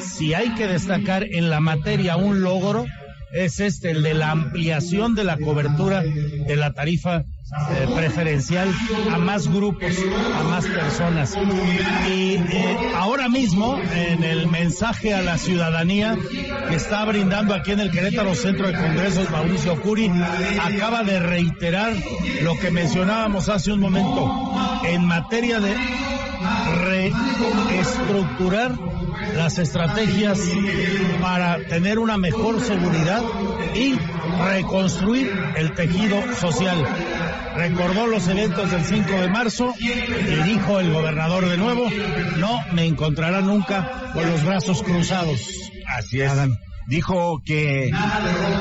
Si 0.00 0.34
hay 0.34 0.54
que 0.54 0.66
destacar 0.66 1.24
en 1.24 1.50
la 1.50 1.60
materia 1.60 2.16
un 2.16 2.40
logro, 2.40 2.86
es 3.32 3.60
este, 3.60 3.90
el 3.90 4.02
de 4.02 4.14
la 4.14 4.30
ampliación 4.30 5.14
de 5.14 5.24
la 5.24 5.36
cobertura 5.36 6.02
de 6.02 6.56
la 6.56 6.72
tarifa 6.72 7.24
eh, 7.70 7.86
preferencial 7.94 8.68
a 9.12 9.18
más 9.18 9.48
grupos, 9.48 9.92
a 10.38 10.42
más 10.42 10.66
personas. 10.66 11.36
Y 12.08 12.34
eh, 12.34 12.78
ahora 12.96 13.28
mismo, 13.28 13.78
en 13.94 14.24
el 14.24 14.48
mensaje 14.48 15.14
a 15.14 15.22
la 15.22 15.38
ciudadanía 15.38 16.16
que 16.68 16.74
está 16.74 17.04
brindando 17.04 17.54
aquí 17.54 17.70
en 17.72 17.80
el 17.80 17.90
Querétaro 17.90 18.34
Centro 18.34 18.66
de 18.66 18.74
Congresos, 18.74 19.30
Mauricio 19.30 19.80
Curi, 19.80 20.10
acaba 20.60 21.04
de 21.04 21.20
reiterar 21.20 21.94
lo 22.42 22.58
que 22.58 22.70
mencionábamos 22.70 23.48
hace 23.48 23.72
un 23.72 23.80
momento 23.80 24.52
en 24.84 25.04
materia 25.04 25.60
de 25.60 25.74
reestructurar 27.68 28.72
las 29.36 29.58
estrategias 29.58 30.40
para 31.20 31.58
tener 31.64 31.98
una 31.98 32.18
mejor 32.18 32.60
seguridad 32.60 33.22
y 33.74 33.96
reconstruir 34.44 35.32
el 35.56 35.74
tejido 35.74 36.20
social. 36.34 36.76
Recordó 37.54 38.06
los 38.06 38.26
eventos 38.28 38.70
del 38.70 38.84
5 38.84 39.10
de 39.12 39.28
marzo 39.28 39.74
y 39.78 40.42
dijo 40.42 40.80
el 40.80 40.92
gobernador 40.92 41.48
de 41.48 41.56
nuevo, 41.56 41.88
no 42.36 42.60
me 42.72 42.84
encontrará 42.86 43.40
nunca 43.40 44.10
con 44.12 44.28
los 44.28 44.44
brazos 44.44 44.82
cruzados. 44.82 45.40
Así 45.86 46.20
es. 46.20 46.32
Dijo 46.86 47.40
que 47.44 47.90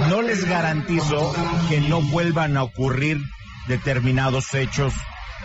no 0.10 0.22
les 0.22 0.46
garantizo 0.46 1.34
que 1.70 1.82
no 1.82 2.02
vuelvan 2.02 2.56
a 2.56 2.64
ocurrir 2.64 3.20
determinados 3.68 4.54
hechos 4.54 4.94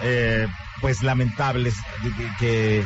eh, 0.03 0.47
pues 0.81 1.03
lamentables 1.03 1.75
que, 2.39 2.85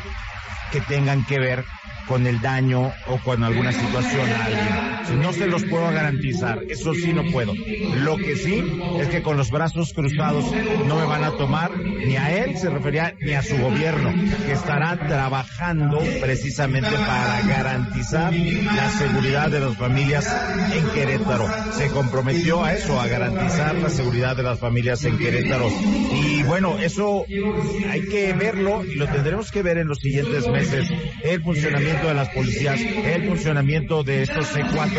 que 0.70 0.80
tengan 0.82 1.24
que 1.26 1.38
ver 1.38 1.64
con 2.06 2.26
el 2.26 2.40
daño 2.40 2.92
o 3.06 3.18
con 3.18 3.42
alguna 3.42 3.72
situación 3.72 4.28
a 4.30 4.44
alguien. 4.44 5.20
No 5.20 5.32
se 5.32 5.46
los 5.46 5.64
puedo 5.64 5.90
garantizar, 5.90 6.60
eso 6.68 6.94
sí 6.94 7.12
no 7.12 7.24
puedo. 7.30 7.54
Lo 7.96 8.16
que 8.16 8.36
sí 8.36 8.64
es 9.00 9.08
que 9.08 9.22
con 9.22 9.36
los 9.36 9.50
brazos 9.50 9.92
cruzados 9.92 10.44
no 10.86 10.96
me 10.96 11.04
van 11.04 11.24
a 11.24 11.32
tomar 11.32 11.76
ni 11.78 12.16
a 12.16 12.44
él, 12.44 12.56
se 12.56 12.70
refería, 12.70 13.14
ni 13.20 13.32
a 13.32 13.42
su 13.42 13.56
gobierno, 13.56 14.12
que 14.46 14.52
estará 14.52 14.96
trabajando 14.96 15.98
precisamente 16.20 16.90
para 16.90 17.42
garantizar 17.46 18.32
la 18.32 18.90
seguridad 18.90 19.50
de 19.50 19.60
las 19.60 19.76
familias 19.76 20.34
en 20.74 20.88
Querétaro. 20.90 21.46
Se 21.72 21.88
comprometió 21.88 22.64
a 22.64 22.74
eso, 22.74 23.00
a 23.00 23.06
garantizar 23.06 23.74
la 23.74 23.90
seguridad 23.90 24.36
de 24.36 24.42
las 24.42 24.58
familias 24.58 25.04
en 25.04 25.18
Querétaro. 25.18 25.68
Y 26.14 26.42
bueno, 26.44 26.78
eso 26.78 27.24
hay 27.90 28.06
que 28.06 28.32
verlo 28.32 28.84
y 28.84 28.94
lo 28.94 29.06
tendremos 29.06 29.50
que 29.50 29.62
ver 29.62 29.78
en 29.78 29.88
los 29.88 29.98
siguientes 29.98 30.48
meses. 30.48 30.88
El 31.22 31.42
funcionamiento 31.42 31.91
de 32.00 32.14
las 32.14 32.30
policías, 32.30 32.80
el 32.80 33.28
funcionamiento 33.28 34.02
de 34.02 34.22
estos 34.22 34.54
C4, 34.54 34.90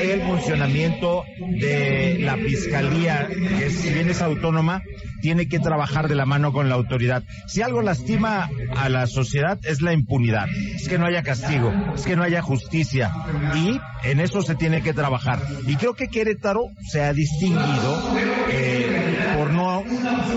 el 0.00 0.22
funcionamiento 0.22 1.24
de 1.38 2.18
la 2.20 2.36
fiscalía, 2.36 3.28
que 3.58 3.70
si 3.70 3.90
bien 3.90 4.08
es 4.08 4.22
autónoma, 4.22 4.82
tiene 5.20 5.48
que 5.48 5.58
trabajar 5.58 6.08
de 6.08 6.14
la 6.14 6.26
mano 6.26 6.52
con 6.52 6.68
la 6.68 6.74
autoridad. 6.74 7.22
Si 7.46 7.62
algo 7.62 7.82
lastima 7.82 8.48
a 8.76 8.88
la 8.88 9.06
sociedad 9.06 9.58
es 9.64 9.82
la 9.82 9.92
impunidad, 9.92 10.48
es 10.48 10.88
que 10.88 10.98
no 10.98 11.06
haya 11.06 11.22
castigo, 11.22 11.72
es 11.94 12.02
que 12.02 12.16
no 12.16 12.22
haya 12.22 12.42
justicia 12.42 13.12
y 13.54 13.78
en 14.02 14.20
eso 14.20 14.42
se 14.42 14.54
tiene 14.54 14.82
que 14.82 14.94
trabajar. 14.94 15.40
Y 15.66 15.76
creo 15.76 15.94
que 15.94 16.08
Querétaro 16.08 16.62
se 16.90 17.02
ha 17.02 17.12
distinguido 17.12 18.16
eh, 18.50 19.34
por 19.36 19.52
no 19.52 19.84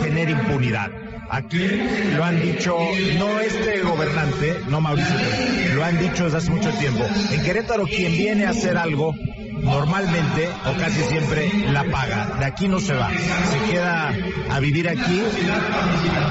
tener 0.01 0.29
impunidad. 0.29 0.91
Aquí 1.29 1.67
lo 2.15 2.23
han 2.23 2.41
dicho, 2.41 2.77
no 3.17 3.39
este 3.39 3.81
gobernante, 3.81 4.61
no 4.67 4.81
Mauricio, 4.81 5.15
lo 5.75 5.83
han 5.83 5.97
dicho 5.97 6.25
desde 6.25 6.37
hace 6.37 6.51
mucho 6.51 6.69
tiempo. 6.71 7.03
En 7.31 7.43
Querétaro 7.43 7.85
quien 7.85 8.11
viene 8.11 8.45
a 8.45 8.51
hacer 8.51 8.77
algo 8.77 9.13
normalmente 9.63 10.49
o 10.65 10.77
casi 10.77 11.01
siempre 11.03 11.49
la 11.71 11.83
paga. 11.85 12.37
De 12.39 12.45
aquí 12.45 12.67
no 12.67 12.79
se 12.79 12.93
va. 12.93 13.09
Se 13.09 13.71
queda 13.71 14.13
a 14.51 14.59
vivir 14.59 14.89
aquí, 14.89 15.21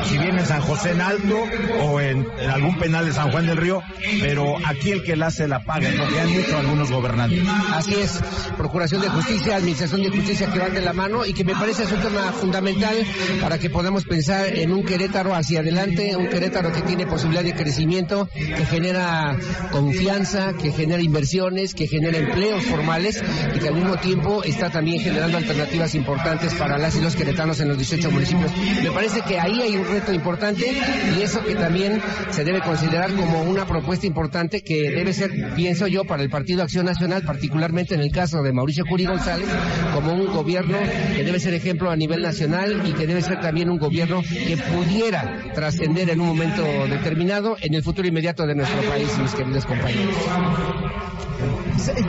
si 0.08 0.18
viene 0.18 0.40
en 0.40 0.46
San 0.46 0.60
José 0.60 0.92
en 0.92 1.00
Alto 1.00 1.38
o 1.82 2.00
en, 2.00 2.26
algún 2.50 2.78
penal 2.78 3.06
de 3.06 3.12
San 3.12 3.30
Juan 3.30 3.46
del 3.46 3.56
Río, 3.56 3.82
pero 4.20 4.56
aquí 4.64 4.92
el 4.92 5.02
que 5.02 5.16
la 5.16 5.26
hace 5.26 5.48
la 5.48 5.64
paga, 5.64 5.90
lo 5.90 6.08
que 6.08 6.20
han 6.20 6.28
dicho 6.28 6.56
algunos 6.56 6.90
gobernantes. 6.90 7.42
Así 7.72 7.94
es, 7.94 8.20
Procuración 8.56 9.00
de 9.00 9.08
Justicia, 9.08 9.56
Administración 9.56 10.02
de 10.02 10.10
Justicia 10.10 10.50
que 10.52 10.58
van 10.58 10.74
de 10.74 10.82
la 10.82 10.92
mano 10.92 11.24
y 11.24 11.32
que 11.32 11.44
me 11.44 11.54
parece 11.54 11.84
es 11.84 11.92
un 11.92 12.00
tema 12.00 12.32
fundamental 12.32 12.94
para 13.40 13.58
que 13.58 13.70
podamos 13.70 14.04
pensar 14.04 14.46
en 14.54 14.72
un 14.72 14.84
Querétaro 14.84 15.34
hacia 15.34 15.60
adelante, 15.60 16.16
un 16.16 16.28
Querétaro 16.28 16.72
que 16.72 16.82
tiene 16.82 17.06
posibilidad 17.06 17.44
de 17.44 17.54
crecimiento, 17.54 18.28
que 18.34 18.66
genera 18.66 19.36
confianza, 19.70 20.52
que 20.54 20.72
genera 20.72 21.02
inversiones, 21.02 21.74
que 21.74 21.86
genera 21.86 22.18
empleos 22.18 22.64
formales 22.64 23.21
y 23.54 23.58
que 23.58 23.68
al 23.68 23.74
mismo 23.74 23.96
tiempo 23.96 24.42
está 24.44 24.70
también 24.70 25.00
generando 25.00 25.38
alternativas 25.38 25.94
importantes 25.94 26.54
para 26.54 26.78
las 26.78 26.96
y 26.96 27.00
los 27.00 27.16
queretanos 27.16 27.60
en 27.60 27.68
los 27.68 27.76
18 27.76 28.10
municipios. 28.10 28.50
Me 28.82 28.90
parece 28.90 29.20
que 29.22 29.38
ahí 29.38 29.60
hay 29.60 29.76
un 29.76 29.86
reto 29.86 30.12
importante 30.12 30.72
y 31.16 31.22
eso 31.22 31.44
que 31.44 31.54
también 31.54 32.00
se 32.30 32.44
debe 32.44 32.60
considerar 32.60 33.12
como 33.12 33.42
una 33.42 33.66
propuesta 33.66 34.06
importante 34.06 34.62
que 34.62 34.90
debe 34.90 35.12
ser, 35.12 35.54
pienso 35.54 35.86
yo, 35.86 36.04
para 36.04 36.22
el 36.22 36.30
Partido 36.30 36.62
Acción 36.62 36.86
Nacional, 36.86 37.22
particularmente 37.22 37.94
en 37.94 38.00
el 38.00 38.10
caso 38.10 38.42
de 38.42 38.52
Mauricio 38.52 38.84
Curi 38.84 39.06
González, 39.06 39.48
como 39.94 40.12
un 40.12 40.26
gobierno 40.26 40.78
que 41.14 41.24
debe 41.24 41.40
ser 41.40 41.54
ejemplo 41.54 41.90
a 41.90 41.96
nivel 41.96 42.22
nacional 42.22 42.82
y 42.86 42.92
que 42.92 43.06
debe 43.06 43.22
ser 43.22 43.40
también 43.40 43.70
un 43.70 43.78
gobierno 43.78 44.22
que 44.22 44.56
pudiera 44.56 45.42
trascender 45.54 46.10
en 46.10 46.20
un 46.20 46.28
momento 46.28 46.62
determinado 46.88 47.56
en 47.60 47.74
el 47.74 47.82
futuro 47.82 48.08
inmediato 48.08 48.46
de 48.46 48.54
nuestro 48.54 48.82
país, 48.82 49.08
mis 49.18 49.32
queridos 49.34 49.66
compañeros. 49.66 50.14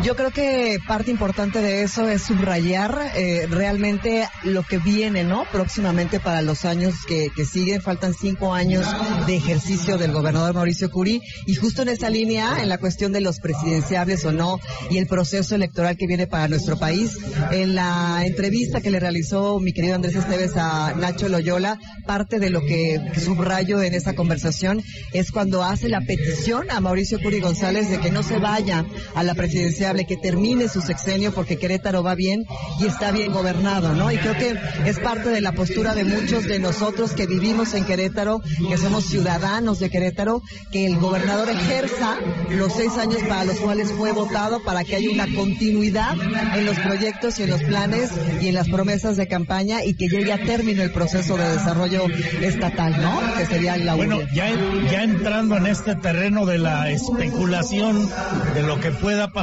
Yo 0.04 0.16
creo 0.16 0.32
que 0.32 0.78
parte 0.88 1.10
importante 1.10 1.60
de 1.60 1.84
eso 1.84 2.08
es 2.10 2.24
subrayar 2.24 3.12
eh, 3.16 3.48
realmente 3.50 4.28
lo 4.44 4.64
que 4.64 4.78
viene, 4.78 5.24
¿no? 5.24 5.46
Próximamente 5.52 6.20
para 6.20 6.42
los 6.42 6.66
años 6.66 6.94
que, 7.08 7.30
que, 7.36 7.46
siguen, 7.46 7.82
faltan 7.82 8.14
cinco 8.14 8.54
años 8.54 8.86
de 9.26 9.36
ejercicio 9.36 9.98
del 9.98 10.12
gobernador 10.12 10.54
Mauricio 10.54 10.92
Curi 10.92 11.22
y 11.46 11.56
justo 11.56 11.82
en 11.82 11.90
esa 11.90 12.10
línea, 12.10 12.62
en 12.62 12.70
la 12.70 12.78
cuestión 12.78 13.14
de 13.14 13.22
los 13.22 13.40
presidenciables 13.40 14.26
o 14.26 14.32
no 14.32 14.60
y 14.90 14.98
el 14.98 15.08
proceso 15.08 15.56
electoral 15.56 15.98
que 15.98 16.08
viene 16.08 16.28
para 16.28 16.48
nuestro 16.48 16.78
país, 16.78 17.18
en 17.52 17.74
la 17.74 18.24
entrevista 18.26 18.82
que 18.82 18.92
le 18.92 19.00
realizó 19.00 19.60
mi 19.60 19.74
querido 19.74 19.96
Andrés 19.96 20.16
Esteves 20.16 20.56
a 20.58 20.94
Nacho 20.94 21.30
Loyola, 21.30 21.80
parte 22.06 22.40
de 22.40 22.50
lo 22.50 22.62
que 22.62 23.00
subrayo 23.24 23.82
en 23.82 23.94
esa 23.94 24.14
conversación 24.14 24.84
es 25.14 25.32
cuando 25.32 25.64
hace 25.64 25.90
la 25.90 26.02
petición 26.02 26.70
a 26.70 26.80
Mauricio 26.80 27.20
Curi 27.22 27.40
González 27.40 27.90
de 27.90 28.00
que 28.00 28.12
no 28.12 28.24
se 28.24 28.38
vaya 28.40 28.86
a 29.16 29.24
la 29.24 29.34
presidenciable, 29.54 30.06
que 30.06 30.18
termine 30.18 30.68
su 30.68 30.82
sexenio 30.82 31.32
porque 31.32 31.58
Querétaro 31.58 32.02
va 32.02 32.16
bien 32.16 32.46
y 32.80 32.88
está 32.88 33.12
bien 33.12 33.32
gobernado, 33.32 33.94
¿no? 33.94 34.12
Y 34.12 34.18
creo 34.18 34.34
que 34.34 34.56
es 34.86 35.00
parte 35.00 35.30
de 35.30 35.42
la 35.42 35.52
postura 35.52 35.94
de 35.94 36.04
muchos 36.04 36.46
de 36.46 36.58
nosotros 36.58 37.12
que 37.12 37.28
vivimos 37.28 37.76
en 37.76 37.86
Querétaro, 37.86 38.42
que 38.68 38.78
somos 38.78 39.06
ciudadanos 39.06 39.80
de 39.80 39.92
Querétaro, 39.92 40.42
que 40.72 40.88
el 40.88 40.98
gobernador 40.98 41.50
ejerza 41.50 42.18
los 42.50 42.74
seis 42.74 42.94
años 42.98 43.22
para 43.30 43.46
los 43.46 43.58
cuales 43.58 43.92
fue 43.92 44.12
votado 44.12 44.64
para 44.64 44.84
que 44.84 44.96
haya 44.96 45.12
una 45.12 45.28
continuidad 45.36 46.16
en 46.56 46.66
los 46.66 46.80
proyectos 46.80 47.40
y 47.40 47.44
en 47.44 47.52
los 47.52 47.62
planes 47.62 48.10
y 48.42 48.48
en 48.48 48.56
las 48.56 48.70
promesas 48.70 49.18
de 49.18 49.28
campaña 49.28 49.84
y 49.84 49.94
que 49.94 50.08
llegue 50.08 50.34
a 50.34 50.40
término 50.40 50.82
el 50.82 50.92
proceso 50.92 51.38
de 51.38 51.48
desarrollo 51.48 52.06
estatal, 52.42 53.00
¿no? 53.00 53.22
Que 53.38 53.46
sería 53.46 53.78
la 53.78 53.94
Bueno, 53.94 54.20
ya, 54.34 54.50
ya 54.92 55.04
entrando 55.04 55.58
en 55.58 55.68
este 55.68 55.96
terreno 55.96 56.48
de 56.48 56.58
la 56.58 56.90
especulación 56.90 58.10
de 58.56 58.64
lo 58.64 58.80
que 58.80 58.92
pueda 58.92 59.32
pasar, 59.32 59.43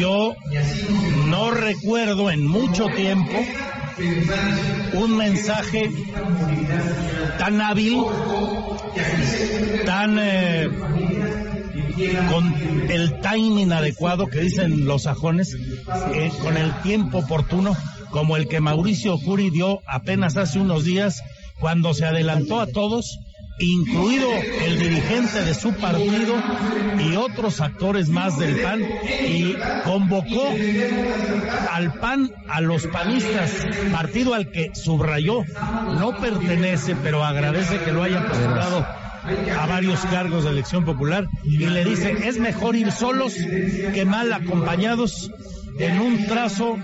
yo 0.00 0.34
no 1.28 1.50
recuerdo 1.52 2.30
en 2.30 2.44
mucho 2.46 2.86
tiempo 2.86 3.32
un 4.94 5.16
mensaje 5.16 5.90
tan 7.38 7.60
hábil, 7.60 8.02
tan 9.86 10.18
eh, 10.18 10.68
con 12.28 12.90
el 12.90 13.20
timing 13.20 13.72
adecuado 13.72 14.26
que 14.26 14.40
dicen 14.40 14.84
los 14.84 15.04
sajones, 15.04 15.56
eh, 16.14 16.32
con 16.42 16.56
el 16.56 16.72
tiempo 16.82 17.18
oportuno, 17.18 17.76
como 18.10 18.36
el 18.36 18.48
que 18.48 18.60
Mauricio 18.60 19.16
Curi 19.18 19.50
dio 19.50 19.80
apenas 19.86 20.36
hace 20.36 20.58
unos 20.58 20.84
días 20.84 21.22
cuando 21.60 21.94
se 21.94 22.04
adelantó 22.04 22.60
a 22.60 22.66
todos 22.66 23.20
incluido 23.58 24.28
el 24.32 24.78
dirigente 24.78 25.42
de 25.44 25.54
su 25.54 25.72
partido 25.74 26.34
y 26.98 27.16
otros 27.16 27.60
actores 27.60 28.08
más 28.08 28.38
del 28.38 28.60
PAN, 28.60 28.82
y 28.82 29.54
convocó 29.84 30.48
al 31.70 31.92
PAN, 31.94 32.30
a 32.48 32.60
los 32.60 32.86
panistas, 32.86 33.66
partido 33.92 34.34
al 34.34 34.50
que 34.50 34.74
subrayó, 34.74 35.42
no 35.98 36.16
pertenece, 36.18 36.96
pero 36.96 37.24
agradece 37.24 37.78
que 37.80 37.92
lo 37.92 38.02
hayan 38.02 38.26
postulado 38.26 38.86
a 39.58 39.66
varios 39.66 40.00
cargos 40.06 40.44
de 40.44 40.50
elección 40.50 40.84
popular 40.84 41.28
y 41.44 41.58
le 41.58 41.84
dice, 41.84 42.16
es 42.26 42.38
mejor 42.38 42.74
ir 42.74 42.90
solos 42.90 43.34
que 43.34 44.04
mal 44.04 44.32
acompañados 44.32 45.30
en 45.78 46.00
un 46.00 46.26
trazo 46.26 46.76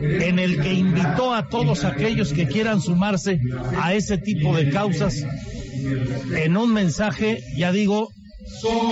en 0.00 0.38
el 0.38 0.60
que 0.60 0.72
invitó 0.72 1.34
a 1.34 1.48
todos 1.48 1.84
aquellos 1.84 2.32
que 2.32 2.46
quieran 2.46 2.80
sumarse 2.80 3.40
a 3.80 3.94
ese 3.94 4.18
tipo 4.18 4.56
de 4.56 4.70
causas 4.70 5.24
en 6.34 6.56
un 6.56 6.72
mensaje, 6.72 7.42
ya 7.56 7.72
digo, 7.72 8.10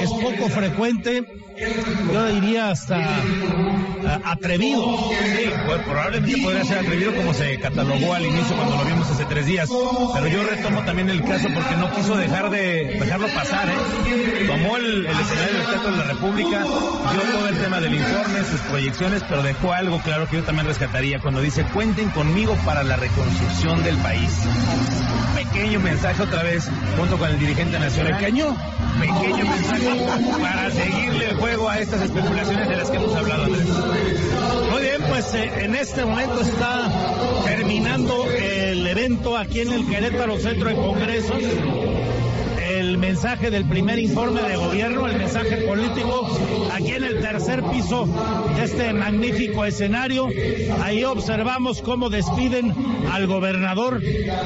es 0.03 0.11
poco 0.11 0.49
frecuente, 0.49 1.25
yo 2.13 2.27
diría 2.27 2.71
hasta 2.71 2.99
atrevido. 4.25 5.11
Sí, 5.11 5.51
pues, 5.67 5.83
probablemente 5.83 6.43
podría 6.43 6.65
ser 6.65 6.79
atrevido 6.79 7.15
como 7.15 7.35
se 7.35 7.59
catalogó 7.59 8.15
al 8.15 8.27
inicio 8.27 8.57
cuando 8.57 8.77
lo 8.77 8.85
vimos 8.85 9.11
hace 9.11 9.25
tres 9.27 9.47
días. 9.47 9.69
Pero 10.15 10.27
yo 10.29 10.45
retomo 10.45 10.85
también 10.85 11.11
el 11.11 11.23
caso 11.25 11.49
porque 11.55 11.77
no 11.77 11.93
quiso 11.95 12.17
dejar 12.17 12.51
de 12.51 12.97
dejarlo 13.01 13.29
pasar. 13.29 13.69
¿eh? 13.69 14.47
Tomó 14.47 14.77
el, 14.77 15.07
escenario 15.07 15.59
del 15.59 15.67
Teatro 15.67 15.91
de 15.93 15.97
la 15.99 16.05
República, 16.05 16.61
dio 16.61 17.33
todo 17.33 17.49
el 17.49 17.59
tema 17.59 17.81
del 17.81 17.95
informe, 17.95 18.45
sus 18.45 18.61
proyecciones, 18.63 19.23
pero 19.29 19.43
dejó 19.43 19.73
algo 19.73 20.01
claro 20.01 20.29
que 20.29 20.37
yo 20.37 20.45
también 20.45 20.67
rescataría 20.67 21.19
cuando 21.21 21.41
dice 21.41 21.65
cuenten 21.73 22.11
conmigo 22.11 22.57
para 22.65 22.83
la 22.83 22.97
reconstrucción 22.97 23.83
del 23.83 23.97
país. 23.99 24.31
Pequeño 25.35 25.81
mensaje 25.81 26.23
otra 26.23 26.43
vez 26.43 26.69
junto 26.97 27.17
con 27.17 27.31
el 27.31 27.39
dirigente 27.39 27.79
nacional. 27.79 28.19
Pequeño, 28.19 28.57
pequeño 29.01 29.45
mensaje 29.45 30.07
para 30.41 30.71
seguirle 30.71 31.31
el 31.31 31.37
juego 31.45 31.69
a 31.69 31.79
estas 31.79 32.01
especulaciones 32.01 32.69
de 32.71 32.77
las 32.77 32.91
que 32.91 32.97
hemos 32.97 33.15
hablado, 33.15 33.45
Andrés. 33.45 33.67
Muy 34.71 34.81
bien, 34.81 35.03
pues 35.07 35.35
eh, 35.35 35.53
en 35.65 35.75
este 35.75 36.03
momento 36.07 36.41
está 36.41 36.91
terminando 37.45 38.25
el 38.31 38.87
evento 38.87 39.37
aquí 39.37 39.61
en 39.61 39.73
el 39.75 39.87
Querétaro 39.87 40.39
Centro 40.39 40.71
de 40.71 40.75
Congresos. 40.75 41.43
El 42.85 42.99
mensaje 42.99 43.51
del 43.51 43.65
primer 43.65 43.99
informe 43.99 44.43
de 44.43 44.57
gobierno, 44.57 45.07
el 45.07 45.17
mensaje 45.17 45.57
político, 45.67 46.29
aquí 46.71 46.91
en 46.91 47.05
el 47.05 47.19
tercer 47.19 47.63
piso 47.65 48.07
de 48.55 48.63
este 48.63 48.93
magnífico 48.93 49.65
escenario. 49.65 50.29
Ahí 50.83 51.03
observamos 51.03 51.81
cómo 51.81 52.11
despiden 52.11 52.75
al 53.11 53.27
gobernador, 53.27 54.03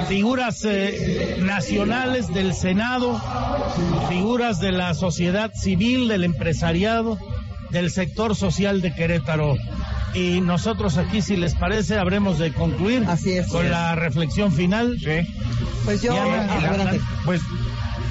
figuras 0.06 0.64
eh, 0.64 1.38
nacionales 1.40 2.32
del 2.32 2.54
Senado, 2.54 3.20
figuras 4.08 4.60
de 4.60 4.70
la 4.70 4.94
sociedad 4.94 5.52
civil, 5.52 6.06
del 6.06 6.22
empresariado, 6.22 7.18
del 7.70 7.90
sector 7.90 8.36
social 8.36 8.80
de 8.82 8.94
Querétaro. 8.94 9.56
Y 10.14 10.40
nosotros 10.40 10.96
aquí, 10.96 11.22
si 11.22 11.36
les 11.36 11.54
parece, 11.56 11.98
habremos 11.98 12.38
de 12.38 12.52
concluir 12.52 13.04
Así 13.08 13.32
es. 13.32 13.48
con 13.48 13.68
la 13.68 13.96
reflexión 13.96 14.52
final. 14.52 14.96
Sí. 14.98 15.26
Pues 15.84 16.02
yo, 16.02 16.14
Ya, 16.14 16.46
ya, 16.46 16.68
adelante. 16.68 17.00
Pues 17.24 17.42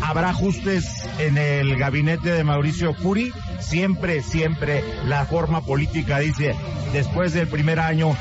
habrá 0.01 0.29
ajustes 0.29 0.85
en 1.19 1.37
el 1.37 1.77
gabinete 1.77 2.31
de 2.31 2.43
Mauricio 2.43 2.95
Curi. 2.95 3.31
Siempre, 3.59 4.21
siempre 4.21 4.83
la 5.05 5.25
forma 5.25 5.61
política 5.61 6.19
dice, 6.19 6.55
después 6.93 7.33
del 7.33 7.47
primer 7.47 7.79
año 7.79 8.15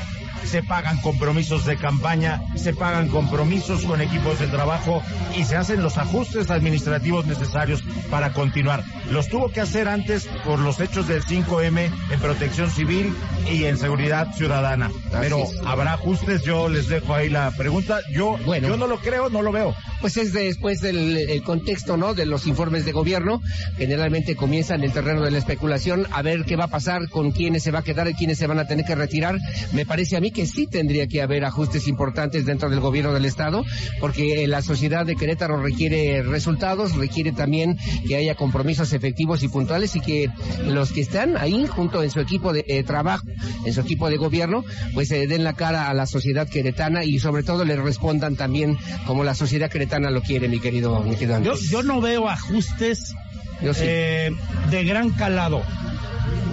se 0.45 0.63
pagan 0.63 0.97
compromisos 1.01 1.65
de 1.65 1.75
campaña, 1.77 2.41
se 2.55 2.73
pagan 2.73 3.09
compromisos 3.09 3.83
con 3.83 3.99
equipos 4.01 4.39
de 4.39 4.47
trabajo 4.47 5.01
y 5.37 5.43
se 5.43 5.57
hacen 5.57 5.83
los 5.83 5.97
ajustes 5.97 6.49
administrativos 6.49 7.25
necesarios 7.25 7.83
para 8.09 8.31
continuar. 8.31 8.83
Los 9.11 9.27
tuvo 9.27 9.49
que 9.49 9.59
hacer 9.61 9.89
antes 9.89 10.27
por 10.45 10.59
los 10.59 10.79
hechos 10.79 11.07
del 11.07 11.23
5M 11.23 11.91
en 12.11 12.19
protección 12.19 12.71
civil 12.71 13.13
y 13.51 13.65
en 13.65 13.77
seguridad 13.77 14.33
ciudadana. 14.35 14.89
Pero 15.11 15.43
habrá 15.65 15.93
ajustes, 15.93 16.43
yo 16.43 16.69
les 16.69 16.87
dejo 16.87 17.13
ahí 17.13 17.29
la 17.29 17.51
pregunta. 17.51 17.99
Yo, 18.13 18.37
Bueno. 18.45 18.69
yo 18.69 18.77
no 18.77 18.87
lo 18.87 18.99
creo, 18.99 19.29
no 19.29 19.41
lo 19.41 19.51
veo. 19.51 19.75
Pues 19.99 20.15
es 20.17 20.31
después 20.31 20.79
del 20.81 21.17
el 21.17 21.41
contexto, 21.41 21.97
¿no? 21.97 22.13
De 22.13 22.27
los 22.27 22.45
informes 22.45 22.85
de 22.85 22.91
gobierno. 22.91 23.41
Generalmente 23.77 24.35
comienza 24.35 24.75
en 24.75 24.83
el 24.83 24.93
terreno 24.93 25.23
de 25.23 25.31
la 25.31 25.39
especulación 25.39 26.05
a 26.11 26.21
ver 26.21 26.45
qué 26.45 26.55
va 26.55 26.65
a 26.65 26.69
pasar, 26.69 27.09
con 27.09 27.31
quiénes 27.31 27.63
se 27.63 27.71
va 27.71 27.79
a 27.79 27.83
quedar 27.83 28.07
y 28.07 28.13
quiénes 28.13 28.37
se 28.37 28.45
van 28.45 28.59
a 28.59 28.67
tener 28.67 28.85
que 28.85 28.93
retirar. 28.93 29.39
Me 29.73 29.87
parece 29.87 30.15
a 30.15 30.21
mí 30.21 30.29
que 30.31 30.45
sí 30.45 30.67
tendría 30.67 31.07
que 31.07 31.23
haber 31.23 31.45
ajustes 31.45 31.87
importantes 31.87 32.45
dentro 32.45 32.69
del 32.69 32.79
gobierno 32.79 33.11
del 33.11 33.25
Estado, 33.25 33.65
porque 33.99 34.43
eh, 34.43 34.47
la 34.47 34.61
sociedad 34.61 35.03
de 35.03 35.15
Querétaro 35.15 35.61
requiere 35.61 36.21
resultados, 36.21 36.95
requiere 36.95 37.31
también 37.31 37.77
que 38.07 38.17
haya 38.17 38.35
compromisos 38.35 38.93
efectivos 38.93 39.41
y 39.41 39.47
puntuales 39.47 39.95
y 39.95 40.01
que 40.01 40.29
los 40.67 40.91
que 40.91 41.01
están 41.01 41.37
ahí 41.37 41.65
junto 41.67 42.03
en 42.03 42.11
su 42.11 42.19
equipo 42.19 42.53
de 42.53 42.63
eh, 42.67 42.83
trabajo, 42.83 43.25
en 43.65 43.73
su 43.73 43.81
equipo 43.81 44.09
de 44.11 44.17
gobierno, 44.17 44.63
pues 44.93 45.07
se 45.07 45.25
den 45.25 45.43
la 45.43 45.53
cara 45.53 45.89
a 45.89 45.93
la 45.95 46.05
sociedad 46.05 46.47
queretana 46.47 47.03
y 47.03 47.17
sobre 47.17 47.41
todo 47.41 47.65
le 47.65 47.75
respondan 47.75 48.35
también 48.35 48.77
como 49.07 49.23
la 49.23 49.33
sociedad 49.33 49.71
queretana 49.71 49.86
lo 50.11 50.21
quiere, 50.21 50.47
mi 50.47 50.59
querido, 50.59 51.01
mi 51.01 51.15
querido 51.15 51.41
Yo, 51.41 51.83
no 51.83 52.01
veo 52.01 52.29
ajustes 52.29 53.13
Yo 53.61 53.73
sí. 53.73 53.83
eh, 53.85 54.31
de 54.69 54.83
gran 54.85 55.11
calado. 55.11 55.61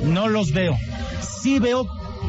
No 0.05 0.28
los 0.28 0.53
veo. 0.53 0.76
Sí 1.43 1.59
veo 1.59 1.87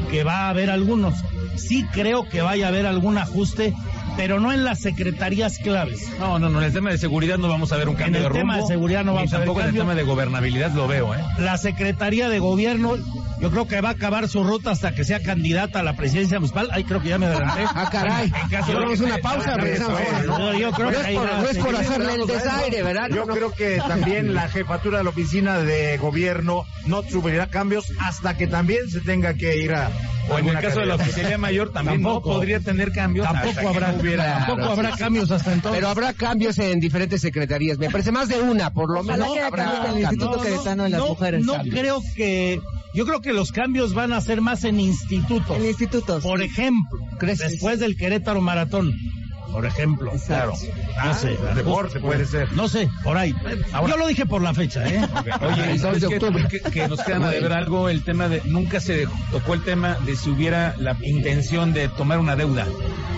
que 0.09 0.23
va 0.23 0.45
a 0.45 0.49
haber 0.49 0.69
algunos. 0.69 1.13
Sí 1.55 1.85
creo 1.93 2.27
que 2.27 2.41
vaya 2.41 2.65
a 2.65 2.69
haber 2.69 2.85
algún 2.85 3.17
ajuste, 3.17 3.73
pero 4.17 4.39
no 4.39 4.51
en 4.53 4.63
las 4.63 4.79
secretarías 4.79 5.57
claves. 5.59 6.07
No, 6.19 6.39
no, 6.39 6.49
no, 6.49 6.59
en 6.59 6.65
el 6.65 6.73
tema 6.73 6.91
de 6.91 6.97
seguridad 6.97 7.37
no 7.37 7.47
vamos 7.49 7.71
a 7.71 7.77
ver 7.77 7.89
un 7.89 7.95
cambio 7.95 8.17
el 8.17 8.23
de 8.23 8.29
rumbo. 8.29 8.39
tema 8.41 8.57
de 8.57 8.67
seguridad 8.67 9.03
no 9.03 9.13
vamos 9.13 9.33
a 9.33 9.37
ver 9.37 9.45
tampoco 9.45 9.59
en 9.61 9.65
el 9.65 9.69
cambio. 9.71 9.81
tema 9.83 9.95
de 9.95 10.03
gobernabilidad 10.03 10.71
lo 10.71 10.87
veo, 10.87 11.13
¿eh? 11.15 11.19
La 11.39 11.57
Secretaría 11.57 12.29
de 12.29 12.39
Gobierno, 12.39 12.95
yo 13.39 13.51
creo 13.51 13.67
que 13.67 13.81
va 13.81 13.89
a 13.89 13.91
acabar 13.93 14.27
su 14.29 14.43
ruta 14.43 14.71
hasta 14.71 14.93
que 14.93 15.03
sea 15.03 15.21
candidata 15.21 15.79
a 15.79 15.83
la 15.83 15.95
presidencia 15.95 16.39
municipal. 16.39 16.69
Ay, 16.71 16.83
creo 16.85 17.01
que 17.01 17.09
ya 17.09 17.17
me 17.17 17.25
adelanté. 17.27 17.61
Ah, 17.73 17.89
caray. 17.91 18.31
En 18.51 18.55
Hacemos 18.55 18.99
una 18.99 19.17
pausa, 19.17 19.57
regresamos. 19.57 19.99
Yo, 20.25 20.53
yo 20.53 20.71
creo 20.71 20.89
que 20.91 21.13
no 21.13 21.49
es 21.49 21.57
por 21.57 21.75
hacerle 21.75 22.13
el 22.15 22.27
desaire, 22.27 22.83
¿verdad? 22.83 23.09
Yo 23.09 23.15
No, 23.17 23.25
no. 23.25 23.33
creo 23.35 23.51
que 23.53 23.77
también 23.87 24.33
la 24.33 24.47
jefatura 24.49 24.99
de 24.99 25.03
la 25.03 25.09
oficina 25.09 25.57
de 25.59 25.97
gobierno 25.97 26.65
no 26.87 27.03
sufrirá 27.03 27.47
cambios 27.47 27.91
hasta 28.01 28.37
que 28.37 28.47
también 28.47 28.89
se 28.89 29.01
tenga 29.01 29.33
que 29.33 29.57
ir 29.57 29.73
a. 29.73 29.89
O 30.27 30.39
en 30.39 30.47
el 30.47 30.59
caso 30.59 30.79
de 30.79 30.87
la 30.87 30.95
oficialía 30.95 31.37
mayor 31.37 31.71
también 31.71 32.01
Tampoco. 32.01 32.29
no 32.29 32.35
podría 32.37 32.59
tener 32.59 32.91
cambios. 32.91 33.27
Tampoco 33.31 33.69
habrá, 33.69 33.91
hubiera- 34.07 34.45
tampoco 34.45 34.63
habrá 34.71 34.91
sí, 34.93 34.99
cambios 34.99 35.31
hasta 35.31 35.53
entonces. 35.53 35.77
Pero 35.79 35.89
habrá 35.89 36.13
cambios 36.13 36.57
en 36.59 36.79
diferentes 36.79 37.21
secretarías. 37.21 37.77
Me 37.77 37.89
parece 37.89 38.11
más 38.11 38.27
de 38.29 38.41
una, 38.41 38.71
por 38.71 38.89
lo 38.91 39.03
menos. 39.03 39.27
que 39.27 39.39
haya 39.39 39.47
habrá 39.47 39.63
cambios 39.65 39.79
en 39.79 39.97
el 39.97 40.03
cambios. 40.03 40.11
Instituto 40.13 40.41
Queretano 40.43 40.83
de 40.83 40.89
las 40.89 40.99
no, 40.99 41.07
Mujeres. 41.09 41.45
No 41.45 41.53
creo 41.63 42.01
que. 42.15 42.59
Yo 42.93 43.05
creo 43.05 43.19
que 43.21 43.33
los 43.33 43.51
cambios 43.51 43.93
van 43.93 44.13
a 44.13 44.21
ser 44.21 44.39
más 44.41 44.63
en 44.63 44.79
institutos. 44.79 45.57
En 45.57 45.65
institutos. 45.65 46.23
Por 46.23 46.41
ejemplo, 46.41 46.97
¿Crees? 47.19 47.39
después 47.39 47.79
del 47.79 47.97
Querétaro 47.97 48.39
Maratón. 48.41 48.93
Por 49.51 49.65
ejemplo. 49.65 50.11
Exacto. 50.13 50.57
No 51.03 51.13
sé. 51.13 51.37
Deporte 51.55 51.99
puede 51.99 52.25
ser. 52.25 52.51
No 52.53 52.67
sé, 52.67 52.89
por 53.03 53.17
ahí. 53.17 53.33
Yo 53.87 53.97
lo 53.97 54.07
dije 54.07 54.25
por 54.25 54.41
la 54.41 54.53
fecha, 54.53 54.85
¿eh? 54.87 55.01
Oye, 55.41 55.69
El 55.69 55.75
¿y 55.75 55.79
sabes 55.79 56.01
2 56.01 56.09
de 56.11 56.17
qué? 56.19 56.25
octubre. 56.25 56.47
Que, 56.49 56.59
que 56.59 56.87
nos 56.87 57.01
quedan 57.03 57.23
a 57.23 57.29
deber 57.29 57.53
algo, 57.53 57.89
el 57.89 58.03
tema 58.03 58.27
de, 58.27 58.41
nunca 58.45 58.79
se 58.79 59.07
tocó 59.31 59.53
el 59.53 59.63
tema 59.63 59.95
de 60.05 60.15
si 60.15 60.29
hubiera 60.29 60.75
la 60.77 60.95
intención 61.01 61.73
de 61.73 61.87
tomar 61.89 62.19
una 62.19 62.35
deuda 62.35 62.67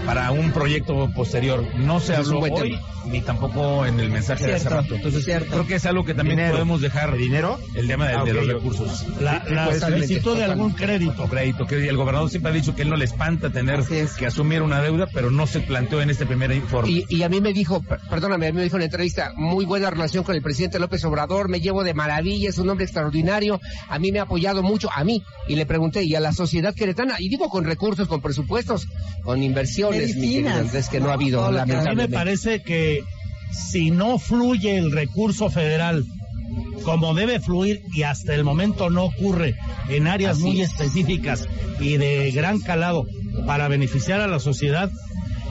para 0.05 0.31
un 0.31 0.51
proyecto 0.51 1.09
posterior. 1.13 1.65
No 1.75 1.99
se 1.99 2.13
Ese 2.13 2.21
habló 2.21 2.39
hoy, 2.39 2.51
tema. 2.71 2.81
ni 3.05 3.21
tampoco 3.21 3.85
en 3.85 3.99
el 3.99 4.09
mensaje 4.09 4.47
de 4.47 4.55
hace 4.55 4.69
rato. 4.69 4.95
Entonces, 4.95 5.25
cierto. 5.25 5.51
creo 5.51 5.67
que 5.67 5.75
es 5.75 5.85
algo 5.85 6.05
que 6.05 6.13
también 6.13 6.37
Dinero. 6.37 6.53
podemos 6.55 6.79
dejar 6.81 7.17
¿Dinero? 7.17 7.59
el 7.75 7.87
tema 7.87 8.07
de, 8.07 8.13
Ah, 8.13 8.23
de 8.23 8.33
los 8.33 8.47
recursos. 8.47 9.05
La, 9.19 9.43
la 9.49 9.73
solicitud 9.77 10.37
de 10.37 10.45
algún 10.45 10.71
crédito. 10.71 11.25
Crédito, 11.27 11.65
que 11.67 11.87
el 11.89 11.97
gobernador 11.97 12.29
siempre 12.29 12.51
ha 12.51 12.55
dicho 12.55 12.73
que 12.75 12.83
él 12.83 12.89
no 12.89 12.95
le 12.95 13.05
espanta 13.05 13.49
tener 13.49 13.81
es. 13.91 14.13
que 14.13 14.25
asumir 14.27 14.61
una 14.61 14.81
deuda, 14.81 15.07
pero 15.13 15.29
no 15.29 15.45
se 15.45 15.59
planteó 15.59 16.01
en 16.01 16.09
este 16.17 16.25
primer 16.25 16.51
informe. 16.51 16.89
Y, 16.89 17.05
y 17.09 17.21
a 17.23 17.29
mí 17.29 17.41
me 17.41 17.53
dijo, 17.53 17.81
per- 17.81 17.99
perdóname, 18.09 18.47
a 18.47 18.51
mí 18.51 18.57
me 18.57 18.63
dijo 18.63 18.75
en 18.77 18.81
la 18.81 18.85
entrevista, 18.85 19.33
muy 19.35 19.65
buena 19.65 19.89
relación 19.91 20.23
con 20.23 20.35
el 20.35 20.41
presidente 20.41 20.79
López 20.79 21.03
Obrador, 21.05 21.47
me 21.47 21.59
llevo 21.59 21.83
de 21.83 21.93
maravilla, 21.93 22.49
es 22.49 22.57
un 22.57 22.67
hombre 22.69 22.85
extraordinario, 22.85 23.59
a 23.87 23.99
mí 23.99 24.11
me 24.11 24.17
ha 24.19 24.23
apoyado 24.23 24.63
mucho, 24.63 24.89
a 24.95 25.03
mí, 25.03 25.21
y 25.47 25.55
le 25.55 25.65
pregunté, 25.67 26.03
¿y 26.03 26.15
a 26.15 26.19
la 26.19 26.33
sociedad 26.33 26.73
queretana? 26.73 27.15
Y 27.19 27.29
digo 27.29 27.49
con 27.49 27.65
recursos, 27.65 28.07
con 28.07 28.21
presupuestos, 28.21 28.87
con 29.23 29.43
inversiones, 29.43 30.15
Medicinas, 30.15 30.89
que 30.89 30.99
no 30.99 31.05
¿no? 31.05 31.11
ha 31.11 31.13
habido, 31.13 31.51
lo 31.51 31.55
que- 31.55 31.59
A 31.61 31.65
mí 31.65 31.67
me 31.67 31.73
lamentablemente. 31.75 32.15
parece 32.15 32.61
que 32.63 33.01
si 33.51 33.91
no 33.91 34.17
fluye 34.17 34.75
el 34.77 34.91
recurso 34.91 35.49
federal 35.51 36.03
como 36.83 37.13
debe 37.13 37.39
fluir 37.39 37.81
y 37.93 38.03
hasta 38.03 38.33
el 38.33 38.43
momento 38.43 38.89
no 38.89 39.05
ocurre 39.05 39.55
en 39.89 40.07
áreas 40.07 40.33
Así 40.37 40.43
muy 40.43 40.61
es. 40.61 40.71
específicas 40.71 41.45
y 41.79 41.97
de 41.97 42.31
gran 42.31 42.59
calado 42.61 43.05
para 43.45 43.67
beneficiar 43.67 44.21
a 44.21 44.27
la 44.27 44.39
sociedad 44.39 44.89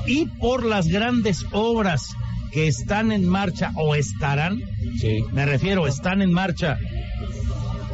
y 0.06 0.26
por 0.26 0.64
las 0.64 0.88
grandes 0.88 1.44
obras 1.52 2.08
que 2.52 2.68
están 2.68 3.12
en 3.12 3.28
marcha 3.28 3.72
o 3.76 3.94
estarán, 3.94 4.60
Sí. 5.00 5.18
me 5.32 5.44
refiero, 5.46 5.86
están 5.86 6.22
en 6.22 6.32
marcha 6.32 6.78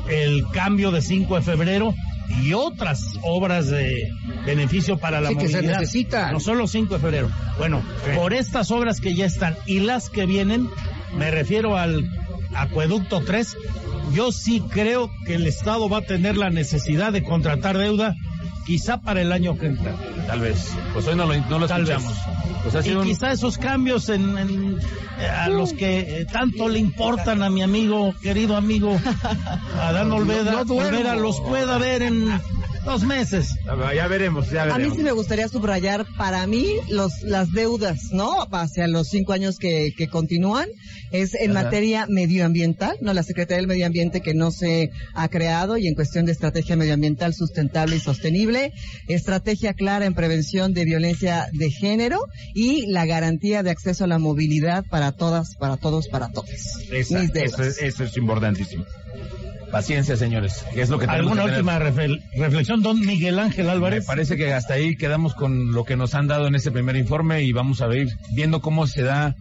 el 0.08 0.44
cambio 0.52 0.90
de 0.90 1.00
5 1.02 1.36
de 1.36 1.42
febrero 1.42 1.94
y 2.42 2.52
otras 2.52 3.02
obras 3.22 3.68
de 3.68 4.08
beneficio 4.46 4.98
para 4.98 5.20
la 5.20 5.30
Sí, 5.30 5.36
que 5.36 5.48
se 5.48 5.56
movilidad. 5.56 5.80
necesitan. 5.80 6.32
No 6.32 6.40
solo 6.40 6.66
5 6.66 6.94
de 6.94 7.00
febrero. 7.00 7.30
Bueno, 7.58 7.82
por 8.16 8.32
estas 8.34 8.70
obras 8.70 9.00
que 9.00 9.14
ya 9.14 9.26
están 9.26 9.56
y 9.66 9.80
las 9.80 10.08
que 10.10 10.26
vienen, 10.26 10.68
me 11.16 11.30
refiero 11.30 11.76
al 11.76 12.08
acueducto 12.54 13.20
3, 13.24 13.56
yo 14.12 14.32
sí 14.32 14.62
creo 14.70 15.10
que 15.26 15.34
el 15.34 15.46
Estado 15.46 15.88
va 15.88 15.98
a 15.98 16.02
tener 16.02 16.36
la 16.36 16.50
necesidad 16.50 17.12
de 17.12 17.22
contratar 17.22 17.78
deuda 17.78 18.14
quizá 18.64 19.00
para 19.00 19.20
el 19.20 19.32
año 19.32 19.58
que 19.58 19.66
entra. 19.66 19.94
Tal 20.26 20.40
vez. 20.40 20.72
Pues 20.92 21.06
hoy 21.06 21.16
no 21.16 21.26
lo, 21.26 21.34
no 21.34 21.58
lo 21.58 21.66
escuchamos. 21.66 22.14
Pues 22.62 22.74
ha 22.74 22.80
Y 22.80 22.84
sido 22.84 23.02
quizá 23.02 23.32
esos 23.32 23.58
cambios 23.58 24.08
en, 24.08 24.38
en, 24.38 24.78
eh, 25.18 25.26
a 25.26 25.48
los 25.48 25.72
que 25.72 26.20
eh, 26.20 26.26
tanto 26.26 26.68
le 26.68 26.78
importan 26.78 27.42
a 27.42 27.50
mi 27.50 27.62
amigo, 27.62 28.14
querido 28.22 28.56
amigo 28.56 28.98
Adán 29.80 30.12
Olveda, 30.12 30.52
no 30.52 30.64
duermo. 30.64 30.98
Olvera 30.98 31.16
los 31.16 31.40
pueda 31.40 31.78
ver 31.78 32.02
en 32.02 32.28
dos 32.84 33.04
meses. 33.04 33.48
Ya 33.94 34.06
veremos, 34.08 34.50
ya 34.50 34.64
A 34.74 34.78
mí 34.78 34.88
sí 34.94 35.02
me 35.02 35.12
gustaría 35.12 35.48
subrayar, 35.48 36.06
para 36.16 36.46
mí, 36.46 36.66
los, 36.88 37.22
las 37.22 37.52
deudas, 37.52 38.10
¿no? 38.12 38.46
Hacia 38.50 38.86
los 38.88 39.08
cinco 39.08 39.32
años 39.32 39.58
que, 39.58 39.92
que 39.96 40.08
continúan, 40.08 40.68
es 41.10 41.34
en 41.34 41.52
Ajá. 41.56 41.64
materia 41.64 42.06
medioambiental, 42.08 42.96
¿no? 43.00 43.12
La 43.14 43.22
Secretaría 43.22 43.58
del 43.58 43.66
Medio 43.68 43.86
Ambiente 43.86 44.20
que 44.20 44.34
no 44.34 44.50
se 44.50 44.90
ha 45.14 45.28
creado 45.28 45.76
y 45.76 45.86
en 45.86 45.94
cuestión 45.94 46.26
de 46.26 46.32
estrategia 46.32 46.76
medioambiental 46.76 47.34
sustentable 47.34 47.96
y 47.96 48.00
sostenible, 48.00 48.72
estrategia 49.08 49.74
clara 49.74 50.06
en 50.06 50.14
prevención 50.14 50.72
de 50.74 50.84
violencia 50.84 51.46
de 51.52 51.70
género 51.70 52.20
y 52.54 52.86
la 52.86 53.06
garantía 53.06 53.62
de 53.62 53.70
acceso 53.70 54.04
a 54.04 54.06
la 54.08 54.18
movilidad 54.18 54.84
para 54.90 55.12
todas, 55.12 55.54
para 55.56 55.76
todos, 55.76 56.08
para 56.08 56.28
todos. 56.30 56.50
Esa- 56.90 57.20
Mis 57.20 57.32
deudas. 57.32 57.52
eso, 57.52 57.62
es, 57.62 57.82
eso 57.82 58.04
es 58.04 58.16
importantísimo. 58.16 58.84
Paciencia, 59.72 60.16
señores. 60.16 60.64
que 60.74 60.82
es 60.82 60.90
lo 60.90 60.98
que 60.98 61.06
tenemos 61.06 61.32
¿Alguna 61.32 61.44
que 61.50 61.58
última 61.60 61.78
refle- 61.80 62.22
reflexión, 62.36 62.82
don 62.82 63.00
Miguel 63.00 63.38
Ángel 63.38 63.64
Me 63.66 63.72
Álvarez? 63.72 64.04
parece 64.04 64.36
que 64.36 64.52
hasta 64.52 64.74
ahí 64.74 64.96
quedamos 64.96 65.34
con 65.34 65.72
lo 65.72 65.84
que 65.84 65.96
nos 65.96 66.14
han 66.14 66.28
dado 66.28 66.46
en 66.46 66.54
ese 66.54 66.70
primer 66.70 66.94
informe 66.96 67.42
y 67.42 67.52
vamos 67.52 67.80
a 67.80 67.86
ver 67.86 68.08
viendo 68.34 68.60
cómo 68.60 68.86
se 68.86 69.02
da 69.02 69.34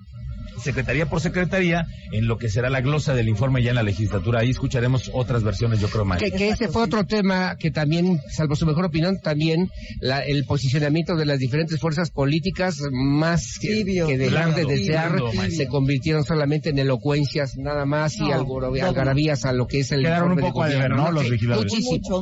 secretaría 0.61 1.05
por 1.07 1.21
secretaría 1.21 1.85
en 2.11 2.27
lo 2.27 2.37
que 2.37 2.49
será 2.49 2.69
la 2.69 2.81
glosa 2.81 3.13
del 3.13 3.27
informe 3.29 3.63
ya 3.63 3.69
en 3.71 3.75
la 3.75 3.83
legislatura. 3.83 4.39
Ahí 4.41 4.49
escucharemos 4.51 5.09
otras 5.13 5.43
versiones, 5.43 5.79
yo 5.79 5.87
creo, 5.89 6.05
Mike. 6.05 6.31
Que, 6.31 6.37
que 6.37 6.49
ese 6.49 6.67
fue 6.67 6.83
otro 6.83 7.05
tema 7.05 7.55
que 7.57 7.71
también, 7.71 8.19
salvo 8.29 8.55
su 8.55 8.65
mejor 8.65 8.85
opinión, 8.85 9.19
también 9.21 9.69
la- 9.99 10.21
el 10.23 10.45
posicionamiento 10.45 11.15
de 11.15 11.25
las 11.25 11.39
diferentes 11.39 11.79
fuerzas 11.79 12.11
políticas, 12.11 12.77
más 12.91 13.57
que, 13.59 13.67
Tibio, 13.69 14.07
que 14.07 14.17
dejar 14.17 14.53
de 14.55 14.65
desear, 14.65 15.15
se 15.49 15.67
convirtieron 15.67 16.23
solamente 16.23 16.69
en 16.69 16.79
elocuencias, 16.79 17.57
nada 17.57 17.85
más, 17.85 18.15
y 18.17 18.21
algor- 18.31 18.79
algarabías 18.81 19.45
a 19.45 19.53
lo 19.53 19.67
que 19.67 19.79
es 19.79 19.91
el 19.91 20.03
Quedaron 20.03 20.33
un 20.33 20.39
informe 20.39 20.41
de 20.41 20.51
poco 20.51 20.63
a 20.63 20.69
deber, 20.69 20.91
¿no? 20.91 21.11
Los 21.11 21.29
legisladores. 21.29 21.71
Muchísimo, 21.73 22.21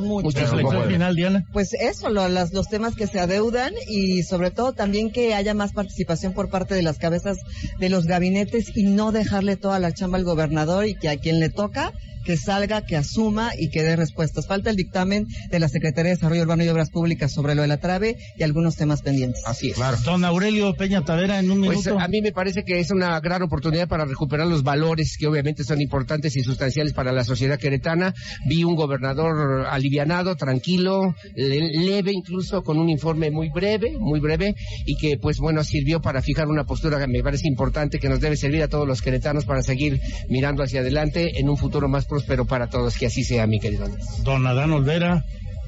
mucho. 0.62 0.82
final, 0.88 1.14
Diana. 1.16 1.44
Pues 1.52 1.74
eso, 1.74 2.08
lo- 2.08 2.28
las, 2.28 2.52
los 2.52 2.68
temas 2.68 2.94
que 2.94 3.06
se 3.06 3.20
adeudan 3.20 3.72
y 3.88 4.22
sobre 4.22 4.50
todo 4.50 4.72
también 4.72 5.10
que 5.10 5.34
haya 5.34 5.54
más 5.54 5.72
participación 5.72 6.32
por 6.32 6.48
parte 6.48 6.74
de 6.74 6.82
las 6.82 6.98
cabezas 6.98 7.36
de 7.78 7.88
los 7.88 8.06
gabinetes 8.06 8.29
y 8.74 8.82
no 8.84 9.12
dejarle 9.12 9.56
toda 9.56 9.78
la 9.78 9.92
chamba 9.92 10.18
al 10.18 10.24
gobernador 10.24 10.86
y 10.86 10.94
que 10.94 11.08
a 11.08 11.16
quien 11.16 11.40
le 11.40 11.48
toca 11.48 11.92
que 12.22 12.36
salga, 12.36 12.82
que 12.82 12.96
asuma 12.98 13.50
y 13.58 13.70
que 13.70 13.82
dé 13.82 13.96
respuestas. 13.96 14.46
Falta 14.46 14.68
el 14.68 14.76
dictamen 14.76 15.26
de 15.50 15.58
la 15.58 15.70
Secretaría 15.70 16.10
de 16.10 16.16
Desarrollo 16.16 16.42
Urbano 16.42 16.62
y 16.62 16.68
Obras 16.68 16.90
Públicas 16.90 17.32
sobre 17.32 17.54
lo 17.54 17.62
de 17.62 17.68
la 17.68 17.78
trave 17.78 18.18
y 18.36 18.42
algunos 18.42 18.76
temas 18.76 19.00
pendientes. 19.00 19.42
Así 19.46 19.70
es. 19.70 19.76
Claro. 19.76 19.96
Don 20.04 20.22
Aurelio 20.26 20.74
Peña 20.74 21.02
Tavera, 21.02 21.38
en 21.38 21.50
un 21.50 21.64
Pues 21.64 21.78
minuto. 21.78 21.98
a 21.98 22.06
mí 22.08 22.20
me 22.20 22.30
parece 22.32 22.62
que 22.62 22.78
es 22.78 22.90
una 22.90 23.18
gran 23.20 23.40
oportunidad 23.42 23.88
para 23.88 24.04
recuperar 24.04 24.46
los 24.48 24.62
valores 24.62 25.16
que 25.18 25.26
obviamente 25.28 25.64
son 25.64 25.80
importantes 25.80 26.36
y 26.36 26.42
sustanciales 26.42 26.92
para 26.92 27.10
la 27.10 27.24
sociedad 27.24 27.58
queretana. 27.58 28.12
Vi 28.46 28.64
un 28.64 28.76
gobernador 28.76 29.66
alivianado, 29.70 30.36
tranquilo, 30.36 31.14
le- 31.34 31.70
leve 31.72 32.12
incluso, 32.12 32.62
con 32.62 32.78
un 32.78 32.90
informe 32.90 33.30
muy 33.30 33.48
breve, 33.48 33.96
muy 33.98 34.20
breve, 34.20 34.54
y 34.84 34.96
que 34.98 35.16
pues 35.16 35.38
bueno, 35.38 35.64
sirvió 35.64 36.02
para 36.02 36.20
fijar 36.20 36.48
una 36.48 36.64
postura 36.64 36.98
que 36.98 37.06
me 37.06 37.22
parece 37.22 37.48
importante, 37.48 37.98
que 37.98 38.10
nos 38.10 38.19
debe 38.20 38.36
servir 38.36 38.62
a 38.62 38.68
todos 38.68 38.86
los 38.86 39.02
queretanos 39.02 39.44
para 39.44 39.62
seguir 39.62 40.00
mirando 40.28 40.62
hacia 40.62 40.80
adelante 40.80 41.40
en 41.40 41.48
un 41.48 41.56
futuro 41.56 41.88
más 41.88 42.06
próspero 42.06 42.46
para 42.46 42.68
todos. 42.68 42.96
Que 42.96 43.06
así 43.06 43.24
sea, 43.24 43.46
mi 43.46 43.60
querido 43.60 43.86
Andrés. 43.86 44.06
Don 44.24 44.46
Adán 44.46 44.72
Olvera. 44.72 45.24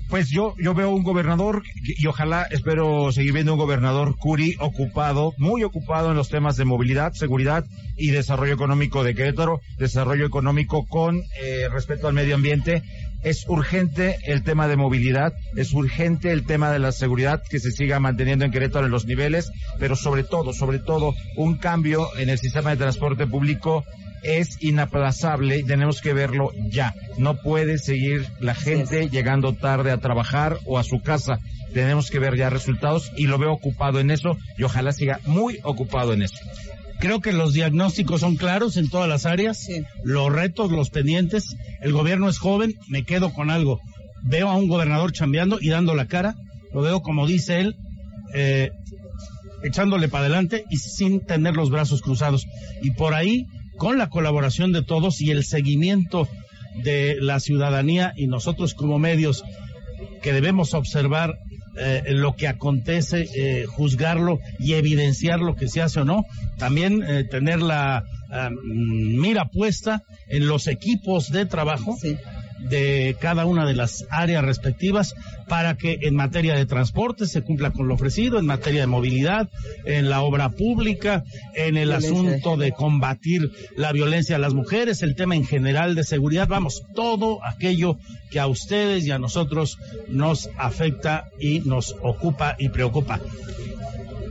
Pues 0.09 0.28
yo, 0.28 0.55
yo 0.62 0.74
veo 0.74 0.90
un 0.90 1.05
gobernador 1.05 1.62
y 1.74 2.07
ojalá 2.07 2.46
espero 2.50 3.11
seguir 3.12 3.32
viendo 3.32 3.55
un 3.55 3.59
gobernador 3.59 4.14
Curi 4.18 4.57
ocupado, 4.61 5.32
muy 5.38 5.64
ocupado 5.64 6.11
en 6.11 6.16
los 6.18 6.28
temas 6.28 6.59
de 6.59 6.66
movilidad, 6.66 7.14
seguridad 7.14 7.64
y 7.96 8.11
desarrollo 8.11 8.53
económico 8.53 9.05
de 9.05 9.14
Querétaro, 9.14 9.62
desarrollo 9.78 10.26
económico 10.26 10.86
con 10.86 11.22
eh, 11.42 11.66
respeto 11.72 12.09
al 12.09 12.14
medio 12.14 12.34
ambiente. 12.34 12.82
Es 13.23 13.47
urgente 13.49 14.18
el 14.25 14.43
tema 14.43 14.66
de 14.66 14.77
movilidad, 14.77 15.33
es 15.57 15.73
urgente 15.73 16.33
el 16.33 16.45
tema 16.45 16.73
de 16.73 16.81
la 16.81 16.91
seguridad 16.91 17.43
que 17.49 17.61
se 17.61 17.70
siga 17.70 18.01
manteniendo 18.01 18.45
en 18.45 18.51
Querétaro 18.51 18.87
en 18.87 18.93
los 18.93 19.07
niveles, 19.07 19.51
pero 19.79 19.95
sobre 19.95 20.25
todo, 20.25 20.53
sobre 20.53 20.81
todo, 20.81 21.14
un 21.37 21.57
cambio 21.57 22.09
en 22.18 22.29
el 22.31 22.39
sistema 22.39 22.70
de 22.70 22.79
transporte 22.79 23.27
público 23.27 23.85
es 24.23 24.57
inaplazable 24.61 25.59
y 25.59 25.64
tenemos 25.64 26.01
que 26.01 26.12
verlo 26.12 26.51
ya. 26.68 26.95
No 27.18 27.37
puede 27.37 27.79
seguir 27.79 28.27
la 28.41 28.55
gente 28.55 29.09
llegando 29.09 29.53
tarde 29.53 29.91
a 29.91 29.99
trabajar 29.99 30.59
o 30.64 30.79
a 30.79 30.85
su 30.85 31.01
casa. 31.01 31.39
Tenemos 31.73 32.11
que 32.11 32.18
ver 32.18 32.37
ya 32.37 32.51
resultados 32.51 33.12
y 33.16 33.27
lo 33.27 33.39
veo 33.39 33.53
ocupado 33.53 34.01
en 34.01 34.11
eso 34.11 34.37
y 34.57 34.62
ojalá 34.62 34.93
siga 34.93 35.20
muy 35.27 35.59
ocupado 35.62 36.12
en 36.12 36.23
eso. 36.23 36.39
Creo 37.03 37.20
que 37.20 37.32
los 37.32 37.53
diagnósticos 37.53 38.20
son 38.20 38.36
claros 38.36 38.76
en 38.76 38.88
todas 38.88 39.09
las 39.09 39.26
áreas, 39.26 39.59
Sí. 39.59 39.82
los 40.05 40.32
retos, 40.32 40.70
los 40.70 40.88
pendientes. 40.88 41.57
El 41.80 41.92
gobierno 41.92 42.28
es 42.28 42.38
joven, 42.38 42.76
me 42.86 43.03
quedo 43.03 43.32
con 43.34 43.50
algo. 43.50 43.80
Veo 44.22 44.48
a 44.48 44.55
un 44.55 44.68
gobernador 44.68 45.11
chambeando 45.11 45.59
y 45.61 45.70
dando 45.70 45.96
la 45.96 46.07
cara, 46.07 46.36
lo 46.72 46.80
veo 46.80 47.03
como 47.03 47.26
dice 47.26 47.59
él, 47.59 47.74
eh, 48.34 48.70
echándole 49.64 50.07
para 50.07 50.26
adelante 50.26 50.64
y 50.70 50.76
sin 50.76 51.18
tener 51.26 51.57
los 51.57 51.70
brazos 51.70 52.03
cruzados. 52.03 52.46
Y 52.82 52.92
por 52.92 53.14
ahí, 53.14 53.46
con 53.78 53.98
la 53.98 54.09
colaboración 54.09 54.70
de 54.70 54.84
todos 54.84 55.20
y 55.20 55.32
el 55.32 55.42
seguimiento 55.42 56.28
de 56.84 57.16
la 57.20 57.40
ciudadanía 57.40 58.12
y 58.16 58.28
nosotros 58.28 58.74
como 58.74 59.00
medios 59.00 59.42
que 60.22 60.32
debemos 60.32 60.72
observar 60.72 61.34
eh, 61.77 62.03
lo 62.09 62.37
que 62.37 62.49
acontece, 62.49 63.29
eh, 63.35 63.64
juzgarlo 63.66 64.41
y 64.59 64.75
evidenciar 64.75 65.41
lo 65.41 65.55
que 65.55 65.68
se 65.68 65.81
hace 65.81 66.01
o 66.01 66.05
no. 66.05 66.25
También 66.59 67.03
eh, 67.03 67.25
tener 67.25 67.62
la 67.62 68.05
ah, 68.31 68.51
mm, 68.51 69.20
mira 69.20 69.47
puesta 69.47 70.03
en 70.29 70.47
los 70.47 70.66
equipos 70.66 71.31
de 71.31 71.47
trabajo 71.47 71.97
Sí. 72.01 72.16
De 72.69 73.17
cada 73.21 73.47
una 73.47 73.67
de 73.67 73.75
las 73.75 74.07
áreas 74.11 74.45
respectivas 74.45 75.15
para 75.49 75.77
que 75.77 75.99
en 76.03 76.15
materia 76.15 76.55
de 76.55 76.67
transporte 76.67 77.27
se 77.27 77.43
cumpla 77.43 77.71
con 77.73 77.89
lo 77.89 77.95
ofrecido, 77.95 78.39
en 78.39 78.47
materia 78.47 78.83
de 78.83 78.87
movilidad, 78.87 79.49
en 79.85 80.09
la 80.09 80.23
obra 80.23 80.51
pública, 80.51 81.25
en 81.55 81.77
el 81.77 81.89
Violencia 81.89 82.11
asunto 82.11 82.57
de 82.57 82.73
combatir 82.73 83.53
la 83.77 83.93
violencia 83.93 84.37
a 84.37 84.39
las 84.39 84.55
mujeres, 84.55 85.03
el 85.03 85.15
tema 85.15 85.37
en 85.37 85.45
general 85.45 85.95
de 85.95 86.05
seguridad, 86.05 86.49
vamos, 86.49 86.83
todo 86.95 87.45
aquello 87.45 87.99
que 88.31 88.41
a 88.41 88.47
ustedes 88.47 89.07
y 89.07 89.11
a 89.11 89.19
nosotros 89.19 89.79
nos 90.09 90.49
afecta 90.57 91.29
y 91.39 91.61
nos 91.61 91.95
ocupa 92.03 92.57
y 92.59 92.69
preocupa. 92.69 93.21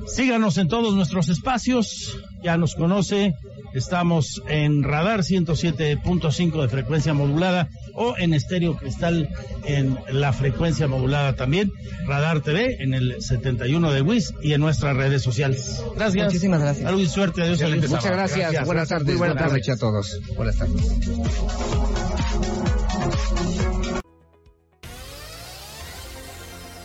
Síganos 0.08 0.58
en 0.58 0.68
todos 0.68 0.94
nuestros 0.96 1.30
espacios, 1.30 2.18
ya 2.44 2.58
nos 2.58 2.76
conoce, 2.76 3.36
estamos 3.74 4.42
en 4.48 4.84
radar 4.84 5.22
107.5 5.22 6.62
de 6.62 6.68
frecuencia 6.70 7.14
modulada 7.14 7.70
o 7.94 8.16
en 8.18 8.34
estéreo 8.34 8.76
cristal 8.78 9.30
en 9.66 9.98
la 10.12 10.34
frecuencia 10.34 10.88
modulada 10.88 11.36
también, 11.36 11.72
Radar 12.06 12.42
TV 12.42 12.78
en 12.82 12.94
el 12.94 13.22
71 13.22 13.92
de 13.92 14.02
WIS 14.02 14.34
y 14.42 14.54
en 14.54 14.62
nuestras 14.62 14.96
redes 14.96 15.22
sociales. 15.22 15.84
Gracias. 15.96 16.26
Muchísimas 16.26 16.62
gracias. 16.62 16.86
Salud 16.86 17.02
y 17.02 17.08
suerte, 17.08 17.42
adiós. 17.44 17.62
Muchas 17.90 18.12
gracias. 18.12 18.66
Buenas 18.66 18.90
tardes. 18.90 19.18
Buenas 19.18 19.36
Buenas 19.36 19.38
tardes. 19.38 19.68
noches 19.68 19.76
a 19.76 19.80
todos. 19.80 20.20
Buenas 20.36 20.58
tardes. 20.58 21.92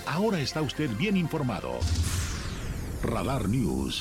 Ahora 0.07 0.41
está 0.41 0.63
usted 0.63 0.91
bien 0.97 1.17
informado. 1.17 1.79
Radar 3.03 3.49
News 3.49 4.01